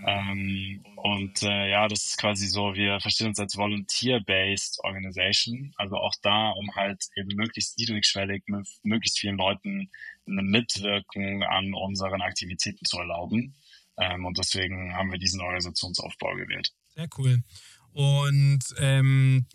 Ähm, 0.07 0.85
und 0.95 1.43
äh, 1.43 1.71
ja, 1.71 1.89
das 1.89 2.05
ist 2.05 2.19
quasi 2.19 2.47
so, 2.47 2.73
wir 2.77 3.01
verstehen 3.01 3.27
uns 3.27 3.41
als 3.41 3.57
Volunteer-Based 3.57 4.79
Organization, 4.85 5.75
also 5.77 5.97
auch 5.97 6.15
da, 6.23 6.51
um 6.51 6.73
halt 6.77 7.09
eben 7.17 7.35
möglichst 7.35 7.77
niedrigschwellig 7.81 8.45
mit 8.47 8.69
möglichst 8.85 9.19
vielen 9.19 9.39
Leuten 9.39 9.91
eine 10.29 10.43
Mitwirkung 10.43 11.43
an 11.43 11.75
unseren 11.75 12.23
Aktivitäten 12.23 12.85
zu 12.85 12.99
erlauben. 12.99 13.57
Ähm, 13.99 14.25
und 14.25 14.39
deswegen 14.39 14.95
haben 14.95 15.11
wir 15.11 15.19
diesen 15.19 15.41
Organisationsaufbau 15.41 16.37
gewählt. 16.37 16.73
Sehr 16.95 17.09
cool. 17.19 17.43
Und 17.93 18.61
ähm, 18.79 19.47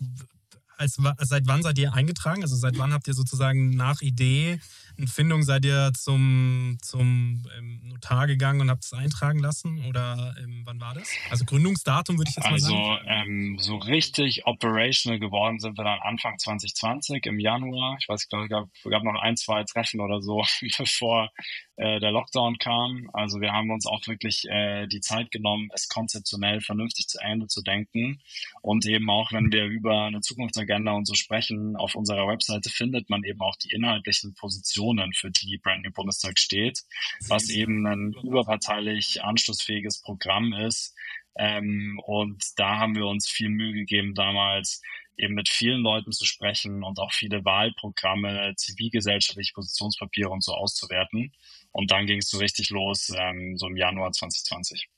als, 0.76 0.98
seit 1.22 1.46
wann 1.46 1.62
seid 1.62 1.78
ihr 1.78 1.92
eingetragen? 1.92 2.42
Also 2.42 2.56
seit 2.56 2.78
wann 2.78 2.92
habt 2.92 3.08
ihr 3.08 3.14
sozusagen 3.14 3.70
nach 3.70 4.00
Idee 4.00 4.60
Findung 5.06 5.42
seid 5.42 5.64
ihr 5.64 5.92
zum, 5.94 6.78
zum 6.82 7.46
ähm, 7.56 7.80
Notar 7.84 8.26
gegangen 8.26 8.60
und 8.60 8.70
habt 8.70 8.84
es 8.84 8.92
eintragen 8.92 9.38
lassen? 9.38 9.84
Oder 9.86 10.34
ähm, 10.42 10.62
wann 10.64 10.80
war 10.80 10.94
das? 10.94 11.08
Also 11.30 11.44
Gründungsdatum 11.44 12.18
würde 12.18 12.30
ich 12.30 12.36
jetzt 12.36 12.44
mal 12.44 12.52
also, 12.54 12.68
sagen. 12.68 13.06
Also 13.06 13.30
ähm, 13.30 13.56
so 13.60 13.76
richtig 13.76 14.46
operational 14.46 15.20
geworden 15.20 15.58
sind 15.60 15.78
wir 15.78 15.84
dann 15.84 16.00
Anfang 16.00 16.38
2020 16.38 17.26
im 17.26 17.38
Januar. 17.38 17.96
Ich 18.00 18.08
weiß, 18.08 18.24
ich 18.24 18.28
glaube, 18.28 18.44
es 18.44 18.50
gab, 18.50 18.68
gab 18.90 19.02
noch 19.04 19.20
ein, 19.20 19.36
zwei 19.36 19.62
Treffen 19.64 20.00
oder 20.00 20.20
so, 20.20 20.42
bevor 20.78 21.30
äh, 21.76 22.00
der 22.00 22.10
Lockdown 22.10 22.58
kam. 22.58 23.08
Also 23.12 23.40
wir 23.40 23.52
haben 23.52 23.70
uns 23.70 23.86
auch 23.86 24.04
wirklich 24.06 24.44
äh, 24.48 24.88
die 24.88 25.00
Zeit 25.00 25.30
genommen, 25.30 25.68
es 25.74 25.88
konzeptionell 25.88 26.60
vernünftig 26.60 27.06
zu 27.06 27.18
Ende 27.20 27.46
zu 27.46 27.62
denken. 27.62 28.20
Und 28.62 28.84
eben 28.86 29.08
auch, 29.10 29.32
wenn 29.32 29.52
wir 29.52 29.66
über 29.66 30.04
eine 30.04 30.20
Zukunftsagenda 30.20 30.92
und 30.92 31.06
so 31.06 31.14
sprechen, 31.14 31.76
auf 31.76 31.94
unserer 31.94 32.26
Webseite 32.26 32.68
findet 32.68 33.08
man 33.10 33.22
eben 33.22 33.40
auch 33.40 33.56
die 33.56 33.70
inhaltlichen 33.70 34.34
Positionen, 34.34 34.87
für 35.14 35.30
die 35.30 35.58
Brand 35.58 35.84
New 35.84 35.92
Bundestag 35.92 36.38
steht, 36.38 36.80
was 37.28 37.50
eben 37.50 37.86
ein 37.86 38.12
überparteilich 38.24 39.22
anschlussfähiges 39.22 40.00
Programm 40.00 40.52
ist. 40.52 40.94
Ähm, 41.36 42.00
und 42.04 42.42
da 42.56 42.78
haben 42.78 42.96
wir 42.96 43.06
uns 43.06 43.28
viel 43.28 43.48
Mühe 43.48 43.72
gegeben, 43.72 44.14
damals 44.14 44.82
eben 45.16 45.34
mit 45.34 45.48
vielen 45.48 45.82
Leuten 45.82 46.12
zu 46.12 46.24
sprechen 46.24 46.82
und 46.84 46.98
auch 46.98 47.12
viele 47.12 47.44
Wahlprogramme, 47.44 48.54
zivilgesellschaftliche 48.56 49.52
Positionspapiere 49.52 50.30
und 50.30 50.44
so 50.44 50.52
auszuwerten. 50.52 51.32
Und 51.72 51.90
dann 51.90 52.06
ging 52.06 52.18
es 52.18 52.30
so 52.30 52.38
richtig 52.38 52.70
los, 52.70 53.12
ähm, 53.16 53.56
so 53.56 53.66
im 53.66 53.76
Januar 53.76 54.12
2020. 54.12 54.88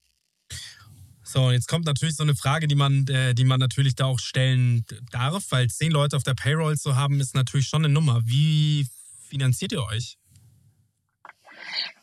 So, 1.22 1.50
jetzt 1.50 1.68
kommt 1.68 1.84
natürlich 1.84 2.16
so 2.16 2.22
eine 2.22 2.34
Frage, 2.34 2.66
die 2.66 2.74
man, 2.74 3.06
äh, 3.06 3.34
die 3.34 3.44
man 3.44 3.60
natürlich 3.60 3.94
da 3.94 4.06
auch 4.06 4.18
stellen 4.18 4.84
darf, 5.12 5.44
weil 5.50 5.68
zehn 5.68 5.92
Leute 5.92 6.16
auf 6.16 6.22
der 6.22 6.34
Payroll 6.34 6.76
zu 6.76 6.96
haben, 6.96 7.20
ist 7.20 7.34
natürlich 7.34 7.68
schon 7.68 7.84
eine 7.84 7.92
Nummer. 7.92 8.20
Wie 8.24 8.88
finanziert 9.30 9.72
ihr 9.72 9.82
euch? 9.82 10.18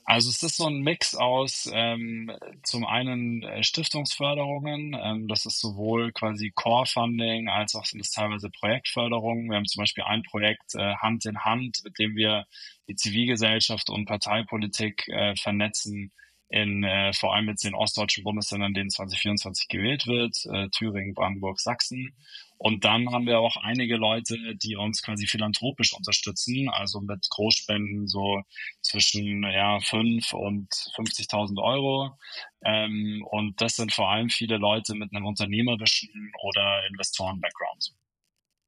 Also 0.09 0.29
es 0.29 0.41
ist 0.41 0.55
so 0.55 0.67
ein 0.67 0.79
Mix 0.79 1.15
aus 1.15 1.69
ähm, 1.73 2.31
zum 2.63 2.85
einen 2.85 3.43
äh, 3.43 3.61
Stiftungsförderungen, 3.61 4.97
ähm, 4.97 5.27
das 5.27 5.45
ist 5.45 5.59
sowohl 5.59 6.13
quasi 6.13 6.53
Core-Funding 6.55 7.49
als 7.49 7.75
auch 7.75 7.83
sind 7.83 7.99
es 7.99 8.11
teilweise 8.11 8.49
Projektförderungen. 8.49 9.49
Wir 9.49 9.57
haben 9.57 9.65
zum 9.65 9.81
Beispiel 9.81 10.05
ein 10.05 10.23
Projekt 10.23 10.75
äh, 10.75 10.95
Hand 10.95 11.25
in 11.25 11.43
Hand, 11.43 11.79
mit 11.83 11.99
dem 11.99 12.15
wir 12.15 12.45
die 12.87 12.95
Zivilgesellschaft 12.95 13.89
und 13.89 14.05
Parteipolitik 14.05 15.09
äh, 15.09 15.35
vernetzen 15.35 16.13
in 16.49 16.85
äh, 16.85 17.11
vor 17.11 17.35
allem 17.35 17.49
jetzt 17.49 17.65
den 17.65 17.75
ostdeutschen 17.75 18.23
Bundesländern, 18.23 18.73
denen 18.73 18.89
2024 18.89 19.67
gewählt 19.67 20.07
wird, 20.07 20.37
äh, 20.45 20.69
Thüringen, 20.69 21.13
Brandenburg, 21.15 21.59
Sachsen. 21.59 22.15
Und 22.57 22.85
dann 22.85 23.11
haben 23.11 23.27
wir 23.27 23.39
auch 23.39 23.55
einige 23.57 23.97
Leute, 23.97 24.37
die 24.55 24.75
uns 24.75 25.01
quasi 25.03 25.27
philanthropisch 25.27 25.93
unterstützen, 25.93 26.69
also 26.69 27.01
mit 27.01 27.27
Großspenden 27.29 28.07
so 28.07 28.41
zwischen 28.81 29.43
ja, 29.43 29.79
5 29.79 30.33
und 30.33 30.67
50.000 30.71 31.61
Euro. 31.61 32.17
Ähm, 32.63 33.23
und 33.29 33.61
das 33.61 33.75
sind 33.75 33.93
vor 33.93 34.09
allem 34.09 34.29
viele 34.29 34.57
Leute 34.57 34.95
mit 34.95 35.13
einem 35.13 35.25
unternehmerischen 35.25 36.31
oder 36.41 36.87
Investoren-Background. 36.87 37.93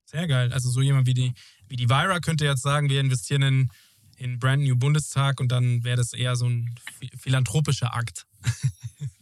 Sehr 0.06 0.28
geil. 0.28 0.54
Also 0.54 0.70
so 0.70 0.82
jemand 0.82 1.08
wie 1.08 1.14
die, 1.14 1.34
wie 1.68 1.76
die 1.76 1.90
Vira 1.90 2.20
könnte 2.20 2.46
jetzt 2.46 2.62
sagen, 2.62 2.90
wir 2.90 3.00
investieren 3.00 3.42
in 3.42 3.70
in 4.20 4.38
Brand 4.38 4.64
New 4.64 4.76
Bundestag 4.76 5.40
und 5.40 5.50
dann 5.50 5.84
wäre 5.84 5.98
das 5.98 6.14
eher 6.14 6.36
so 6.36 6.46
ein 6.46 6.76
philanthropischer 7.18 7.94
Akt. 7.96 8.28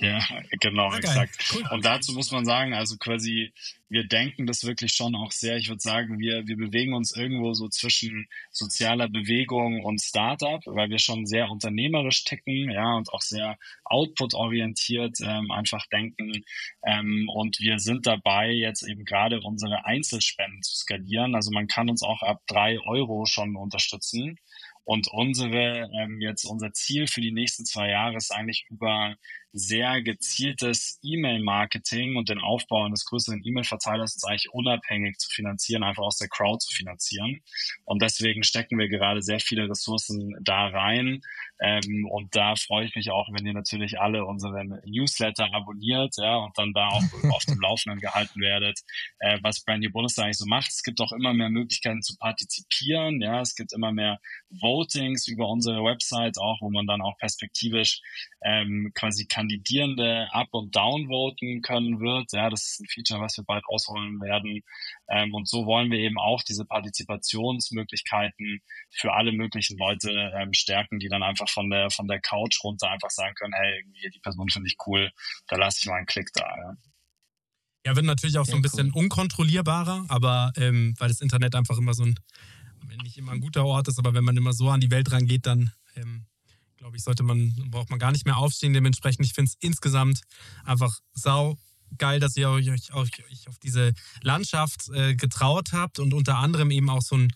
Ja, 0.02 0.18
genau, 0.60 0.90
ja, 0.90 0.98
exakt. 0.98 1.36
Cool. 1.52 1.62
Und 1.70 1.84
dazu 1.84 2.12
muss 2.12 2.30
man 2.30 2.46
sagen, 2.46 2.72
also 2.72 2.96
quasi, 2.96 3.52
wir 3.90 4.06
denken 4.06 4.46
das 4.46 4.64
wirklich 4.64 4.92
schon 4.92 5.14
auch 5.14 5.30
sehr. 5.30 5.58
Ich 5.58 5.68
würde 5.68 5.82
sagen, 5.82 6.18
wir, 6.18 6.46
wir 6.46 6.56
bewegen 6.56 6.94
uns 6.94 7.14
irgendwo 7.14 7.52
so 7.52 7.68
zwischen 7.68 8.26
sozialer 8.50 9.08
Bewegung 9.08 9.84
und 9.84 10.00
Startup, 10.00 10.62
weil 10.64 10.88
wir 10.88 10.98
schon 10.98 11.26
sehr 11.26 11.50
unternehmerisch 11.50 12.24
ticken, 12.24 12.70
ja, 12.70 12.94
und 12.94 13.12
auch 13.12 13.20
sehr 13.20 13.58
output-orientiert 13.84 15.18
ähm, 15.20 15.50
einfach 15.50 15.86
denken. 15.88 16.44
Ähm, 16.86 17.28
und 17.28 17.60
wir 17.60 17.78
sind 17.78 18.06
dabei, 18.06 18.52
jetzt 18.52 18.82
eben 18.82 19.04
gerade 19.04 19.40
unsere 19.42 19.84
Einzelspenden 19.84 20.62
zu 20.62 20.76
skalieren. 20.76 21.34
Also 21.34 21.50
man 21.50 21.66
kann 21.66 21.90
uns 21.90 22.02
auch 22.02 22.22
ab 22.22 22.40
drei 22.46 22.78
Euro 22.80 23.26
schon 23.26 23.54
unterstützen. 23.54 24.38
Und 24.84 25.08
unsere, 25.08 25.88
ähm, 26.00 26.20
jetzt 26.20 26.44
unser 26.44 26.72
Ziel 26.72 27.06
für 27.06 27.20
die 27.20 27.32
nächsten 27.32 27.64
zwei 27.64 27.90
Jahre 27.90 28.16
ist 28.16 28.32
eigentlich 28.32 28.66
über 28.70 29.14
sehr 29.52 30.02
gezieltes 30.02 30.98
E-Mail-Marketing 31.02 32.16
und 32.16 32.28
den 32.28 32.38
Aufbau 32.38 32.84
eines 32.84 33.04
größeren 33.04 33.42
E-Mail-Verteilers 33.44 34.14
uns 34.14 34.24
eigentlich 34.24 34.52
unabhängig 34.52 35.18
zu 35.18 35.28
finanzieren, 35.30 35.82
einfach 35.82 36.04
aus 36.04 36.18
der 36.18 36.28
Crowd 36.28 36.58
zu 36.60 36.72
finanzieren. 36.74 37.40
Und 37.84 38.02
deswegen 38.02 38.44
stecken 38.44 38.78
wir 38.78 38.88
gerade 38.88 39.22
sehr 39.22 39.40
viele 39.40 39.68
Ressourcen 39.68 40.36
da 40.40 40.68
rein. 40.68 41.22
Ähm, 41.60 42.06
und 42.10 42.34
da 42.34 42.56
freue 42.56 42.86
ich 42.86 42.94
mich 42.94 43.10
auch, 43.10 43.28
wenn 43.32 43.44
ihr 43.44 43.52
natürlich 43.52 44.00
alle 44.00 44.24
unseren 44.24 44.80
Newsletter 44.86 45.52
abonniert, 45.52 46.14
ja, 46.16 46.36
und 46.36 46.56
dann 46.56 46.72
da 46.72 46.88
auch 46.88 47.02
auf 47.34 47.44
dem 47.44 47.60
Laufenden 47.60 48.00
gehalten 48.00 48.40
werdet, 48.40 48.80
äh, 49.18 49.38
was 49.42 49.62
Brand 49.62 49.82
New 49.82 49.90
Bundestag 49.90 50.24
eigentlich 50.24 50.38
so 50.38 50.46
macht. 50.46 50.70
Es 50.70 50.82
gibt 50.82 51.00
auch 51.00 51.12
immer 51.12 51.34
mehr 51.34 51.50
Möglichkeiten 51.50 52.02
zu 52.02 52.16
partizipieren, 52.16 53.20
ja, 53.20 53.40
es 53.40 53.54
gibt 53.54 53.72
immer 53.72 53.92
mehr 53.92 54.18
Votings 54.48 55.28
über 55.28 55.48
unsere 55.48 55.84
Website 55.84 56.38
auch, 56.38 56.60
wo 56.60 56.70
man 56.70 56.86
dann 56.86 57.02
auch 57.02 57.18
perspektivisch 57.18 58.00
ähm, 58.42 58.92
quasi 58.94 59.26
Kandidierende 59.40 60.28
up 60.32 60.48
und 60.52 60.76
down 60.76 61.08
voten 61.08 61.62
können 61.62 61.98
wird. 61.98 62.30
Ja, 62.32 62.50
das 62.50 62.72
ist 62.72 62.80
ein 62.80 62.86
Feature, 62.86 63.20
was 63.20 63.38
wir 63.38 63.44
bald 63.44 63.64
rausholen 63.66 64.20
werden. 64.20 64.60
Ähm, 65.08 65.32
und 65.32 65.48
so 65.48 65.64
wollen 65.64 65.90
wir 65.90 65.98
eben 65.98 66.18
auch 66.18 66.42
diese 66.42 66.66
Partizipationsmöglichkeiten 66.66 68.60
für 68.90 69.14
alle 69.14 69.32
möglichen 69.32 69.78
Leute 69.78 70.10
ähm, 70.36 70.52
stärken, 70.52 70.98
die 70.98 71.08
dann 71.08 71.22
einfach 71.22 71.48
von 71.48 71.70
der 71.70 71.90
von 71.90 72.06
der 72.06 72.20
Couch 72.20 72.62
runter 72.62 72.90
einfach 72.90 73.08
sagen 73.08 73.34
können, 73.34 73.54
hey, 73.54 73.78
irgendwie 73.78 74.10
die 74.10 74.20
Person 74.20 74.50
finde 74.50 74.68
ich 74.68 74.76
cool, 74.86 75.10
da 75.48 75.56
lasse 75.56 75.78
ich 75.80 75.86
mal 75.86 75.96
einen 75.96 76.06
Klick 76.06 76.30
da. 76.34 76.44
Ja. 76.44 76.74
Ja, 77.86 77.96
wird 77.96 78.04
natürlich 78.04 78.36
auch 78.36 78.44
Sehr 78.44 78.52
so 78.52 78.58
ein 78.58 78.62
bisschen 78.62 78.88
cool. 78.88 79.04
unkontrollierbarer, 79.04 80.04
aber 80.08 80.52
ähm, 80.56 80.94
weil 80.98 81.08
das 81.08 81.22
Internet 81.22 81.54
einfach 81.54 81.78
immer 81.78 81.94
so 81.94 82.04
ein, 82.04 82.14
nicht 83.02 83.16
immer 83.16 83.32
ein 83.32 83.40
guter 83.40 83.64
Ort 83.64 83.88
ist, 83.88 83.98
aber 83.98 84.12
wenn 84.12 84.24
man 84.24 84.36
immer 84.36 84.52
so 84.52 84.68
an 84.68 84.80
die 84.80 84.90
Welt 84.90 85.10
rangeht, 85.10 85.46
dann 85.46 85.72
ähm, 85.96 86.26
glaube 86.80 86.96
ich, 86.96 87.04
sollte 87.04 87.22
man, 87.22 87.52
braucht 87.70 87.90
man 87.90 87.98
gar 87.98 88.10
nicht 88.10 88.24
mehr 88.24 88.38
aufstehen. 88.38 88.72
Dementsprechend, 88.72 89.26
ich 89.26 89.34
finde 89.34 89.50
es 89.50 89.56
insgesamt 89.60 90.22
einfach 90.64 90.98
sau 91.12 91.58
geil, 91.98 92.20
dass 92.20 92.36
ihr 92.38 92.48
euch, 92.48 92.70
euch, 92.70 92.90
euch 92.94 93.48
auf 93.48 93.58
diese 93.58 93.92
Landschaft 94.22 94.88
äh, 94.88 95.14
getraut 95.14 95.72
habt 95.72 95.98
und 95.98 96.14
unter 96.14 96.38
anderem 96.38 96.70
eben 96.70 96.88
auch 96.88 97.02
so 97.02 97.18
ein, 97.18 97.32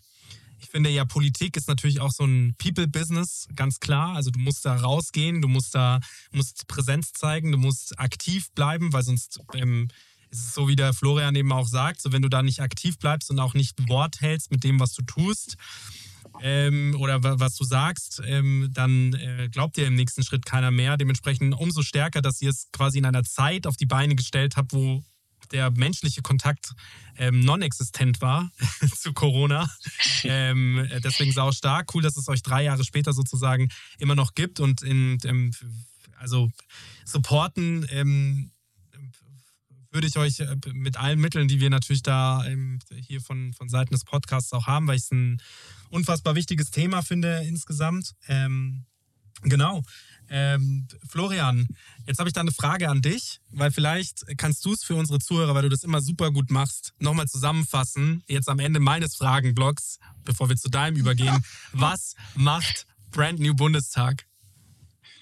ich 0.59 0.71
finde 0.71 0.89
ja, 0.89 1.05
Politik 1.05 1.59
ist 1.59 1.69
natürlich 1.69 2.01
auch 2.01 2.11
so 2.11 2.25
ein 2.25 2.55
People-Business, 2.57 3.47
ganz 3.55 3.81
klar. 3.81 4.15
Also 4.15 4.31
du 4.31 4.39
musst 4.39 4.65
da 4.65 4.77
rausgehen, 4.77 5.43
du 5.43 5.49
musst 5.49 5.75
da 5.75 6.01
musst 6.33 6.67
Präsenz 6.67 7.13
zeigen, 7.13 7.53
du 7.53 7.59
musst 7.59 7.99
aktiv 7.99 8.51
bleiben, 8.53 8.95
weil 8.95 9.03
sonst 9.03 9.41
ähm, 9.53 9.89
ist 10.31 10.47
es 10.47 10.55
so, 10.55 10.69
wie 10.69 10.77
der 10.77 10.95
Florian 10.95 11.37
eben 11.37 11.53
auch 11.53 11.69
sagt, 11.69 12.01
so 12.01 12.13
wenn 12.13 12.23
du 12.23 12.31
da 12.31 12.43
nicht 12.43 12.61
aktiv 12.61 12.99
bleibst 12.99 13.31
und 13.31 13.39
auch 13.41 13.53
nicht 13.53 13.91
Wort 13.91 14.23
hältst 14.23 14.51
mit 14.51 14.65
dem, 14.65 14.81
was 14.81 14.95
du 14.95 15.03
tust, 15.03 15.57
ähm, 16.41 16.97
oder 16.99 17.23
was 17.23 17.57
du 17.57 17.65
sagst, 17.65 18.21
ähm, 18.25 18.71
dann 18.73 19.15
äh, 19.15 19.49
glaubt 19.51 19.77
dir 19.77 19.87
im 19.87 19.95
nächsten 19.95 20.25
Schritt 20.25 20.47
keiner 20.47 20.71
mehr. 20.71 20.97
Dementsprechend 20.97 21.55
umso 21.55 21.83
stärker, 21.83 22.23
dass 22.23 22.41
ihr 22.43 22.51
es 22.51 22.69
quasi 22.73 22.99
in 22.99 23.07
einer 23.07 23.25
Zeit 23.25 23.67
auf 23.67 23.77
die 23.77 23.87
Beine 23.87 24.15
gestellt 24.15 24.57
habt, 24.57 24.73
wo 24.73 25.03
der 25.53 25.71
menschliche 25.71 26.23
Kontakt 26.23 26.73
ähm, 27.17 27.41
non-existent 27.41 28.21
war 28.21 28.51
zu 28.97 29.13
Corona. 29.13 29.69
Ähm, 30.25 30.89
deswegen 31.03 31.33
sau 31.33 31.53
stark. 31.53 31.95
Cool, 31.95 32.03
dass 32.03 32.17
es 32.17 32.29
euch 32.29 32.43
drei 32.43 32.65
Jahre 32.65 32.85
später 32.85 33.13
sozusagen 33.13 33.69
immer 33.99 34.15
noch 34.15 34.35
gibt 34.35 34.61
und 34.61 34.83
in, 34.83 35.19
ähm, 35.25 35.53
also 36.19 36.51
supporten 37.05 37.87
ähm, 37.91 38.51
würde 39.95 40.09
ich 40.09 40.19
euch 40.19 40.41
äh, 40.41 40.57
mit 40.73 40.97
allen 40.97 41.21
Mitteln, 41.21 41.49
die 41.49 41.61
wir 41.61 41.71
natürlich 41.71 42.03
da 42.03 42.45
hier 42.97 43.21
von, 43.21 43.53
von 43.55 43.69
Seiten 43.69 43.95
des 43.95 44.05
Podcasts 44.05 44.53
auch 44.53 44.67
haben, 44.67 44.87
weil 44.87 44.97
ich 44.97 45.05
es 45.05 45.13
ein 45.13 45.41
unfassbar 45.89 46.35
wichtiges 46.35 46.71
Thema 46.71 47.03
finde 47.03 47.45
insgesamt. 47.47 48.15
Ähm, 48.27 48.85
genau. 49.43 49.83
Ähm, 50.29 50.89
Florian, 51.09 51.69
jetzt 52.07 52.19
habe 52.19 52.29
ich 52.29 52.33
da 52.33 52.41
eine 52.41 52.51
Frage 52.51 52.89
an 52.89 53.03
dich, 53.03 53.41
weil 53.51 53.71
vielleicht 53.71 54.25
kannst 54.37 54.65
du 54.65 54.73
es 54.73 54.83
für 54.83 54.97
unsere 54.97 55.21
Zuhörer, 55.21 55.55
weil 55.55 55.63
du 55.63 55.69
das 55.69 55.85
immer 55.85 56.01
super 56.01 56.33
gut 56.33 56.51
machst, 56.51 56.95
nochmal 56.99 57.29
zusammenfassen, 57.29 58.25
jetzt 58.27 58.49
am 58.49 58.59
Ende 58.59 58.81
meines 58.81 59.17
Fragenblocks, 59.17 59.99
bevor 60.25 60.49
wir 60.49 60.57
zu 60.57 60.71
deinem 60.71 60.97
übergehen. 60.97 61.45
Was 61.73 62.15
macht 62.35 62.87
Brand 63.11 63.39
New 63.39 63.55
Bundestag? 63.55 64.27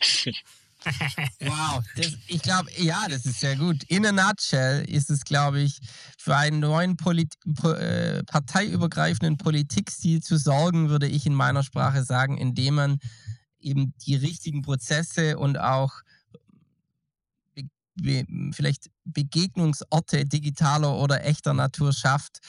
wow, 1.41 1.83
das, 1.97 2.13
ich 2.27 2.43
glaube, 2.43 2.71
ja, 2.77 3.07
das 3.09 3.27
ist 3.27 3.41
sehr 3.41 3.57
gut. 3.57 3.83
In 3.85 4.07
a 4.07 4.13
nutshell 4.13 4.85
ist 4.85 5.11
es, 5.11 5.25
glaube 5.25 5.61
ich, 5.61 5.81
für 6.19 6.37
einen 6.37 6.61
neuen 6.61 6.97
Polit 6.97 7.35
äh, 7.65 8.23
parteiübergreifenden 8.25 9.37
Politikstil 9.37 10.23
zu 10.23 10.37
sorgen, 10.37 10.89
würde 10.89 11.07
ich 11.07 11.27
in 11.27 11.35
meiner 11.35 11.63
Sprache 11.63 12.05
sagen, 12.05 12.39
indem 12.39 12.75
man 12.75 12.99
eben 13.61 13.95
die 14.07 14.17
richtigen 14.17 14.63
Prozesse 14.63 15.39
und 15.39 15.59
auch 15.59 16.03
be 17.55 17.65
be 17.95 18.25
vielleicht 18.53 18.91
Begegnungsorte 19.05 20.25
digitaler 20.25 20.97
oder 20.97 21.25
echter 21.25 21.55
Natur 21.55 21.93
schafft, 21.93 22.41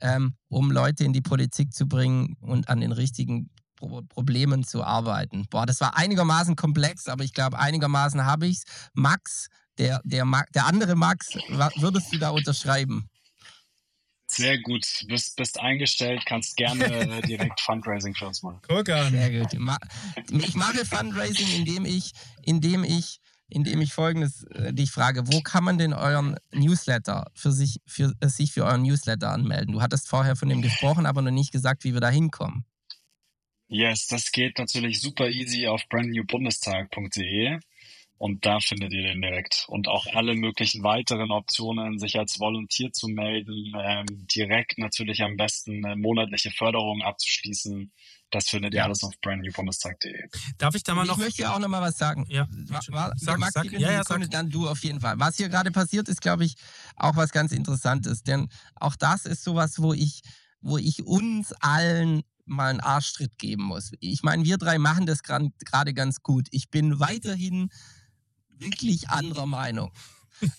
ähm, 0.00 0.34
um 0.48 0.70
Leute 0.70 1.04
in 1.04 1.12
die 1.12 1.20
Politik 1.20 1.72
zu 1.72 1.86
bringen 1.86 2.36
und 2.40 2.68
an 2.68 2.80
den 2.80 2.92
richtigen 2.92 3.50
Pro 3.78 4.02
Problemen 4.02 4.64
zu 4.64 4.82
arbeiten. 4.82 5.46
Boah, 5.50 5.64
das 5.64 5.80
war 5.80 5.96
einigermaßen 5.96 6.56
komplex, 6.56 7.06
aber 7.06 7.22
ich 7.22 7.32
glaube, 7.32 7.58
einigermaßen 7.58 8.24
habe 8.24 8.46
ich 8.48 8.58
es. 8.58 8.64
Max, 8.92 9.48
der, 9.78 10.00
der, 10.04 10.26
der 10.54 10.66
andere 10.66 10.96
Max, 10.96 11.34
würdest 11.76 12.12
du 12.12 12.18
da 12.18 12.30
unterschreiben? 12.30 13.08
Sehr 14.30 14.58
gut. 14.58 14.84
Bist, 15.06 15.36
bist 15.36 15.58
eingestellt, 15.60 16.24
kannst 16.26 16.56
gerne 16.56 16.84
äh, 16.84 17.22
direkt 17.22 17.60
Fundraising 17.60 18.14
für 18.14 18.26
uns 18.26 18.42
machen. 18.42 18.60
Guck 18.68 18.88
an. 18.90 19.10
Sehr 19.10 19.30
gut. 19.30 19.52
Ich 19.52 20.54
mache 20.54 20.84
Fundraising, 20.84 21.48
indem 21.56 21.84
ich, 21.86 22.12
indem 22.42 22.84
ich, 22.84 23.20
indem 23.48 23.80
ich 23.80 23.94
folgendes 23.94 24.44
äh, 24.44 24.74
dich 24.74 24.90
frage: 24.90 25.28
Wo 25.28 25.40
kann 25.40 25.64
man 25.64 25.78
denn 25.78 25.94
euren 25.94 26.36
Newsletter 26.52 27.30
für 27.32 27.52
sich, 27.52 27.80
für, 27.86 28.12
äh, 28.20 28.28
sich 28.28 28.52
für 28.52 28.64
euren 28.64 28.82
Newsletter 28.82 29.30
anmelden? 29.30 29.72
Du 29.72 29.80
hattest 29.80 30.08
vorher 30.08 30.36
von 30.36 30.48
dem 30.48 30.62
gesprochen, 30.62 31.06
aber 31.06 31.22
noch 31.22 31.30
nicht 31.30 31.52
gesagt, 31.52 31.84
wie 31.84 31.94
wir 31.94 32.00
da 32.00 32.10
hinkommen. 32.10 32.66
Yes, 33.68 34.06
das 34.06 34.32
geht 34.32 34.58
natürlich 34.58 35.00
super 35.00 35.28
easy 35.28 35.66
auf 35.66 35.86
brandnewbundestag.de 35.88 37.60
und 38.18 38.44
da 38.44 38.58
findet 38.60 38.92
ihr 38.92 39.02
den 39.02 39.22
direkt. 39.22 39.64
Und 39.68 39.86
auch 39.86 40.06
alle 40.14 40.34
möglichen 40.34 40.82
weiteren 40.82 41.30
Optionen, 41.30 41.98
sich 41.98 42.18
als 42.18 42.40
Volontier 42.40 42.92
zu 42.92 43.06
melden, 43.08 43.72
ähm, 43.78 44.06
direkt 44.34 44.78
natürlich 44.78 45.22
am 45.22 45.36
besten 45.36 45.84
eine 45.84 45.96
monatliche 45.96 46.50
Förderung 46.50 47.02
abzuschließen, 47.02 47.92
Das 48.30 48.50
findet 48.50 48.74
ihr 48.74 48.84
alles 48.84 49.04
auf 49.04 49.14
brandnewbundestag.de. 49.20 50.28
Darf 50.58 50.74
ich 50.74 50.82
da 50.82 50.94
mal 50.94 51.02
ich 51.02 51.08
noch? 51.08 51.18
Ich 51.18 51.24
möchte 51.24 51.42
ja 51.42 51.54
auch 51.54 51.60
noch 51.60 51.68
mal 51.68 51.80
was 51.80 51.96
sagen. 51.96 52.26
Ja. 52.28 52.46
War, 52.68 52.82
war, 52.88 53.12
sag, 53.16 53.38
Max, 53.38 53.54
sag, 53.54 53.70
ja, 53.72 53.92
ja, 53.92 54.02
sag. 54.02 54.30
Dann 54.30 54.50
du 54.50 54.68
auf 54.68 54.82
jeden 54.82 55.00
Fall. 55.00 55.18
Was 55.18 55.36
hier 55.36 55.48
gerade 55.48 55.70
passiert, 55.70 56.08
ist, 56.08 56.20
glaube 56.20 56.44
ich, 56.44 56.56
auch 56.96 57.16
was 57.16 57.30
ganz 57.30 57.52
Interessantes. 57.52 58.22
Denn 58.24 58.48
auch 58.74 58.96
das 58.96 59.26
ist 59.26 59.44
sowas, 59.44 59.80
wo 59.80 59.94
ich, 59.94 60.20
wo 60.60 60.76
ich 60.76 61.06
uns 61.06 61.52
allen 61.60 62.22
mal 62.48 62.70
einen 62.70 62.80
Arschtritt 62.80 63.38
geben 63.38 63.64
muss. 63.64 63.92
Ich 64.00 64.22
meine, 64.22 64.44
wir 64.44 64.58
drei 64.58 64.78
machen 64.78 65.06
das 65.06 65.22
gerade 65.22 65.94
ganz 65.94 66.22
gut. 66.22 66.48
Ich 66.50 66.70
bin 66.70 67.00
weiterhin 67.00 67.70
wirklich 68.48 69.10
anderer 69.10 69.46
Meinung. 69.46 69.92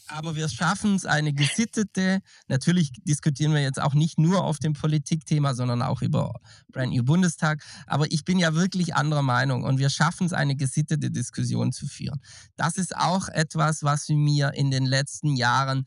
Aber 0.07 0.35
wir 0.35 0.49
schaffen 0.49 0.95
es, 0.95 1.05
eine 1.05 1.33
gesittete, 1.33 2.19
natürlich 2.47 2.91
diskutieren 3.03 3.53
wir 3.53 3.61
jetzt 3.61 3.81
auch 3.81 3.93
nicht 3.93 4.19
nur 4.19 4.43
auf 4.43 4.59
dem 4.59 4.73
Politikthema, 4.73 5.53
sondern 5.53 5.81
auch 5.81 6.01
über 6.01 6.33
Brand 6.71 6.91
New 6.93 7.03
Bundestag. 7.03 7.63
Aber 7.87 8.11
ich 8.11 8.25
bin 8.25 8.39
ja 8.39 8.53
wirklich 8.53 8.95
anderer 8.95 9.21
Meinung 9.21 9.63
und 9.63 9.77
wir 9.79 9.89
schaffen 9.89 10.27
es, 10.27 10.33
eine 10.33 10.55
gesittete 10.55 11.11
Diskussion 11.11 11.71
zu 11.71 11.87
führen. 11.87 12.19
Das 12.57 12.77
ist 12.77 12.95
auch 12.95 13.29
etwas, 13.29 13.83
was 13.83 14.09
mir 14.09 14.53
in 14.53 14.69
den 14.69 14.85
letzten 14.85 15.35
Jahren 15.35 15.85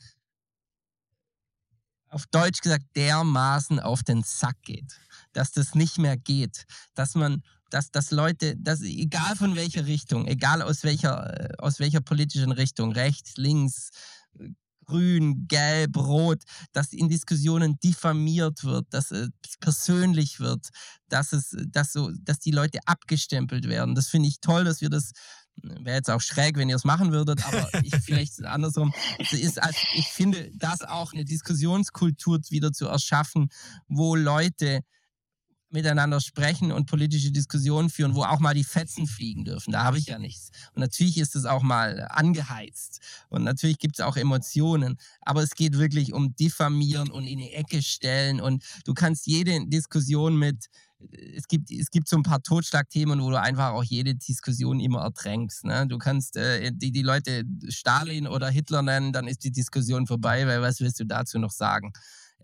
auf 2.09 2.27
Deutsch 2.27 2.61
gesagt 2.61 2.85
dermaßen 2.97 3.81
auf 3.81 4.03
den 4.03 4.23
Sack 4.23 4.57
geht, 4.63 4.99
dass 5.33 5.53
das 5.53 5.75
nicht 5.75 5.99
mehr 5.99 6.17
geht, 6.17 6.67
dass 6.95 7.15
man 7.15 7.43
dass, 7.71 7.91
dass 7.91 8.11
Leute, 8.11 8.55
dass 8.59 8.83
egal 8.83 9.35
von 9.35 9.57
welcher 9.57 9.87
Richtung, 9.87 10.27
egal 10.27 10.61
aus 10.61 10.85
welcher, 10.85 11.41
äh, 11.41 11.57
aus 11.57 11.81
welcher 11.81 12.03
politischen 12.03 12.53
Richtung, 12.53 12.93
rechts, 12.93 13.39
links, 13.39 13.91
äh, 14.39 14.51
grün, 14.85 15.47
gelb, 15.49 15.97
rot, 15.97 16.43
dass 16.73 16.93
in 16.93 17.09
Diskussionen 17.09 17.79
diffamiert 17.83 18.63
wird, 18.65 18.87
dass 18.91 19.11
es 19.11 19.31
persönlich 19.59 20.39
wird, 20.39 20.69
dass 21.09 21.33
es, 21.33 21.57
dass 21.69 21.93
so, 21.93 22.11
dass 22.21 22.41
die 22.41 22.51
Leute 22.51 22.81
abgestempelt 22.85 23.69
werden. 23.69 23.95
Das 23.95 24.09
finde 24.09 24.29
ich 24.29 24.41
toll, 24.41 24.65
dass 24.65 24.83
wir 24.83 24.91
das 24.91 25.13
wäre 25.57 25.97
jetzt 25.97 26.11
auch 26.11 26.21
schräg, 26.21 26.57
wenn 26.57 26.69
ihr 26.69 26.77
es 26.77 26.85
machen 26.85 27.13
würdet, 27.13 27.45
aber 27.47 27.69
ich 27.85 27.95
vielleicht 27.97 28.43
andersrum. 28.45 28.93
Ist, 29.19 29.63
also 29.63 29.79
ich 29.95 30.09
finde, 30.09 30.51
das 30.55 30.83
auch 30.83 31.13
eine 31.13 31.25
Diskussionskultur 31.25 32.41
wieder 32.51 32.73
zu 32.73 32.87
erschaffen, 32.87 33.49
wo 33.89 34.17
Leute 34.17 34.81
miteinander 35.73 36.21
sprechen 36.21 36.73
und 36.73 36.87
politische 36.87 37.31
Diskussionen 37.31 37.91
führen, 37.91 38.15
wo 38.15 38.23
auch 38.23 38.41
mal 38.41 38.55
die 38.55 38.65
Fetzen 38.65 39.07
fliegen 39.07 39.45
dürfen. 39.45 39.73
Da 39.73 39.85
habe 39.85 39.99
ich 39.99 40.07
ja 40.07 40.19
nichts. 40.19 40.51
Und 40.75 40.81
natürlich 40.81 41.19
ist 41.19 41.35
es 41.37 41.45
auch 41.45 41.63
mal 41.63 42.07
angeheizt. 42.11 43.01
Und 43.29 43.45
natürlich 43.45 43.79
gibt 43.79 43.99
es 43.99 44.05
auch 44.05 44.17
Emotionen. 44.17 44.99
Aber 45.23 45.43
es 45.43 45.55
geht 45.55 45.79
wirklich 45.79 46.13
um 46.13 46.35
Diffamieren 46.37 47.11
und 47.11 47.27
in 47.27 47.39
die 47.39 47.53
Ecke 47.53 47.83
stellen. 47.83 48.41
Und 48.41 48.65
du 48.85 48.95
kannst 48.95 49.27
jede 49.27 49.67
Diskussion 49.67 50.39
mit, 50.39 50.67
es 51.37 51.49
gibt, 51.49 51.71
es 51.71 51.91
gibt 51.91 52.09
so 52.09 52.17
ein 52.17 52.23
paar 52.23 52.43
Totschlagthemen, 52.43 53.21
wo 53.21 53.31
du 53.31 53.41
einfach 53.41 53.71
auch 53.71 53.85
jede 53.85 54.15
Diskussion 54.15 54.81
immer 54.81 55.03
ertränkst. 55.03 55.65
Ne? 55.65 55.87
Du 55.87 55.99
kannst 55.99 56.37
äh, 56.37 56.71
die, 56.73 56.93
die 56.93 57.03
Leute 57.03 57.45
Stalin 57.69 58.27
oder 58.27 58.49
Hitler 58.49 58.83
nennen, 58.83 59.13
dann 59.13 59.27
ist 59.27 59.45
die 59.45 59.53
Diskussion 59.53 60.07
vorbei, 60.07 60.47
weil 60.47 60.63
was 60.63 60.81
willst 60.81 61.01
du 61.01 61.05
dazu 61.05 61.39
noch 61.39 61.51
sagen? 61.51 61.93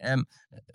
Ähm, 0.01 0.26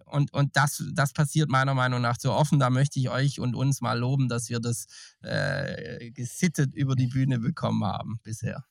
und 0.06 0.34
und 0.34 0.56
das, 0.56 0.84
das 0.94 1.14
passiert 1.14 1.50
meiner 1.50 1.74
Meinung 1.74 2.02
nach 2.02 2.18
zu 2.18 2.32
offen. 2.32 2.60
Da 2.60 2.70
möchte 2.70 3.00
ich 3.00 3.10
euch 3.10 3.40
und 3.40 3.56
uns 3.56 3.82
mal 3.82 3.98
loben, 3.98 4.30
dass 4.30 4.50
wir 4.50 4.60
das 4.60 4.88
äh, 5.22 6.12
gesittet 6.12 6.74
über 6.74 6.96
die 6.96 7.08
Bühne 7.08 7.40
bekommen 7.40 7.84
haben 7.84 8.20
bisher. 8.24 8.64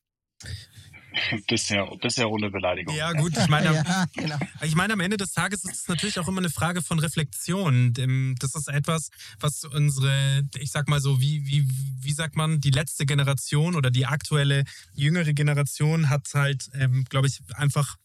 Bisher, 1.46 1.86
bisher 2.00 2.30
ohne 2.30 2.50
Beleidigung. 2.50 2.94
Ja, 2.94 3.12
gut, 3.12 3.36
ich 3.36 3.48
meine, 3.48 3.74
ja, 3.86 4.06
genau. 4.14 4.38
ich 4.62 4.74
meine, 4.74 4.94
am 4.94 5.00
Ende 5.00 5.16
des 5.16 5.32
Tages 5.32 5.64
ist 5.64 5.82
es 5.82 5.88
natürlich 5.88 6.18
auch 6.18 6.28
immer 6.28 6.40
eine 6.40 6.50
Frage 6.50 6.82
von 6.82 6.98
Reflexion. 6.98 7.92
Das 8.38 8.54
ist 8.54 8.68
etwas, 8.68 9.10
was 9.40 9.64
unsere, 9.64 10.42
ich 10.58 10.70
sag 10.70 10.88
mal 10.88 11.00
so, 11.00 11.20
wie, 11.20 11.44
wie, 11.46 11.68
wie 12.00 12.12
sagt 12.12 12.36
man, 12.36 12.60
die 12.60 12.70
letzte 12.70 13.06
Generation 13.06 13.76
oder 13.76 13.90
die 13.90 14.06
aktuelle 14.06 14.64
jüngere 14.94 15.32
Generation 15.32 16.08
hat 16.08 16.28
halt, 16.34 16.70
ähm, 16.74 17.04
glaube 17.08 17.26
ich, 17.26 17.40
einfach 17.54 17.96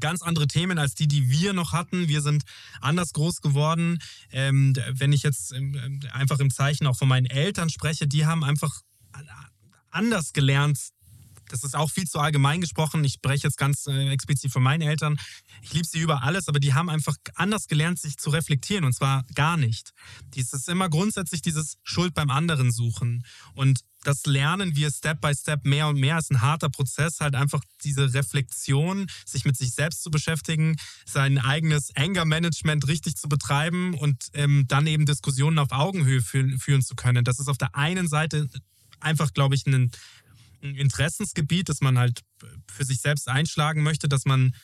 ganz 0.00 0.22
andere 0.22 0.46
Themen 0.46 0.78
als 0.78 0.94
die, 0.94 1.08
die 1.08 1.30
wir 1.30 1.52
noch 1.52 1.72
hatten. 1.72 2.08
Wir 2.08 2.22
sind 2.22 2.44
anders 2.80 3.12
groß 3.12 3.40
geworden. 3.40 3.98
Ähm, 4.30 4.74
wenn 4.90 5.12
ich 5.12 5.22
jetzt 5.22 5.52
ähm, 5.52 6.00
einfach 6.12 6.38
im 6.38 6.50
Zeichen 6.50 6.86
auch 6.86 6.96
von 6.96 7.08
meinen 7.08 7.26
Eltern 7.26 7.70
spreche, 7.70 8.06
die 8.06 8.26
haben 8.26 8.44
einfach 8.44 8.80
anders 9.90 10.32
gelernt. 10.32 10.78
Das 11.48 11.62
ist 11.62 11.76
auch 11.76 11.90
viel 11.90 12.06
zu 12.06 12.18
allgemein 12.18 12.60
gesprochen. 12.60 13.04
Ich 13.04 13.14
spreche 13.14 13.46
jetzt 13.46 13.58
ganz 13.58 13.86
äh, 13.86 14.08
explizit 14.08 14.50
von 14.50 14.62
meinen 14.62 14.80
Eltern. 14.80 15.16
Ich 15.62 15.72
liebe 15.72 15.86
sie 15.86 16.00
über 16.00 16.22
alles, 16.22 16.48
aber 16.48 16.58
die 16.58 16.74
haben 16.74 16.88
einfach 16.88 17.16
anders 17.34 17.68
gelernt, 17.68 18.00
sich 18.00 18.16
zu 18.16 18.30
reflektieren 18.30 18.84
und 18.84 18.94
zwar 18.94 19.24
gar 19.34 19.56
nicht. 19.56 19.92
Dies 20.34 20.52
ist 20.52 20.68
immer 20.68 20.88
grundsätzlich 20.88 21.42
dieses 21.42 21.76
Schuld 21.82 22.14
beim 22.14 22.30
anderen 22.30 22.72
suchen. 22.72 23.24
Und 23.54 23.80
das 24.04 24.26
lernen 24.26 24.76
wir 24.76 24.90
Step 24.90 25.20
by 25.20 25.34
Step 25.34 25.64
mehr 25.64 25.88
und 25.88 25.98
mehr. 25.98 26.18
Es 26.18 26.24
ist 26.24 26.30
ein 26.32 26.40
harter 26.40 26.70
Prozess, 26.70 27.20
halt 27.20 27.34
einfach 27.34 27.62
diese 27.82 28.14
Reflexion, 28.14 29.06
sich 29.26 29.44
mit 29.44 29.56
sich 29.56 29.72
selbst 29.72 30.02
zu 30.02 30.10
beschäftigen, 30.10 30.76
sein 31.06 31.38
eigenes 31.38 31.94
Anger-Management 31.96 32.86
richtig 32.86 33.16
zu 33.16 33.28
betreiben 33.28 33.94
und 33.94 34.28
ähm, 34.34 34.66
dann 34.68 34.86
eben 34.86 35.06
Diskussionen 35.06 35.58
auf 35.58 35.72
Augenhöhe 35.72 36.22
führen, 36.22 36.58
führen 36.58 36.82
zu 36.82 36.94
können. 36.94 37.24
Das 37.24 37.40
ist 37.40 37.48
auf 37.48 37.58
der 37.58 37.74
einen 37.74 38.08
Seite 38.08 38.48
einfach, 39.00 39.32
glaube 39.32 39.54
ich, 39.54 39.66
ein, 39.66 39.90
ein 40.62 40.74
Interessensgebiet, 40.74 41.68
das 41.68 41.80
man 41.80 41.98
halt 41.98 42.20
für 42.70 42.84
sich 42.84 43.00
selbst 43.00 43.28
einschlagen 43.28 43.82
möchte, 43.82 44.08
dass 44.08 44.24
man 44.24 44.54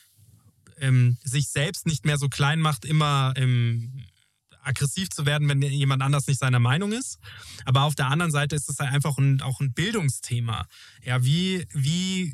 ähm, 0.79 1.17
sich 1.23 1.49
selbst 1.49 1.85
nicht 1.85 2.05
mehr 2.05 2.17
so 2.17 2.27
klein 2.27 2.59
macht, 2.59 2.85
immer 2.85 3.33
ähm, 3.35 4.05
aggressiv 4.63 5.09
zu 5.09 5.25
werden, 5.25 5.47
wenn 5.49 5.61
jemand 5.61 6.01
anders 6.01 6.27
nicht 6.27 6.39
seiner 6.39 6.59
Meinung 6.59 6.91
ist. 6.91 7.19
Aber 7.65 7.83
auf 7.83 7.95
der 7.95 8.07
anderen 8.07 8.31
Seite 8.31 8.55
ist 8.55 8.69
es 8.69 8.79
halt 8.79 8.91
einfach 8.91 9.17
ein, 9.17 9.41
auch 9.41 9.59
ein 9.59 9.73
Bildungsthema. 9.73 10.65
Ja, 11.03 11.23
wie, 11.23 11.65
wie, 11.73 12.33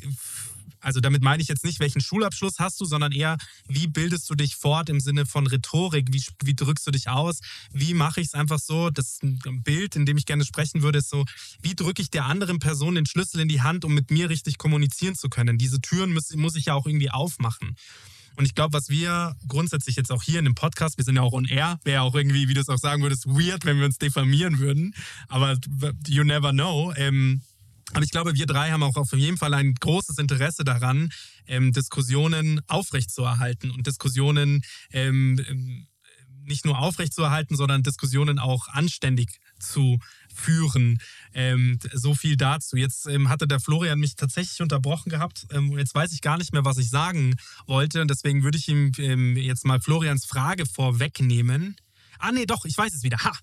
also 0.80 1.00
damit 1.00 1.22
meine 1.22 1.42
ich 1.42 1.48
jetzt 1.48 1.66
nicht, 1.66 1.80
welchen 1.80 2.02
Schulabschluss 2.02 2.60
hast 2.60 2.80
du, 2.80 2.86
sondern 2.86 3.12
eher, 3.12 3.38
wie 3.68 3.88
bildest 3.88 4.30
du 4.30 4.36
dich 4.36 4.56
fort 4.56 4.90
im 4.90 5.00
Sinne 5.00 5.26
von 5.26 5.48
Rhetorik? 5.48 6.08
Wie, 6.12 6.24
wie 6.44 6.56
drückst 6.56 6.86
du 6.88 6.92
dich 6.92 7.10
aus? 7.10 7.40
Wie 7.72 7.94
mache 7.94 8.22
ich 8.22 8.28
es 8.28 8.34
einfach 8.34 8.60
so? 8.60 8.90
Das 8.90 9.20
Bild, 9.22 9.96
in 9.96 10.06
dem 10.06 10.18
ich 10.18 10.26
gerne 10.26 10.46
sprechen 10.46 10.82
würde, 10.82 11.00
ist 11.00 11.10
so, 11.10 11.26
wie 11.62 11.76
drücke 11.76 12.02
ich 12.02 12.10
der 12.10 12.26
anderen 12.26 12.60
Person 12.60 12.96
den 12.96 13.06
Schlüssel 13.06 13.42
in 13.42 13.48
die 13.48 13.62
Hand, 13.62 13.86
um 13.86 13.94
mit 13.94 14.12
mir 14.12 14.30
richtig 14.30 14.58
kommunizieren 14.58 15.16
zu 15.16 15.30
können? 15.30 15.58
Diese 15.58 15.82
Türen 15.82 16.14
muss, 16.14 16.34
muss 16.36 16.56
ich 16.56 16.66
ja 16.66 16.74
auch 16.74 16.86
irgendwie 16.86 17.12
aufmachen. 17.12 17.76
Und 18.38 18.46
ich 18.46 18.54
glaube, 18.54 18.74
was 18.74 18.90
wir 18.90 19.36
grundsätzlich 19.48 19.96
jetzt 19.96 20.12
auch 20.12 20.22
hier 20.22 20.38
in 20.38 20.46
dem 20.46 20.54
Podcast, 20.54 20.98
wir 20.98 21.04
sind 21.04 21.16
ja 21.16 21.24
auch 21.24 21.34
on 21.34 21.46
air, 21.46 21.80
wäre 21.84 22.04
auch 22.04 22.14
irgendwie, 22.14 22.48
wie 22.48 22.54
du 22.54 22.62
es 22.62 22.70
auch 22.70 22.78
sagen 22.78 23.02
würdest, 23.02 23.26
weird, 23.26 23.66
wenn 23.66 23.80
wir 23.80 23.86
uns 23.86 23.98
diffamieren 23.98 24.60
würden. 24.60 24.94
Aber 25.28 25.58
you 26.08 26.24
never 26.24 26.52
know. 26.52 26.94
Ähm, 26.96 27.42
aber 27.94 28.04
ich 28.04 28.12
glaube, 28.12 28.36
wir 28.36 28.46
drei 28.46 28.70
haben 28.70 28.84
auch 28.84 28.96
auf 28.96 29.12
jeden 29.14 29.38
Fall 29.38 29.56
ein 29.56 29.74
großes 29.74 30.20
Interesse 30.20 30.64
daran, 30.64 31.10
ähm, 31.48 31.72
Diskussionen 31.72 32.62
aufrechtzuerhalten 32.68 33.72
und 33.72 33.88
Diskussionen 33.88 34.62
ähm, 34.92 35.44
ähm 35.50 35.88
nicht 36.48 36.64
nur 36.64 36.80
aufrechtzuerhalten, 36.80 37.58
sondern 37.58 37.84
Diskussionen 37.84 38.40
auch 38.40 38.70
anständig 38.70 39.42
zu 39.60 40.00
führen. 40.38 41.00
Ähm, 41.34 41.80
so 41.94 42.16
viel 42.16 42.38
dazu. 42.38 42.78
Jetzt 42.78 43.08
ähm, 43.08 43.30
hatte 43.30 43.48
der 43.48 43.60
Florian 43.60 44.00
mich 44.00 44.16
tatsächlich 44.16 44.62
unterbrochen 44.62 45.10
gehabt. 45.10 45.48
Ähm, 45.52 45.78
jetzt 45.78 45.96
weiß 45.96 46.14
ich 46.14 46.22
gar 46.22 46.38
nicht 46.38 46.54
mehr, 46.54 46.66
was 46.66 46.78
ich 46.78 46.90
sagen 46.90 47.36
wollte. 47.66 48.02
Und 48.02 48.10
deswegen 48.10 48.44
würde 48.44 48.58
ich 48.58 48.68
ihm 48.70 48.92
ähm, 48.98 49.36
jetzt 49.36 49.66
mal 49.66 49.82
Florians 49.82 50.26
Frage 50.26 50.66
vorwegnehmen. 50.66 51.76
Ah, 52.20 52.32
nee, 52.32 52.46
doch, 52.46 52.66
ich 52.66 52.78
weiß 52.78 52.94
es 52.94 53.04
wieder. 53.04 53.18
Ha! 53.24 53.34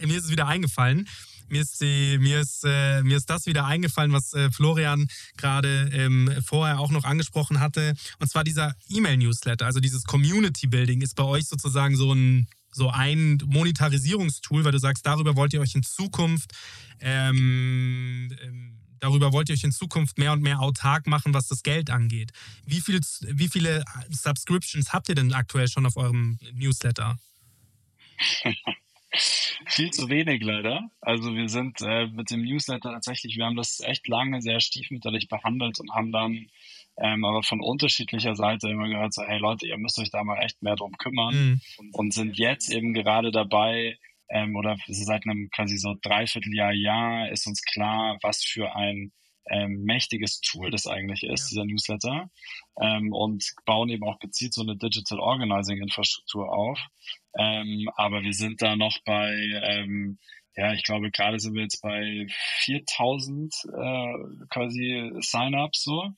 Mir 0.00 0.18
ist 0.18 0.24
es 0.24 0.30
wieder 0.30 0.46
eingefallen. 0.46 1.08
Mir 1.48 1.60
ist, 1.60 1.80
die, 1.80 2.18
mir, 2.18 2.40
ist, 2.40 2.64
äh, 2.64 3.02
mir 3.02 3.16
ist 3.16 3.28
das 3.28 3.46
wieder 3.46 3.66
eingefallen, 3.66 4.12
was 4.12 4.32
äh, 4.32 4.50
Florian 4.50 5.06
gerade 5.36 5.90
ähm, 5.92 6.32
vorher 6.44 6.80
auch 6.80 6.90
noch 6.90 7.04
angesprochen 7.04 7.60
hatte. 7.60 7.94
Und 8.18 8.30
zwar 8.30 8.44
dieser 8.44 8.74
E-Mail-Newsletter, 8.88 9.66
also 9.66 9.80
dieses 9.80 10.04
Community 10.04 10.66
Building 10.66 11.02
ist 11.02 11.14
bei 11.14 11.24
euch 11.24 11.46
sozusagen 11.46 11.96
so 11.96 12.12
ein 12.12 12.48
so 12.74 12.90
ein 12.90 13.38
Monetarisierungstool, 13.46 14.64
weil 14.64 14.72
du 14.72 14.78
sagst, 14.78 15.06
darüber 15.06 15.36
wollt 15.36 15.52
ihr 15.52 15.60
euch 15.60 15.74
in 15.74 15.82
Zukunft 15.82 16.52
ähm, 17.00 18.36
ähm, 18.42 18.78
darüber 19.04 19.32
wollt 19.32 19.50
ihr 19.50 19.54
euch 19.54 19.64
in 19.64 19.72
Zukunft 19.72 20.18
mehr 20.18 20.32
und 20.32 20.42
mehr 20.42 20.60
autark 20.60 21.06
machen, 21.06 21.34
was 21.34 21.48
das 21.48 21.62
Geld 21.62 21.90
angeht. 21.90 22.32
Wie, 22.64 22.80
viel, 22.80 23.00
wie 23.20 23.48
viele 23.48 23.84
Subscriptions 24.10 24.92
habt 24.92 25.08
ihr 25.10 25.14
denn 25.14 25.34
aktuell 25.34 25.68
schon 25.68 25.84
auf 25.84 25.96
eurem 25.96 26.38
Newsletter? 26.54 27.18
Viel 29.66 29.90
zu 29.92 30.08
wenig 30.08 30.42
leider. 30.42 30.90
Also 31.00 31.36
wir 31.36 31.48
sind 31.48 31.80
äh, 31.82 32.08
mit 32.08 32.30
dem 32.30 32.42
Newsletter 32.42 32.90
tatsächlich, 32.90 33.36
wir 33.36 33.44
haben 33.44 33.54
das 33.54 33.78
echt 33.80 34.08
lange 34.08 34.42
sehr 34.42 34.58
stiefmütterlich 34.58 35.28
behandelt 35.28 35.78
und 35.78 35.92
haben 35.92 36.10
dann 36.10 36.48
ähm, 36.96 37.24
aber 37.24 37.42
von 37.42 37.60
unterschiedlicher 37.60 38.36
Seite 38.36 38.68
immer 38.68 38.88
gehört 38.88 39.14
so, 39.14 39.22
hey 39.22 39.38
Leute, 39.38 39.66
ihr 39.66 39.78
müsst 39.78 39.98
euch 39.98 40.10
da 40.10 40.22
mal 40.22 40.42
echt 40.42 40.62
mehr 40.62 40.76
drum 40.76 40.92
kümmern 40.98 41.34
mhm. 41.34 41.60
und, 41.78 41.94
und, 41.94 42.14
sind 42.14 42.38
jetzt 42.38 42.70
eben 42.70 42.94
gerade 42.94 43.32
dabei, 43.32 43.98
ähm, 44.28 44.56
oder 44.56 44.76
seit 44.86 45.26
einem 45.26 45.48
quasi 45.54 45.76
so 45.76 45.94
Dreivierteljahr, 46.02 46.72
Jahr 46.72 47.30
ist 47.30 47.46
uns 47.46 47.62
klar, 47.62 48.18
was 48.22 48.42
für 48.42 48.74
ein 48.74 49.12
ähm, 49.50 49.82
mächtiges 49.84 50.40
Tool 50.40 50.70
das 50.70 50.86
eigentlich 50.86 51.22
ist, 51.22 51.50
ja. 51.50 51.62
dieser 51.62 51.64
Newsletter, 51.66 52.30
ähm, 52.80 53.12
und 53.12 53.44
bauen 53.64 53.88
eben 53.88 54.04
auch 54.04 54.18
gezielt 54.18 54.54
so 54.54 54.62
eine 54.62 54.76
Digital 54.76 55.20
Organizing 55.20 55.82
Infrastruktur 55.82 56.52
auf. 56.52 56.80
Ähm, 57.36 57.88
aber 57.96 58.22
wir 58.22 58.32
sind 58.32 58.62
da 58.62 58.76
noch 58.76 58.98
bei, 59.04 59.32
ähm, 59.64 60.18
ja, 60.56 60.72
ich 60.72 60.84
glaube, 60.84 61.10
gerade 61.10 61.40
sind 61.40 61.54
wir 61.54 61.62
jetzt 61.62 61.82
bei 61.82 62.26
4000 62.60 63.52
äh, 63.64 64.46
quasi 64.50 65.10
Sign-ups 65.18 65.82
so. 65.82 66.10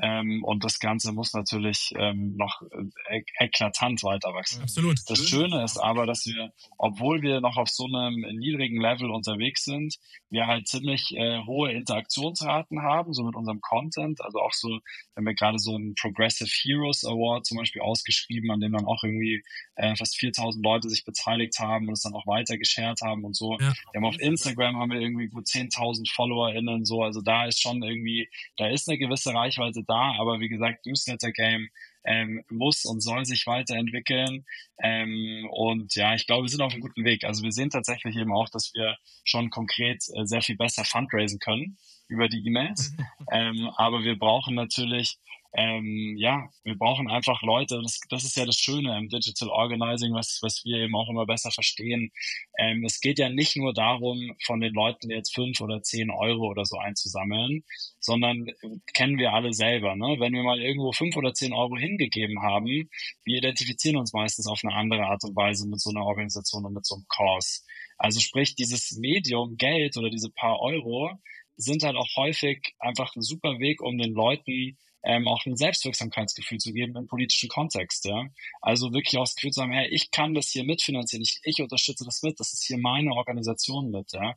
Ähm, 0.00 0.42
und 0.42 0.64
das 0.64 0.78
Ganze 0.78 1.12
muss 1.12 1.34
natürlich 1.34 1.92
ähm, 1.96 2.34
noch 2.36 2.62
ek 3.10 3.26
eklatant 3.38 4.02
weiter 4.02 4.32
wachsen. 4.32 4.62
Absolut. 4.62 4.98
Das 5.06 5.28
Schöne 5.28 5.62
ist 5.62 5.76
aber, 5.76 6.06
dass 6.06 6.24
wir, 6.24 6.52
obwohl 6.78 7.20
wir 7.20 7.40
noch 7.40 7.58
auf 7.58 7.68
so 7.68 7.84
einem 7.84 8.20
niedrigen 8.38 8.80
Level 8.80 9.10
unterwegs 9.10 9.64
sind, 9.64 9.96
wir 10.30 10.46
halt 10.46 10.66
ziemlich 10.66 11.14
äh, 11.14 11.44
hohe 11.44 11.72
Interaktionsraten 11.72 12.82
haben, 12.82 13.12
so 13.12 13.22
mit 13.22 13.36
unserem 13.36 13.60
Content. 13.60 14.22
Also 14.22 14.40
auch 14.40 14.52
so, 14.52 14.78
wenn 15.14 15.26
wir 15.26 15.34
gerade 15.34 15.58
so 15.58 15.74
einen 15.74 15.94
Progressive 15.94 16.48
Heroes 16.48 17.04
Award 17.04 17.44
zum 17.44 17.58
Beispiel 17.58 17.82
ausgeschrieben, 17.82 18.50
an 18.50 18.60
dem 18.60 18.72
dann 18.72 18.86
auch 18.86 19.04
irgendwie 19.04 19.42
äh, 19.76 19.94
fast 19.94 20.16
4000 20.18 20.64
Leute 20.64 20.88
sich 20.88 21.04
beteiligt 21.04 21.58
haben 21.58 21.88
und 21.88 21.94
es 21.94 22.00
dann 22.00 22.14
auch 22.14 22.26
weiter 22.26 22.56
geshared 22.56 23.02
haben 23.02 23.24
und 23.24 23.36
so. 23.36 23.58
Ja. 23.60 23.74
Wir 23.92 24.00
haben 24.00 24.06
auf 24.06 24.18
Instagram 24.18 24.76
haben 24.76 24.90
wir 24.90 25.00
irgendwie 25.00 25.28
gut 25.28 25.44
10.000 25.44 26.10
FollowerInnen 26.10 26.86
so. 26.86 27.02
Also 27.02 27.20
da 27.20 27.44
ist 27.44 27.60
schon 27.60 27.82
irgendwie, 27.82 28.30
da 28.56 28.68
ist 28.68 28.88
eine 28.88 28.96
gewisse 28.96 29.34
Reichweite 29.34 29.81
da, 29.86 30.14
aber 30.18 30.40
wie 30.40 30.48
gesagt, 30.48 30.86
Newsletter 30.86 31.32
Game 31.32 31.68
ähm, 32.04 32.42
muss 32.50 32.84
und 32.84 33.00
soll 33.00 33.24
sich 33.24 33.46
weiterentwickeln. 33.46 34.44
Ähm, 34.82 35.48
und 35.50 35.94
ja, 35.94 36.14
ich 36.14 36.26
glaube, 36.26 36.44
wir 36.44 36.48
sind 36.48 36.62
auf 36.62 36.72
einem 36.72 36.82
guten 36.82 37.04
Weg. 37.04 37.24
Also 37.24 37.42
wir 37.42 37.52
sehen 37.52 37.70
tatsächlich 37.70 38.16
eben 38.16 38.32
auch, 38.32 38.48
dass 38.48 38.72
wir 38.74 38.96
schon 39.24 39.50
konkret 39.50 40.02
äh, 40.14 40.24
sehr 40.24 40.42
viel 40.42 40.56
besser 40.56 40.84
fundraisen 40.84 41.38
können 41.38 41.76
über 42.08 42.28
die 42.28 42.44
E-Mails. 42.46 42.92
ähm, 43.32 43.70
aber 43.76 44.02
wir 44.04 44.18
brauchen 44.18 44.54
natürlich 44.54 45.18
ähm, 45.54 46.14
ja, 46.16 46.48
wir 46.64 46.76
brauchen 46.76 47.10
einfach 47.10 47.42
Leute, 47.42 47.80
das, 47.82 48.00
das 48.08 48.24
ist 48.24 48.36
ja 48.36 48.46
das 48.46 48.56
Schöne 48.56 48.96
im 48.96 49.08
Digital 49.08 49.50
Organizing, 49.50 50.14
was, 50.14 50.38
was 50.42 50.64
wir 50.64 50.78
eben 50.78 50.94
auch 50.96 51.10
immer 51.10 51.26
besser 51.26 51.50
verstehen. 51.50 52.10
Ähm, 52.58 52.84
es 52.84 53.00
geht 53.00 53.18
ja 53.18 53.28
nicht 53.28 53.56
nur 53.56 53.74
darum, 53.74 54.34
von 54.44 54.60
den 54.60 54.72
Leuten 54.72 55.10
jetzt 55.10 55.34
fünf 55.34 55.60
oder 55.60 55.82
zehn 55.82 56.10
Euro 56.10 56.46
oder 56.48 56.64
so 56.64 56.78
einzusammeln, 56.78 57.64
sondern 58.00 58.46
kennen 58.94 59.18
wir 59.18 59.34
alle 59.34 59.52
selber. 59.52 59.94
Ne? 59.94 60.16
Wenn 60.18 60.32
wir 60.32 60.42
mal 60.42 60.60
irgendwo 60.60 60.92
fünf 60.92 61.16
oder 61.16 61.34
zehn 61.34 61.52
Euro 61.52 61.76
hingegeben 61.76 62.40
haben, 62.42 62.88
wir 63.24 63.38
identifizieren 63.38 63.96
uns 63.96 64.14
meistens 64.14 64.46
auf 64.46 64.60
eine 64.64 64.74
andere 64.74 65.04
Art 65.04 65.22
und 65.24 65.36
Weise 65.36 65.68
mit 65.68 65.80
so 65.80 65.90
einer 65.90 66.04
Organisation 66.04 66.64
und 66.64 66.72
mit 66.72 66.86
so 66.86 66.94
einem 66.94 67.04
Cause. 67.08 67.60
Also 67.98 68.20
sprich, 68.20 68.54
dieses 68.54 68.96
Medium 68.98 69.56
Geld 69.56 69.98
oder 69.98 70.08
diese 70.08 70.30
paar 70.30 70.60
Euro 70.60 71.10
sind 71.56 71.82
halt 71.82 71.96
auch 71.96 72.08
häufig 72.16 72.74
einfach 72.78 73.14
ein 73.14 73.22
super 73.22 73.58
Weg, 73.58 73.82
um 73.82 73.98
den 73.98 74.14
Leuten 74.14 74.78
ähm, 75.04 75.28
auch 75.28 75.44
ein 75.46 75.56
Selbstwirksamkeitsgefühl 75.56 76.58
zu 76.58 76.72
geben 76.72 76.96
im 76.96 77.06
politischen 77.06 77.48
Kontext. 77.48 78.04
Ja? 78.04 78.26
Also 78.60 78.92
wirklich 78.92 79.16
auch 79.18 79.24
das 79.24 79.34
Gefühl 79.34 79.50
zu 79.50 79.60
sagen, 79.60 79.72
hey, 79.72 79.88
ich 79.88 80.10
kann 80.10 80.34
das 80.34 80.48
hier 80.48 80.64
mitfinanzieren, 80.64 81.22
ich, 81.22 81.40
ich 81.44 81.60
unterstütze 81.60 82.04
das 82.04 82.22
mit, 82.22 82.38
das 82.40 82.52
ist 82.52 82.64
hier 82.64 82.78
meine 82.78 83.12
Organisation 83.12 83.90
mit. 83.90 84.12
Ja? 84.12 84.34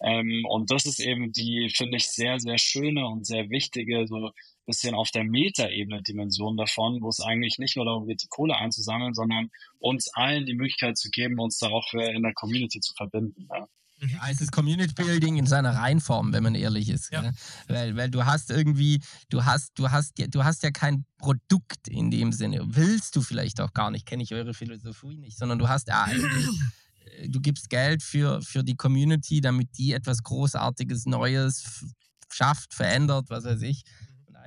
Ähm, 0.00 0.44
und 0.48 0.70
das 0.70 0.86
ist 0.86 1.00
eben 1.00 1.32
die, 1.32 1.70
finde 1.74 1.96
ich, 1.96 2.08
sehr, 2.08 2.38
sehr 2.40 2.58
schöne 2.58 3.06
und 3.06 3.26
sehr 3.26 3.50
wichtige, 3.50 4.06
so 4.06 4.30
bisschen 4.68 4.94
auf 4.94 5.10
der 5.10 5.24
Metaebene 5.24 6.02
Dimension 6.02 6.56
davon, 6.56 7.00
wo 7.00 7.08
es 7.08 7.20
eigentlich 7.20 7.58
nicht 7.58 7.76
nur 7.76 7.86
darum 7.86 8.06
geht, 8.06 8.22
die 8.22 8.28
Kohle 8.28 8.54
einzusammeln, 8.54 9.14
sondern 9.14 9.50
uns 9.78 10.12
allen 10.14 10.44
die 10.44 10.54
Möglichkeit 10.54 10.98
zu 10.98 11.10
geben, 11.10 11.40
uns 11.40 11.58
da 11.58 11.68
auch 11.68 11.92
in 11.94 12.22
der 12.22 12.34
Community 12.34 12.78
zu 12.80 12.92
verbinden. 12.94 13.48
Ja. 13.50 13.66
Mhm. 14.00 14.08
Ja, 14.10 14.20
es 14.30 14.40
ist 14.40 14.52
Community 14.52 14.94
Building 14.94 15.36
in 15.36 15.46
seiner 15.46 15.74
Reinform, 15.74 16.32
wenn 16.32 16.42
man 16.42 16.54
ehrlich 16.54 16.88
ist. 16.88 17.12
Ja. 17.12 17.32
Weil, 17.66 17.96
weil 17.96 18.10
du 18.10 18.24
hast 18.24 18.50
irgendwie, 18.50 19.00
du 19.28 19.44
hast, 19.44 19.78
du 19.78 19.90
hast, 19.90 20.12
du 20.16 20.44
hast 20.44 20.62
ja 20.62 20.70
kein 20.70 21.04
Produkt 21.18 21.88
in 21.88 22.10
dem 22.10 22.32
Sinne. 22.32 22.62
Willst 22.64 23.16
du 23.16 23.22
vielleicht 23.22 23.60
auch 23.60 23.72
gar 23.72 23.90
nicht, 23.90 24.06
kenne 24.06 24.22
ich 24.22 24.32
eure 24.34 24.54
Philosophie 24.54 25.16
nicht, 25.16 25.36
sondern 25.36 25.58
du 25.58 25.68
hast 25.68 25.88
ja 25.88 26.04
eigentlich, 26.04 26.48
äh, 27.18 27.28
du 27.28 27.40
gibst 27.40 27.70
Geld 27.70 28.02
für, 28.02 28.40
für 28.42 28.62
die 28.62 28.76
Community, 28.76 29.40
damit 29.40 29.76
die 29.78 29.92
etwas 29.92 30.22
Großartiges, 30.22 31.06
Neues 31.06 31.84
schafft, 32.30 32.74
verändert, 32.74 33.30
was 33.30 33.44
weiß 33.44 33.62
ich 33.62 33.82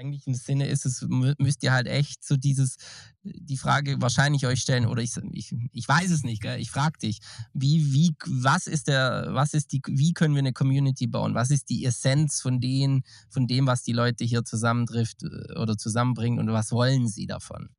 eigentlichen 0.02 0.34
Sinne 0.34 0.68
ist 0.68 0.86
es, 0.86 1.06
müsst 1.08 1.64
ihr 1.64 1.72
halt 1.72 1.88
echt 1.88 2.24
so 2.24 2.36
dieses, 2.36 2.78
die 3.24 3.58
Frage 3.58 4.02
wahrscheinlich 4.02 4.48
euch 4.48 4.62
stellen, 4.62 4.88
oder 4.88 5.02
ich, 5.02 5.16
ich, 5.32 5.54
ich 5.72 5.88
weiß 5.88 6.10
es 6.10 6.24
nicht, 6.24 6.42
gell? 6.42 6.60
ich 6.60 6.72
frage 6.72 6.98
dich, 6.98 7.20
wie, 7.54 7.94
wie, 7.94 8.16
was 8.26 8.68
ist 8.68 8.88
der, 8.88 9.28
was 9.30 9.54
ist 9.54 9.72
die, 9.72 9.82
wie 9.88 10.14
können 10.14 10.34
wir 10.34 10.40
eine 10.40 10.54
Community 10.54 11.08
bauen? 11.08 11.36
Was 11.36 11.52
ist 11.52 11.70
die 11.70 11.86
Essenz 11.86 12.42
von 12.42 12.60
denen, 12.60 13.04
von 13.30 13.48
dem, 13.48 13.68
was 13.68 13.84
die 13.84 13.94
Leute 13.94 14.26
hier 14.26 14.44
zusammentrifft 14.44 15.24
äh, 15.24 15.60
oder 15.60 15.78
zusammenbringt 15.78 16.40
und 16.40 16.52
was 16.52 16.72
wollen 16.72 17.08
sie 17.08 17.28
davon? 17.28 17.70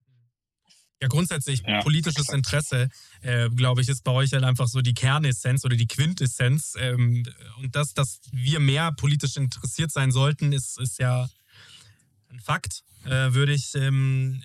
Ja, 1.03 1.09
grundsätzlich 1.09 1.65
ja. 1.67 1.83
politisches 1.83 2.29
Interesse, 2.29 2.89
äh, 3.23 3.51
glaube 3.51 3.81
ich, 3.81 3.89
ist 3.89 4.05
bei 4.05 4.13
euch 4.13 4.33
halt 4.33 4.45
einfach 4.45 4.69
so 4.69 4.83
die 4.83 4.95
Kernessenz 4.95 5.65
oder 5.65 5.75
die 5.75 5.89
Quintessenz. 5.89 6.75
Ähm, 6.79 7.25
und 7.59 7.75
das, 7.75 7.93
dass 7.93 8.21
wir 8.31 8.61
mehr 8.61 8.93
politisch 8.93 9.37
interessiert 9.37 9.91
sein 9.91 10.13
sollten, 10.13 10.53
ist, 10.53 10.81
ist 10.81 11.01
ja 11.01 11.29
ein 12.33 12.41
Fakt, 12.41 12.83
äh, 13.05 13.35
würde 13.35 13.53
ich, 13.53 13.75
ähm, 13.75 14.43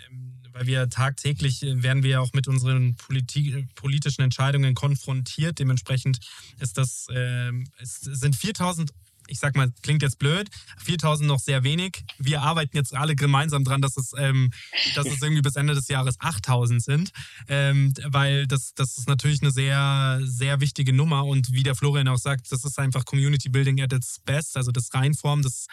weil 0.51 0.67
wir 0.67 0.89
tagtäglich 0.89 1.63
äh, 1.63 1.81
werden 1.83 2.03
wir 2.03 2.21
auch 2.21 2.33
mit 2.33 2.47
unseren 2.47 2.95
Politik, 2.95 3.73
politischen 3.75 4.21
Entscheidungen 4.21 4.75
konfrontiert. 4.75 5.59
Dementsprechend 5.59 6.19
ist 6.59 6.77
das, 6.77 7.07
äh, 7.09 7.51
es 7.79 8.01
sind 8.01 8.35
4000 8.35 8.91
ich 9.29 9.39
sag 9.39 9.57
mal, 9.57 9.71
klingt 9.81 10.01
jetzt 10.01 10.19
blöd, 10.19 10.49
4000 10.77 11.27
noch 11.27 11.39
sehr 11.39 11.63
wenig. 11.63 12.05
Wir 12.17 12.41
arbeiten 12.41 12.77
jetzt 12.77 12.95
alle 12.95 13.13
gemeinsam 13.13 13.65
dran, 13.65 13.81
dass 13.81 13.97
es, 13.97 14.13
ähm, 14.17 14.51
dass 14.95 15.05
es 15.05 15.21
irgendwie 15.21 15.41
bis 15.41 15.57
Ende 15.57 15.75
des 15.75 15.89
Jahres 15.89 16.15
8000 16.19 16.81
sind, 16.81 17.11
ähm, 17.49 17.93
weil 18.05 18.47
das, 18.47 18.73
das 18.73 18.97
ist 18.97 19.09
natürlich 19.09 19.41
eine 19.41 19.51
sehr, 19.51 20.21
sehr 20.23 20.61
wichtige 20.61 20.93
Nummer 20.93 21.25
und 21.25 21.51
wie 21.51 21.63
der 21.63 21.75
Florian 21.75 22.07
auch 22.07 22.17
sagt, 22.17 22.51
das 22.53 22.63
ist 22.63 22.79
einfach 22.79 23.03
Community 23.03 23.49
Building 23.49 23.81
at 23.81 23.91
its 23.91 24.19
best, 24.25 24.55
also 24.55 24.71
das 24.71 24.93
Reinform, 24.93 25.41
das 25.41 25.67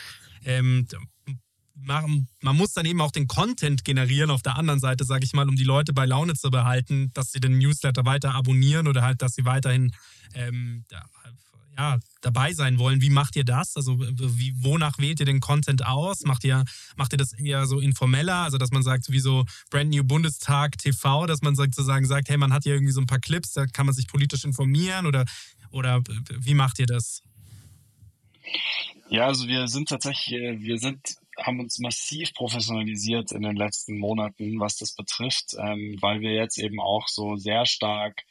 ähm, 0.45 0.87
man, 1.75 2.29
man 2.41 2.57
muss 2.57 2.73
dann 2.73 2.87
eben 2.87 3.01
auch 3.01 3.11
den 3.11 3.27
Content 3.27 3.85
generieren 3.85 4.31
auf 4.31 4.43
der 4.43 4.57
anderen 4.57 4.81
Seite, 4.81 5.05
sage 5.05 5.25
ich 5.25 5.33
mal, 5.33 5.49
um 5.49 5.57
die 5.57 5.65
Leute 5.65 5.93
bei 5.93 6.07
Laune 6.07 6.35
zu 6.35 6.51
behalten, 6.51 7.11
dass 7.15 7.33
sie 7.33 7.41
den 7.41 7.59
Newsletter 7.59 8.05
weiter 8.05 8.35
abonnieren 8.35 8.87
oder 8.87 9.03
halt, 9.03 9.23
dass 9.23 9.35
sie 9.35 9.45
weiterhin 9.45 9.93
ähm, 10.35 10.85
ja, 11.77 11.99
dabei 12.21 12.53
sein 12.53 12.79
wollen. 12.79 13.01
Wie 13.01 13.11
macht 13.11 13.37
ihr 13.37 13.45
das? 13.45 13.77
Also 13.77 13.99
wie, 13.99 14.55
wonach 14.63 14.99
wählt 14.99 15.21
ihr 15.21 15.27
den 15.27 15.41
Content 15.41 15.85
aus? 15.85 16.23
Macht 16.23 16.45
ihr, 16.45 16.65
macht 16.97 17.13
ihr 17.13 17.19
das 17.19 17.33
eher 17.33 17.67
so 17.67 17.81
informeller, 17.81 18.37
also 18.37 18.59
dass 18.59 18.71
man 18.71 18.83
sagt, 18.83 19.11
wie 19.11 19.21
so 19.21 19.45
Brand 19.71 19.91
New 19.91 20.05
Bundestag 20.05 20.79
TV, 20.79 21.27
dass 21.27 21.43
man 21.43 21.57
sozusagen 21.57 22.07
sagt, 22.07 22.29
hey, 22.29 22.37
man 22.37 22.53
hat 22.53 22.63
hier 22.63 22.75
irgendwie 22.75 22.93
so 22.93 23.01
ein 23.01 23.07
paar 23.07 23.21
Clips, 23.21 23.53
da 23.53 23.67
kann 23.67 23.87
man 23.87 23.95
sich 23.95 24.07
politisch 24.07 24.45
informieren 24.45 25.07
oder, 25.07 25.25
oder 25.71 26.03
wie 26.39 26.55
macht 26.55 26.79
ihr 26.79 26.87
das? 26.87 27.23
Ja, 29.09 29.27
also 29.27 29.47
wir 29.47 29.69
sind 29.69 29.89
tatsächlich, 29.89 30.41
äh, 30.41 30.61
wir 30.61 30.79
sind 30.79 31.17
haben 31.43 31.61
uns 31.61 31.79
massiv 31.79 32.33
professionalisiert 32.35 33.33
in 33.33 33.43
den 33.43 33.57
letzten 33.57 33.99
Monaten, 33.99 34.61
was 34.61 34.77
das 34.77 34.95
betrifft, 34.95 35.55
ähm, 35.59 35.97
weil 36.01 36.21
wir 36.21 36.33
jetzt 36.33 36.59
eben 36.59 36.81
auch 36.81 37.09
so 37.09 37.37
sehr 37.37 37.67
stark 37.67 38.23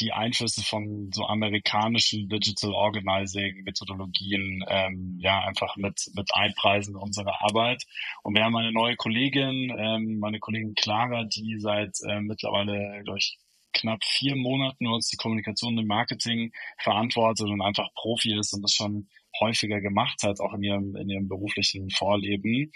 die 0.00 0.12
Einflüsse 0.12 0.62
von 0.62 1.10
so 1.12 1.24
amerikanischen 1.24 2.28
Digital 2.28 2.72
Organizing 2.72 3.62
Methodologien 3.62 4.64
ähm, 4.68 5.18
ja 5.20 5.40
einfach 5.44 5.76
mit 5.76 6.10
mit 6.14 6.34
einpreisen 6.34 6.94
in 6.94 7.00
unsere 7.00 7.40
Arbeit. 7.40 7.84
Und 8.22 8.34
wir 8.34 8.44
haben 8.44 8.56
eine 8.56 8.72
neue 8.72 8.96
Kollegin 8.96 9.72
ähm, 9.78 10.18
meine 10.18 10.40
Kollegin 10.40 10.74
Clara 10.74 11.24
die 11.24 11.58
seit 11.60 11.96
äh, 12.08 12.20
mittlerweile 12.20 13.02
durch 13.04 13.38
knapp 13.72 14.02
vier 14.04 14.36
Monaten 14.36 14.86
uns 14.86 15.08
die 15.08 15.16
Kommunikation 15.16 15.78
und 15.78 15.86
Marketing 15.86 16.52
verantwortet 16.78 17.48
und 17.48 17.60
einfach 17.60 17.88
Profi 17.94 18.36
ist 18.38 18.52
und 18.52 18.62
das 18.62 18.72
schon 18.72 19.08
häufiger 19.40 19.80
gemacht 19.80 20.22
hat, 20.22 20.40
auch 20.40 20.54
in 20.54 20.62
ihrem, 20.62 20.96
in 20.96 21.08
ihrem 21.08 21.28
beruflichen 21.28 21.90
Vorleben. 21.90 22.72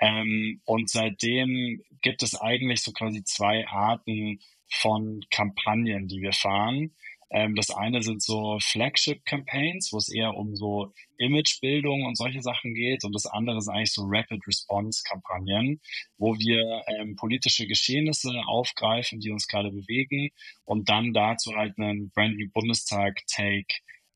Ähm, 0.00 0.60
und 0.64 0.90
seitdem 0.90 1.82
gibt 2.00 2.22
es 2.22 2.40
eigentlich 2.40 2.82
so 2.82 2.92
quasi 2.92 3.24
zwei 3.24 3.66
Arten 3.68 4.40
von 4.68 5.20
Kampagnen, 5.30 6.08
die 6.08 6.20
wir 6.20 6.32
fahren. 6.32 6.94
Ähm, 7.32 7.54
das 7.54 7.70
eine 7.70 8.02
sind 8.02 8.22
so 8.22 8.58
Flagship-Campaigns, 8.60 9.90
wo 9.92 9.96
es 9.96 10.12
eher 10.12 10.34
um 10.34 10.54
so 10.54 10.92
Imagebildung 11.16 12.04
und 12.04 12.16
solche 12.16 12.42
Sachen 12.42 12.74
geht. 12.74 13.04
Und 13.04 13.14
das 13.14 13.24
andere 13.26 13.60
sind 13.62 13.74
eigentlich 13.74 13.92
so 13.92 14.02
Rapid 14.06 14.46
Response-Kampagnen, 14.46 15.80
wo 16.18 16.34
wir 16.36 16.82
ähm, 16.88 17.16
politische 17.16 17.66
Geschehnisse 17.66 18.30
aufgreifen, 18.46 19.20
die 19.20 19.30
uns 19.30 19.46
gerade 19.46 19.70
bewegen 19.70 20.30
und 20.64 20.90
dann 20.90 21.14
dazu 21.14 21.54
halt 21.54 21.78
einen 21.78 22.10
Brand 22.10 22.36
New 22.36 22.50
Bundestag-Take 22.52 23.66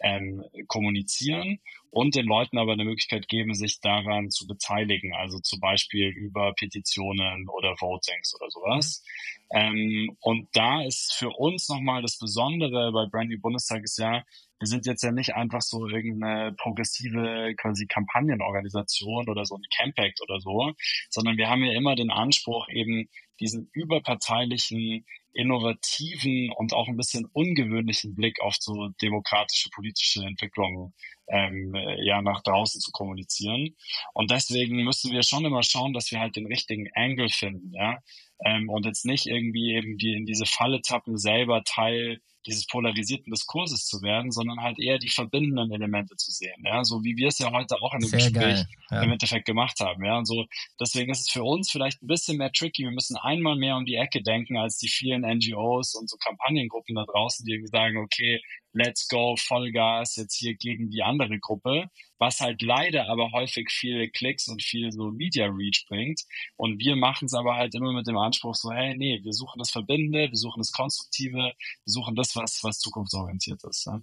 ähm, 0.00 0.44
kommunizieren 0.66 1.58
und 1.90 2.14
den 2.14 2.26
Leuten 2.26 2.58
aber 2.58 2.72
eine 2.72 2.84
Möglichkeit 2.84 3.28
geben, 3.28 3.54
sich 3.54 3.80
daran 3.80 4.30
zu 4.30 4.46
beteiligen, 4.46 5.14
also 5.14 5.38
zum 5.38 5.60
Beispiel 5.60 6.08
über 6.08 6.52
Petitionen 6.54 7.48
oder 7.48 7.74
Votings 7.80 8.34
oder 8.38 8.50
sowas. 8.50 9.02
Mhm. 9.50 9.58
Ähm, 9.58 10.16
und 10.20 10.48
da 10.52 10.82
ist 10.82 11.14
für 11.14 11.30
uns 11.30 11.68
nochmal 11.68 12.02
das 12.02 12.18
Besondere 12.18 12.92
bei 12.92 13.06
Brandy 13.06 13.36
Bundestag 13.36 13.82
ist 13.84 13.98
ja, 13.98 14.24
wir 14.58 14.66
sind 14.66 14.86
jetzt 14.86 15.02
ja 15.02 15.12
nicht 15.12 15.34
einfach 15.34 15.60
so 15.60 15.86
irgendeine 15.86 16.52
progressive 16.54 17.54
quasi 17.56 17.86
Kampagnenorganisation 17.86 19.28
oder 19.28 19.44
so 19.44 19.56
ein 19.56 19.62
Campact 19.76 20.20
oder 20.22 20.40
so, 20.40 20.72
sondern 21.10 21.36
wir 21.36 21.48
haben 21.48 21.64
ja 21.64 21.72
immer 21.72 21.94
den 21.94 22.10
Anspruch 22.10 22.68
eben 22.68 23.08
diesen 23.40 23.68
überparteilichen 23.72 25.04
innovativen 25.36 26.50
und 26.56 26.72
auch 26.72 26.88
ein 26.88 26.96
bisschen 26.96 27.26
ungewöhnlichen 27.26 28.14
Blick 28.14 28.40
auf 28.40 28.54
so 28.58 28.88
demokratische 29.02 29.68
politische 29.68 30.24
Entwicklungen 30.24 30.94
ähm, 31.28 31.74
ja 31.98 32.22
nach 32.22 32.42
draußen 32.42 32.80
zu 32.80 32.90
kommunizieren. 32.90 33.76
Und 34.14 34.30
deswegen 34.30 34.82
müssen 34.82 35.12
wir 35.12 35.22
schon 35.22 35.44
immer 35.44 35.62
schauen, 35.62 35.92
dass 35.92 36.10
wir 36.10 36.20
halt 36.20 36.36
den 36.36 36.46
richtigen 36.46 36.88
Angle 36.94 37.28
finden, 37.28 37.72
ja. 37.74 37.98
Ähm, 38.44 38.68
und 38.68 38.84
jetzt 38.86 39.04
nicht 39.04 39.26
irgendwie 39.26 39.74
eben 39.74 39.96
die 39.98 40.14
in 40.14 40.26
diese 40.26 40.46
Falle 40.46 40.80
tappen, 40.82 41.18
selber 41.18 41.64
Teil 41.64 42.20
dieses 42.46 42.66
polarisierten 42.66 43.32
Diskurses 43.32 43.86
zu 43.86 44.02
werden, 44.02 44.30
sondern 44.30 44.60
halt 44.62 44.78
eher 44.78 44.98
die 44.98 45.08
verbindenden 45.08 45.72
Elemente 45.72 46.16
zu 46.16 46.30
sehen. 46.30 46.62
Ja, 46.64 46.84
so 46.84 47.02
wie 47.02 47.16
wir 47.16 47.28
es 47.28 47.38
ja 47.38 47.52
heute 47.52 47.80
auch 47.82 47.92
in 47.94 48.00
dem 48.00 48.08
Sehr 48.08 48.30
Gespräch 48.30 48.64
ja. 48.90 49.02
im 49.02 49.12
Endeffekt 49.12 49.46
gemacht 49.46 49.80
haben. 49.80 50.04
Ja, 50.04 50.18
und 50.18 50.26
so 50.26 50.46
deswegen 50.80 51.10
ist 51.10 51.20
es 51.20 51.30
für 51.30 51.42
uns 51.42 51.70
vielleicht 51.70 52.02
ein 52.02 52.06
bisschen 52.06 52.38
mehr 52.38 52.52
tricky. 52.52 52.84
Wir 52.84 52.92
müssen 52.92 53.16
einmal 53.16 53.56
mehr 53.56 53.76
um 53.76 53.84
die 53.84 53.96
Ecke 53.96 54.22
denken 54.22 54.56
als 54.56 54.78
die 54.78 54.88
vielen 54.88 55.22
NGOs 55.22 55.94
und 55.94 56.08
so 56.08 56.16
Kampagnengruppen 56.16 56.94
da 56.94 57.04
draußen, 57.04 57.44
die 57.44 57.52
irgendwie 57.52 57.70
sagen, 57.70 57.98
okay, 57.98 58.40
let's 58.76 59.08
go, 59.08 59.36
Vollgas 59.36 60.16
jetzt 60.16 60.34
hier 60.34 60.54
gegen 60.54 60.90
die 60.90 61.02
andere 61.02 61.38
Gruppe, 61.38 61.88
was 62.18 62.40
halt 62.40 62.62
leider 62.62 63.08
aber 63.08 63.32
häufig 63.32 63.70
viele 63.70 64.08
Klicks 64.10 64.48
und 64.48 64.62
viel 64.62 64.92
so 64.92 65.10
Media 65.10 65.46
Reach 65.46 65.86
bringt. 65.88 66.22
Und 66.56 66.78
wir 66.78 66.96
machen 66.96 67.26
es 67.26 67.34
aber 67.34 67.54
halt 67.56 67.74
immer 67.74 67.92
mit 67.92 68.06
dem 68.06 68.18
Anspruch 68.18 68.54
so, 68.54 68.70
hey, 68.70 68.96
nee, 68.96 69.20
wir 69.22 69.32
suchen 69.32 69.58
das 69.58 69.70
Verbindende, 69.70 70.30
wir 70.30 70.36
suchen 70.36 70.60
das 70.60 70.72
Konstruktive, 70.72 71.36
wir 71.36 71.54
suchen 71.84 72.14
das, 72.14 72.36
was, 72.36 72.62
was 72.62 72.78
zukunftsorientiert 72.78 73.64
ist. 73.64 73.86
Ja, 73.86 74.00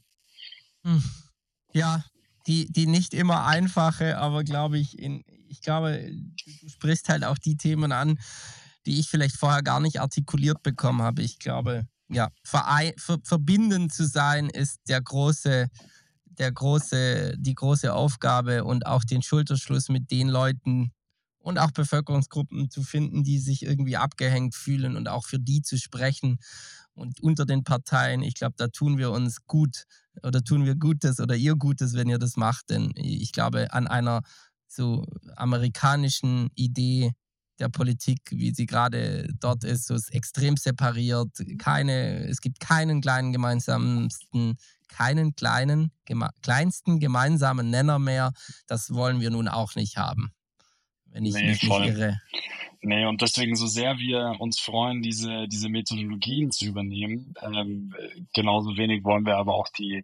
hm. 0.84 1.04
ja 1.74 2.04
die, 2.48 2.72
die 2.72 2.88
nicht 2.88 3.14
immer 3.14 3.46
einfache, 3.46 4.18
aber 4.18 4.44
glaube 4.44 4.78
ich, 4.78 5.00
in, 5.00 5.24
ich 5.48 5.62
glaube, 5.62 6.12
du 6.12 6.70
sprichst 6.70 7.10
halt 7.10 7.24
auch 7.24 7.38
die 7.38 7.58
Themen 7.58 7.92
an, 7.92 8.20
die 8.86 9.00
ich 9.00 9.08
vielleicht 9.08 9.38
vorher 9.38 9.62
gar 9.62 9.80
nicht 9.80 10.02
artikuliert 10.02 10.62
bekommen 10.62 11.02
habe. 11.02 11.22
Ich 11.22 11.40
glaube, 11.40 11.88
ja, 12.14 12.30
ver 12.44 12.66
verbindend 13.24 13.94
zu 13.94 14.06
sein 14.06 14.50
ist 14.50 14.80
der 14.88 15.02
große, 15.02 15.68
der 16.26 16.52
große, 16.52 17.36
die 17.38 17.56
große 17.56 17.94
Aufgabe 17.94 18.64
und 18.64 18.86
auch 18.86 19.04
den 19.04 19.22
Schulterschluss 19.22 19.90
mit 19.90 20.12
den 20.12 20.30
Leuten 20.30 20.92
und 21.40 21.58
auch 21.58 21.72
Bevölkerungsgruppen 21.72 22.70
zu 22.70 22.84
finden, 22.84 23.24
die 23.24 23.40
sich 23.40 23.64
irgendwie 23.64 23.98
abgehängt 23.98 24.56
fühlen 24.56 24.96
und 24.96 25.10
auch 25.10 25.26
für 25.26 25.40
die 25.40 25.62
zu 25.62 25.78
sprechen 25.78 26.40
und 26.94 27.22
unter 27.22 27.46
den 27.46 27.64
Parteien. 27.64 28.24
Ich 28.24 28.36
glaube, 28.36 28.56
da 28.58 28.68
tun 28.68 28.98
wir 28.98 29.12
uns 29.12 29.46
gut 29.46 29.86
oder 30.22 30.44
tun 30.44 30.66
wir 30.66 30.76
Gutes 30.76 31.20
oder 31.20 31.36
ihr 31.36 31.56
Gutes, 31.56 31.96
wenn 31.96 32.10
ihr 32.10 32.20
das 32.20 32.38
macht, 32.38 32.70
denn 32.70 32.94
ich 32.96 33.32
glaube, 33.32 33.74
an 33.74 33.88
einer 33.88 34.22
so 34.68 35.06
amerikanischen 35.36 36.50
Idee 36.56 37.12
der 37.60 37.70
Politik, 37.70 38.20
wie 38.32 38.52
sie 38.52 38.66
gerade 38.66 39.28
dort 39.40 39.64
ist, 39.64 39.88
so 39.88 39.94
ist 39.94 40.14
extrem 40.14 40.58
separiert. 40.58 41.30
Keine, 41.60 42.26
es 42.26 42.42
gibt 42.42 42.60
keinen 42.60 43.02
kleinen 43.02 43.32
gemeinsamsten, 43.32 44.58
keinen 44.88 45.36
kleinen, 45.36 45.92
geme 46.06 46.30
kleinsten 46.42 47.00
gemeinsamen 47.00 47.70
Nenner 47.70 48.00
mehr. 48.00 48.32
Das 48.68 48.94
wollen 48.94 49.22
wir 49.22 49.30
nun 49.30 49.48
auch 49.48 49.76
nicht 49.76 49.98
haben, 49.98 50.32
wenn 51.06 51.26
ich 51.26 51.36
nee, 51.36 51.50
mich 51.50 51.66
voll. 51.66 51.82
nicht 51.82 51.98
irre. 51.98 52.20
Nee, 52.86 53.06
und 53.06 53.22
deswegen, 53.22 53.56
so 53.56 53.66
sehr 53.66 53.98
wir 53.98 54.36
uns 54.40 54.60
freuen, 54.60 55.02
diese, 55.02 55.48
diese 55.48 55.70
Methodologien 55.70 56.52
zu 56.52 56.66
übernehmen, 56.66 57.34
ähm, 57.42 57.96
genauso 58.34 58.76
wenig 58.76 59.06
wollen 59.06 59.26
wir 59.26 59.38
aber 59.38 59.54
auch 59.56 59.70
die, 59.70 60.04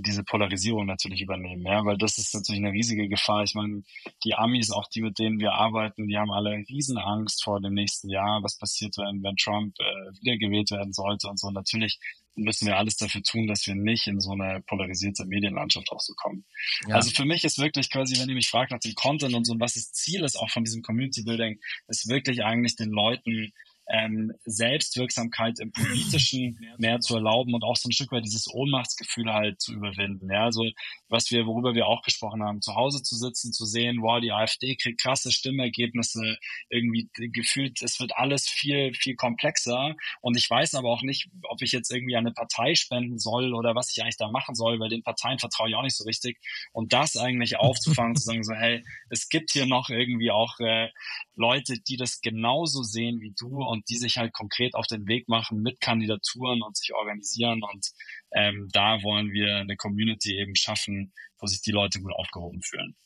diese 0.00 0.24
Polarisierung 0.24 0.86
natürlich 0.86 1.22
übernehmen, 1.22 1.64
ja, 1.64 1.84
weil 1.84 1.98
das 1.98 2.18
ist 2.18 2.34
natürlich 2.34 2.62
eine 2.62 2.72
riesige 2.72 3.08
Gefahr. 3.08 3.42
Ich 3.42 3.54
meine, 3.54 3.82
die 4.24 4.34
Amis, 4.34 4.70
auch 4.70 4.88
die, 4.88 5.02
mit 5.02 5.18
denen 5.18 5.38
wir 5.38 5.52
arbeiten, 5.52 6.06
die 6.06 6.16
haben 6.16 6.30
alle 6.30 6.50
Riesenangst 6.68 7.42
vor 7.42 7.60
dem 7.60 7.74
nächsten 7.74 8.08
Jahr, 8.08 8.42
was 8.42 8.58
passiert, 8.58 8.96
wenn, 8.96 9.22
wenn 9.22 9.36
Trump 9.36 9.74
äh, 9.78 9.84
wiedergewählt 10.20 10.70
werden 10.70 10.92
sollte 10.92 11.28
und 11.28 11.38
so. 11.38 11.50
Natürlich 11.50 11.98
müssen 12.38 12.66
wir 12.66 12.76
alles 12.76 12.96
dafür 12.96 13.22
tun, 13.22 13.46
dass 13.46 13.66
wir 13.66 13.74
nicht 13.74 14.06
in 14.06 14.20
so 14.20 14.32
eine 14.32 14.62
polarisierte 14.66 15.26
Medienlandschaft 15.26 15.90
auch 15.90 16.00
so 16.00 16.14
kommen. 16.14 16.44
Ja. 16.86 16.96
Also 16.96 17.10
für 17.10 17.24
mich 17.24 17.44
ist 17.44 17.58
wirklich 17.58 17.90
quasi, 17.90 18.18
wenn 18.20 18.28
ihr 18.28 18.34
mich 18.34 18.48
fragt 18.48 18.70
nach 18.70 18.78
dem 18.78 18.94
Content 18.94 19.34
und 19.34 19.44
so 19.44 19.52
und 19.52 19.60
was 19.60 19.74
das 19.74 19.92
Ziel 19.92 20.24
ist 20.24 20.36
auch 20.36 20.50
von 20.50 20.64
diesem 20.64 20.82
Community 20.82 21.24
Building, 21.24 21.58
ist 21.88 22.08
wirklich 22.08 22.44
eigentlich 22.44 22.76
den 22.76 22.90
Leuten 22.90 23.52
ähm, 23.88 24.32
Selbstwirksamkeit 24.44 25.58
im 25.60 25.72
Politischen 25.72 26.58
mehr 26.78 27.00
zu 27.00 27.14
erlauben 27.16 27.54
und 27.54 27.64
auch 27.64 27.76
so 27.76 27.88
ein 27.88 27.92
Stück 27.92 28.12
weit 28.12 28.24
dieses 28.24 28.52
Ohnmachtsgefühl 28.52 29.32
halt 29.32 29.60
zu 29.60 29.72
überwinden. 29.72 30.30
Ja, 30.30 30.44
also 30.44 30.64
was 31.08 31.30
wir, 31.30 31.46
worüber 31.46 31.74
wir 31.74 31.86
auch 31.86 32.02
gesprochen 32.02 32.42
haben, 32.42 32.60
zu 32.60 32.74
Hause 32.74 33.02
zu 33.02 33.16
sitzen, 33.16 33.52
zu 33.52 33.64
sehen, 33.64 34.02
wow, 34.02 34.20
die 34.20 34.32
AfD 34.32 34.76
kriegt 34.76 35.00
krasse 35.00 35.32
Stimmergebnisse, 35.32 36.36
irgendwie 36.68 37.08
gefühlt, 37.14 37.80
es 37.82 37.98
wird 37.98 38.12
alles 38.16 38.48
viel, 38.48 38.92
viel 38.94 39.16
komplexer 39.16 39.94
und 40.20 40.36
ich 40.36 40.48
weiß 40.48 40.74
aber 40.74 40.90
auch 40.90 41.02
nicht, 41.02 41.28
ob 41.48 41.62
ich 41.62 41.72
jetzt 41.72 41.90
irgendwie 41.90 42.16
eine 42.16 42.32
Partei 42.32 42.74
spenden 42.74 43.18
soll 43.18 43.54
oder 43.54 43.74
was 43.74 43.90
ich 43.90 44.02
eigentlich 44.02 44.16
da 44.16 44.30
machen 44.30 44.54
soll, 44.54 44.80
weil 44.80 44.90
den 44.90 45.02
Parteien 45.02 45.38
vertraue 45.38 45.70
ich 45.70 45.74
auch 45.74 45.82
nicht 45.82 45.96
so 45.96 46.04
richtig 46.04 46.38
und 46.72 46.92
das 46.92 47.16
eigentlich 47.16 47.56
aufzufangen, 47.58 48.16
zu 48.16 48.24
sagen 48.24 48.44
so, 48.44 48.54
hey, 48.54 48.84
es 49.08 49.28
gibt 49.28 49.52
hier 49.52 49.66
noch 49.66 49.88
irgendwie 49.88 50.30
auch 50.30 50.58
äh, 50.60 50.90
Leute, 51.34 51.78
die 51.80 51.96
das 51.96 52.20
genauso 52.20 52.82
sehen 52.82 53.20
wie 53.20 53.32
du 53.38 53.62
und 53.64 53.77
und 53.78 53.88
die 53.88 53.96
sich 53.96 54.16
halt 54.16 54.32
konkret 54.32 54.74
auf 54.74 54.86
den 54.86 55.06
Weg 55.06 55.28
machen 55.28 55.62
mit 55.62 55.80
Kandidaturen 55.80 56.62
und 56.62 56.76
sich 56.76 56.92
organisieren. 56.94 57.62
Und 57.62 57.86
ähm, 58.32 58.68
da 58.72 59.02
wollen 59.02 59.32
wir 59.32 59.56
eine 59.56 59.76
Community 59.76 60.36
eben 60.36 60.56
schaffen, 60.56 61.12
wo 61.38 61.46
sich 61.46 61.62
die 61.62 61.70
Leute 61.70 62.00
gut 62.00 62.12
aufgehoben 62.12 62.60
fühlen. 62.62 62.96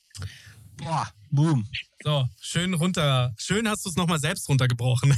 Boah, 0.76 1.08
boom. 1.30 1.66
So, 2.04 2.28
schön 2.40 2.74
runter. 2.74 3.32
Schön 3.38 3.68
hast 3.68 3.84
du 3.84 3.88
es 3.90 3.94
nochmal 3.96 4.18
selbst 4.18 4.48
runtergebrochen. 4.48 5.14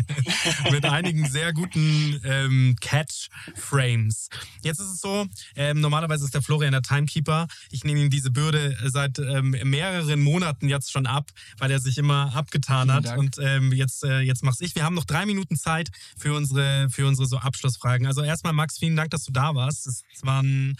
Mit 0.70 0.84
einigen 0.84 1.28
sehr 1.28 1.52
guten 1.52 2.20
ähm, 2.22 2.76
Catch-Frames. 2.80 4.28
Jetzt 4.62 4.78
ist 4.78 4.86
es 4.86 5.00
so, 5.00 5.26
ähm, 5.56 5.80
normalerweise 5.80 6.24
ist 6.24 6.34
der 6.34 6.42
Florian 6.42 6.70
der 6.70 6.82
Timekeeper. 6.82 7.48
Ich 7.70 7.82
nehme 7.82 8.00
ihm 8.00 8.10
diese 8.10 8.30
Bürde 8.30 8.76
seit 8.84 9.18
ähm, 9.18 9.50
mehreren 9.64 10.20
Monaten 10.20 10.68
jetzt 10.68 10.92
schon 10.92 11.06
ab, 11.06 11.30
weil 11.58 11.72
er 11.72 11.80
sich 11.80 11.98
immer 11.98 12.32
abgetan 12.36 12.92
hat. 12.92 13.18
Und 13.18 13.38
ähm, 13.40 13.72
jetzt, 13.72 14.04
äh, 14.04 14.20
jetzt 14.20 14.44
mach's 14.44 14.60
ich. 14.60 14.76
Wir 14.76 14.84
haben 14.84 14.94
noch 14.94 15.06
drei 15.06 15.26
Minuten 15.26 15.56
Zeit 15.56 15.90
für 16.16 16.34
unsere, 16.34 16.88
für 16.88 17.06
unsere 17.08 17.26
so 17.26 17.38
Abschlussfragen. 17.38 18.06
Also 18.06 18.22
erstmal, 18.22 18.52
Max, 18.52 18.78
vielen 18.78 18.94
Dank, 18.94 19.10
dass 19.10 19.24
du 19.24 19.32
da 19.32 19.56
warst. 19.56 19.88
Es 19.88 20.04
war 20.22 20.40
ein 20.40 20.76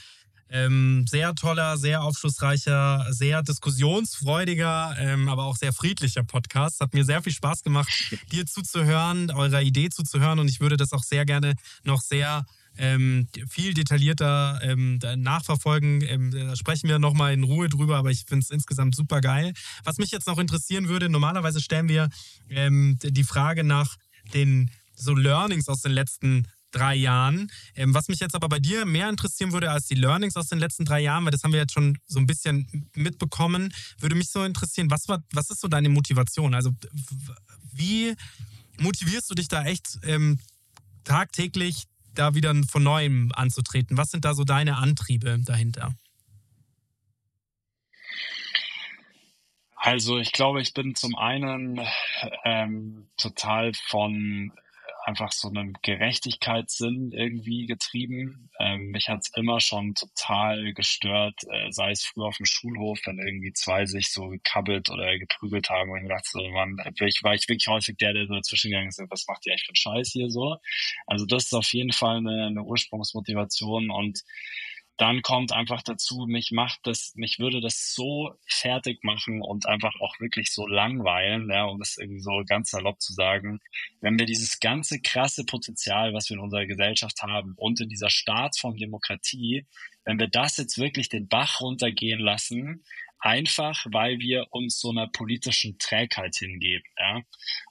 ähm, 0.53 1.07
sehr 1.09 1.35
toller, 1.35 1.79
sehr 1.79 2.03
aufschlussreicher, 2.03 3.07
sehr 3.11 3.43
diskussionsfreudiger, 3.43 4.95
ähm, 4.99 5.29
aber 5.29 5.45
auch 5.45 5.57
sehr 5.57 5.73
friedlicher 5.73 6.25
Podcast. 6.25 6.81
Hat 6.81 6.93
mir 6.93 7.05
sehr 7.05 7.23
viel 7.23 7.33
Spaß 7.33 7.63
gemacht, 7.63 7.89
dir 8.31 8.45
zuzuhören, 8.47 9.31
eurer 9.31 9.63
Idee 9.63 9.89
zuzuhören 9.89 10.39
und 10.39 10.49
ich 10.49 10.61
würde 10.61 10.77
das 10.77 10.93
auch 10.93 11.03
sehr 11.03 11.25
gerne 11.25 11.55
noch 11.85 12.03
sehr 12.03 12.45
ähm, 12.77 13.29
viel 13.49 13.75
detaillierter 13.75 14.61
ähm, 14.63 14.99
nachverfolgen. 15.17 16.03
Ähm, 16.03 16.31
da 16.31 16.55
sprechen 16.55 16.89
wir 16.89 16.99
nochmal 16.99 17.33
in 17.33 17.45
Ruhe 17.45 17.69
drüber, 17.69 17.97
aber 17.97 18.11
ich 18.11 18.25
finde 18.27 18.45
es 18.45 18.51
insgesamt 18.51 18.95
super 18.95 19.21
geil. 19.21 19.53
Was 19.85 19.99
mich 19.99 20.11
jetzt 20.11 20.27
noch 20.27 20.39
interessieren 20.39 20.89
würde, 20.89 21.09
normalerweise 21.09 21.61
stellen 21.61 21.89
wir 21.89 22.09
ähm, 22.51 22.99
die 23.03 23.25
Frage 23.25 23.65
nach 23.65 23.97
den 24.35 24.71
so 24.95 25.15
Learnings 25.15 25.69
aus 25.69 25.81
den 25.81 25.93
letzten 25.93 26.47
drei 26.73 26.95
Jahren. 26.95 27.51
Ähm, 27.75 27.95
was 27.95 28.09
mich 28.09 28.21
jetzt 28.21 28.35
aber 28.35 28.49
bei 28.49 28.59
dir 28.59 28.85
mehr 28.85 29.09
interessieren 29.09 29.53
würde 29.53 29.71
als 29.71 29.87
die 29.87 29.95
Learnings 29.95 30.37
aus 30.37 30.49
den 30.49 30.59
letzten 30.59 30.85
drei 30.85 31.01
Jahren, 31.01 31.25
weil 31.25 31.31
das 31.31 31.45
haben 31.45 31.53
wir 31.53 31.61
jetzt 31.61 31.73
schon 31.73 31.99
so 32.07 32.19
ein 32.19 32.27
bisschen 32.27 32.91
mitbekommen, 32.95 33.73
würde 33.99 34.17
mich 34.17 34.31
so 34.31 34.43
interessieren, 34.43 34.91
was, 34.91 35.09
war, 35.09 35.23
was 35.33 35.51
ist 35.51 35.61
so 35.61 35.69
deine 35.69 35.89
Motivation? 35.89 36.55
Also 36.55 36.73
wie 37.73 38.15
motivierst 38.79 39.31
du 39.31 39.35
dich 39.35 39.49
da 39.49 39.65
echt 39.65 39.99
ähm, 40.03 40.39
tagtäglich 41.05 41.85
da 42.15 42.35
wieder 42.35 42.55
von 42.69 42.83
neuem 42.83 43.33
anzutreten? 43.35 43.97
Was 43.97 44.11
sind 44.11 44.25
da 44.25 44.35
so 44.35 44.45
deine 44.45 44.77
Antriebe 44.77 45.39
dahinter? 45.45 45.95
Also 49.77 50.19
ich 50.19 50.31
glaube, 50.31 50.63
ich 50.63 50.75
bin 50.75 50.95
zum 50.95 51.17
einen 51.17 51.81
ähm, 52.45 53.09
total 53.17 53.73
von 53.89 54.53
einfach 55.05 55.33
so 55.33 55.49
einem 55.49 55.75
Gerechtigkeitssinn 55.83 57.13
irgendwie 57.13 57.67
getrieben. 57.67 58.51
Ähm, 58.61 58.91
mich 58.91 59.09
hat's 59.09 59.31
immer 59.37 59.61
schon 59.61 59.95
total 59.95 60.73
gestört, 60.75 61.35
äh, 61.51 61.71
sei 61.71 61.91
es 61.91 62.05
früher 62.05 62.27
auf 62.27 62.37
dem 62.37 62.47
Schulhof, 62.47 63.01
wenn 63.05 63.19
irgendwie 63.19 63.53
zwei 63.53 63.87
sich 63.87 64.13
so 64.13 64.29
gekabbelt 64.29 64.91
oder 64.91 65.19
geprügelt 65.19 65.71
haben 65.71 65.91
und 65.91 66.03
ich 66.03 66.09
dachte 66.09 66.29
so, 66.31 66.49
man, 66.51 66.77
ich 67.01 67.23
war 67.23 67.35
ich 67.35 67.49
wirklich 67.49 67.67
häufig 67.67 67.97
der, 67.97 68.13
der 68.13 68.27
so 68.27 68.35
dazwischen 68.35 68.71
gegangen 68.71 68.89
ist, 68.89 69.03
was 69.11 69.27
macht 69.27 69.47
ihr 69.47 69.53
eigentlich 69.53 69.65
für 69.65 69.71
einen 69.71 69.97
Scheiß 69.97 70.13
hier 70.13 70.31
so? 70.31 70.57
Also 71.07 71.27
das 71.27 71.45
ist 71.45 71.55
auf 71.55 71.73
jeden 71.73 71.93
Fall 71.93 72.19
eine, 72.19 72.47
eine 72.47 72.63
Ursprungsmotivation 72.63 73.91
und 73.91 74.23
dann 74.99 75.23
kommt 75.23 75.53
einfach 75.53 75.83
dazu, 75.83 76.27
mich 76.29 76.51
macht 76.53 76.81
das, 76.85 77.13
mich 77.17 77.39
würde 77.39 77.61
das 77.61 77.95
so 77.95 78.35
fertig 78.47 79.03
machen 79.03 79.41
und 79.41 79.67
einfach 79.67 79.95
auch 80.01 80.21
wirklich 80.21 80.53
so 80.53 80.67
langweilen, 80.67 81.51
ja, 81.51 81.65
um 81.65 81.79
das 81.79 81.97
irgendwie 81.99 82.21
so 82.21 82.43
ganz 82.47 82.71
salopp 82.71 83.01
zu 83.01 83.13
sagen, 83.13 83.61
wenn 84.01 84.19
wir 84.19 84.27
dieses 84.27 84.61
ganze 84.61 85.01
krasse 85.01 85.45
Potenzial, 85.45 86.13
was 86.13 86.29
wir 86.29 86.37
in 86.37 86.43
unserer 86.43 86.67
Gesellschaft 86.67 87.23
haben 87.23 87.55
und 87.57 87.81
in 87.81 87.89
dieser 87.89 88.11
Staatsform 88.11 88.77
Demokratie, 88.77 89.67
wenn 90.05 90.19
wir 90.19 90.29
das 90.29 90.57
jetzt 90.57 90.79
wirklich 90.79 91.09
den 91.09 91.29
Bach 91.29 91.61
runtergehen 91.61 92.21
lassen, 92.21 92.85
einfach 93.23 93.87
weil 93.91 94.19
wir 94.19 94.49
uns 94.51 94.81
so 94.81 94.91
einer 94.91 95.07
politischen 95.07 95.79
Trägheit 95.79 96.35
hingeben. 96.37 96.85
Ja? 96.99 97.23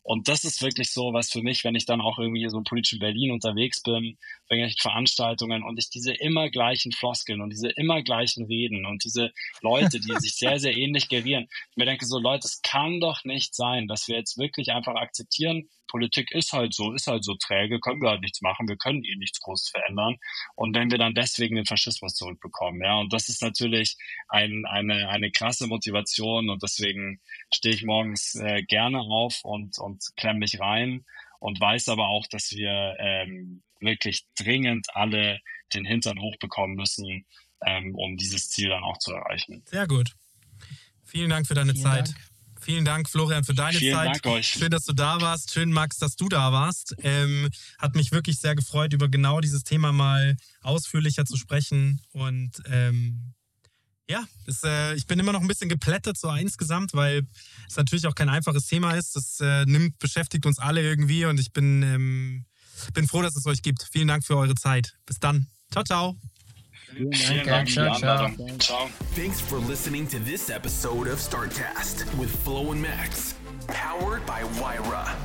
Und 0.02 0.30
das 0.30 0.46
ist 0.46 0.62
wirklich 0.62 0.92
so, 0.92 1.14
was 1.14 1.30
für 1.30 1.42
mich, 1.42 1.64
wenn 1.64 1.76
ich 1.76 1.86
dann 1.86 2.00
auch 2.02 2.18
irgendwie 2.18 2.48
so 2.50 2.62
politisch 2.62 2.94
in 2.94 3.00
Berlin 3.00 3.32
unterwegs 3.32 3.82
bin, 3.84 4.18
bei 4.48 4.56
irgendwelchen 4.56 4.82
Veranstaltungen 4.82 5.64
und 5.64 5.78
ich 5.78 5.90
diese 5.90 6.14
immer 6.14 6.50
gleichen 6.50 6.94
Floskeln 6.94 7.42
und 7.42 7.50
diese 7.50 7.70
immer 7.70 8.02
gleichen 8.02 8.46
Reden 8.46 8.86
und 8.86 9.04
diese 9.04 9.34
Leute, 9.62 10.00
die 10.00 10.14
sich 10.20 10.36
sehr, 10.36 10.58
sehr 10.58 10.76
ähnlich 10.76 11.10
gerieren, 11.10 11.48
mir 11.76 11.86
denke 11.86 12.06
so, 12.06 12.18
Leute, 12.18 12.48
es 12.48 12.62
kann 12.62 13.02
doch 13.02 13.24
nicht 13.26 13.54
sein, 13.54 13.88
dass 13.88 14.08
wir 14.08 14.16
jetzt 14.16 14.38
wirklich 14.38 14.72
einfach 14.72 14.96
akzeptieren, 14.96 15.70
Politik 15.92 16.32
ist 16.32 16.54
halt 16.54 16.74
so, 16.74 16.94
ist 16.94 17.08
halt 17.08 17.26
so 17.26 17.36
träge, 17.36 17.80
können 17.82 18.02
wir 18.02 18.10
halt 18.10 18.22
nichts 18.22 18.42
machen, 18.42 18.70
wir 18.70 18.78
können 18.78 19.04
eh 19.04 19.16
nichts 19.18 19.42
groß 19.42 19.70
verändern. 19.70 20.16
Und 20.56 20.74
wenn 20.74 20.90
wir 20.90 20.98
dann 20.98 21.14
deswegen 21.14 21.58
den 21.58 21.66
Faschismus 21.66 22.16
zurückbekommen, 22.16 22.82
ja, 22.82 22.98
und 22.98 23.12
das 23.12 23.28
ist 23.28 23.42
natürlich 23.42 23.98
ein, 24.30 24.66
eine, 24.66 25.10
eine 25.10 25.32
krasse 25.32 25.68
Motivation 25.68 26.50
und 26.50 26.64
deswegen 26.64 27.20
stehe 27.54 27.76
ich 27.76 27.84
morgens 27.84 28.36
äh, 28.36 28.64
gerne 28.64 29.00
auf 29.00 29.42
und, 29.44 29.78
und 29.80 30.02
klemme 30.16 30.40
mich 30.40 30.60
rein 30.60 31.06
und 31.40 31.60
weiß 31.60 31.90
aber 31.90 32.08
auch, 32.08 32.26
dass 32.28 32.52
wir 32.52 32.96
ähm, 33.00 33.62
wirklich 33.82 34.26
dringend 34.40 34.88
alle 34.94 35.40
den 35.74 35.86
Hintern 35.86 36.22
hochbekommen 36.22 36.76
müssen, 36.76 37.26
ähm, 37.66 37.96
um 37.96 38.16
dieses 38.16 38.50
Ziel 38.50 38.70
dann 38.70 38.84
auch 38.84 38.98
zu 38.98 39.12
erreichen. 39.12 39.64
Sehr 39.66 39.88
gut. 39.88 40.12
Vielen 41.04 41.30
Dank 41.30 41.48
für 41.48 41.56
deine 41.56 41.74
Vielen 41.74 41.84
Zeit. 41.84 42.08
Dank. 42.08 42.31
Vielen 42.64 42.86
Dank, 42.86 43.10
Florian, 43.10 43.44
für 43.44 43.54
deine 43.54 43.78
Vielen 43.78 43.96
Zeit. 43.96 44.08
Dank 44.08 44.26
euch. 44.28 44.48
Schön, 44.48 44.70
dass 44.70 44.86
du 44.86 44.94
da 44.94 45.20
warst. 45.20 45.52
Schön, 45.52 45.72
Max, 45.72 45.98
dass 45.98 46.16
du 46.16 46.30
da 46.30 46.52
warst. 46.52 46.96
Ähm, 47.02 47.50
hat 47.80 47.96
mich 47.96 48.12
wirklich 48.12 48.38
sehr 48.38 48.56
gefreut, 48.56 48.94
über 48.94 49.10
genau 49.10 49.42
dieses 49.42 49.64
Thema 49.64 49.92
mal 49.92 50.38
ausführlicher 50.62 51.26
zu 51.26 51.38
sprechen. 51.38 52.02
Und 52.12 52.52
ähm, 52.66 53.34
ja, 54.08 54.26
es, 54.46 54.64
äh, 54.64 54.94
ich 54.96 55.08
bin 55.08 55.20
immer 55.20 55.32
noch 55.32 55.42
ein 55.42 55.48
bisschen 55.48 55.70
geplättet 55.70 56.18
so 56.18 56.30
insgesamt, 56.32 56.94
weil 56.94 57.26
es 57.68 57.78
natürlich 57.78 58.06
auch 58.08 58.16
kein 58.16 58.30
einfaches 58.30 58.68
Thema 58.68 58.94
ist. 58.94 59.16
Das 59.16 59.40
äh, 59.40 59.66
nimmt, 59.66 59.98
beschäftigt 60.00 60.46
uns 60.46 60.60
alle 60.60 60.82
irgendwie 60.82 61.26
und 61.26 61.40
ich 61.40 61.54
bin, 61.54 61.82
ähm, 61.82 62.46
bin 62.94 63.08
froh, 63.08 63.22
dass 63.22 63.36
es 63.36 63.46
euch 63.48 63.62
gibt. 63.62 63.88
Vielen 63.92 64.08
Dank 64.08 64.26
für 64.26 64.38
eure 64.38 64.56
Zeit. 64.56 64.98
Bis 65.06 65.20
dann. 65.20 65.48
Ciao, 65.72 65.84
ciao. 65.84 66.18
Vielen 66.94 67.46
Dank 67.46 67.70
Ciao, 67.70 67.96
ciao. 67.96 68.28
Ciao. 68.60 68.88
Thanks 69.16 69.40
for 69.40 69.58
listening 69.58 70.08
to 70.08 70.20
this 70.20 70.50
episode 70.50 71.08
of 71.08 71.20
StartCast 71.20 72.18
with 72.18 72.30
Flo 72.44 72.72
and 72.72 72.82
Max, 72.82 73.36
powered 73.68 74.26
by 74.26 74.44
Wyra. 74.60 75.16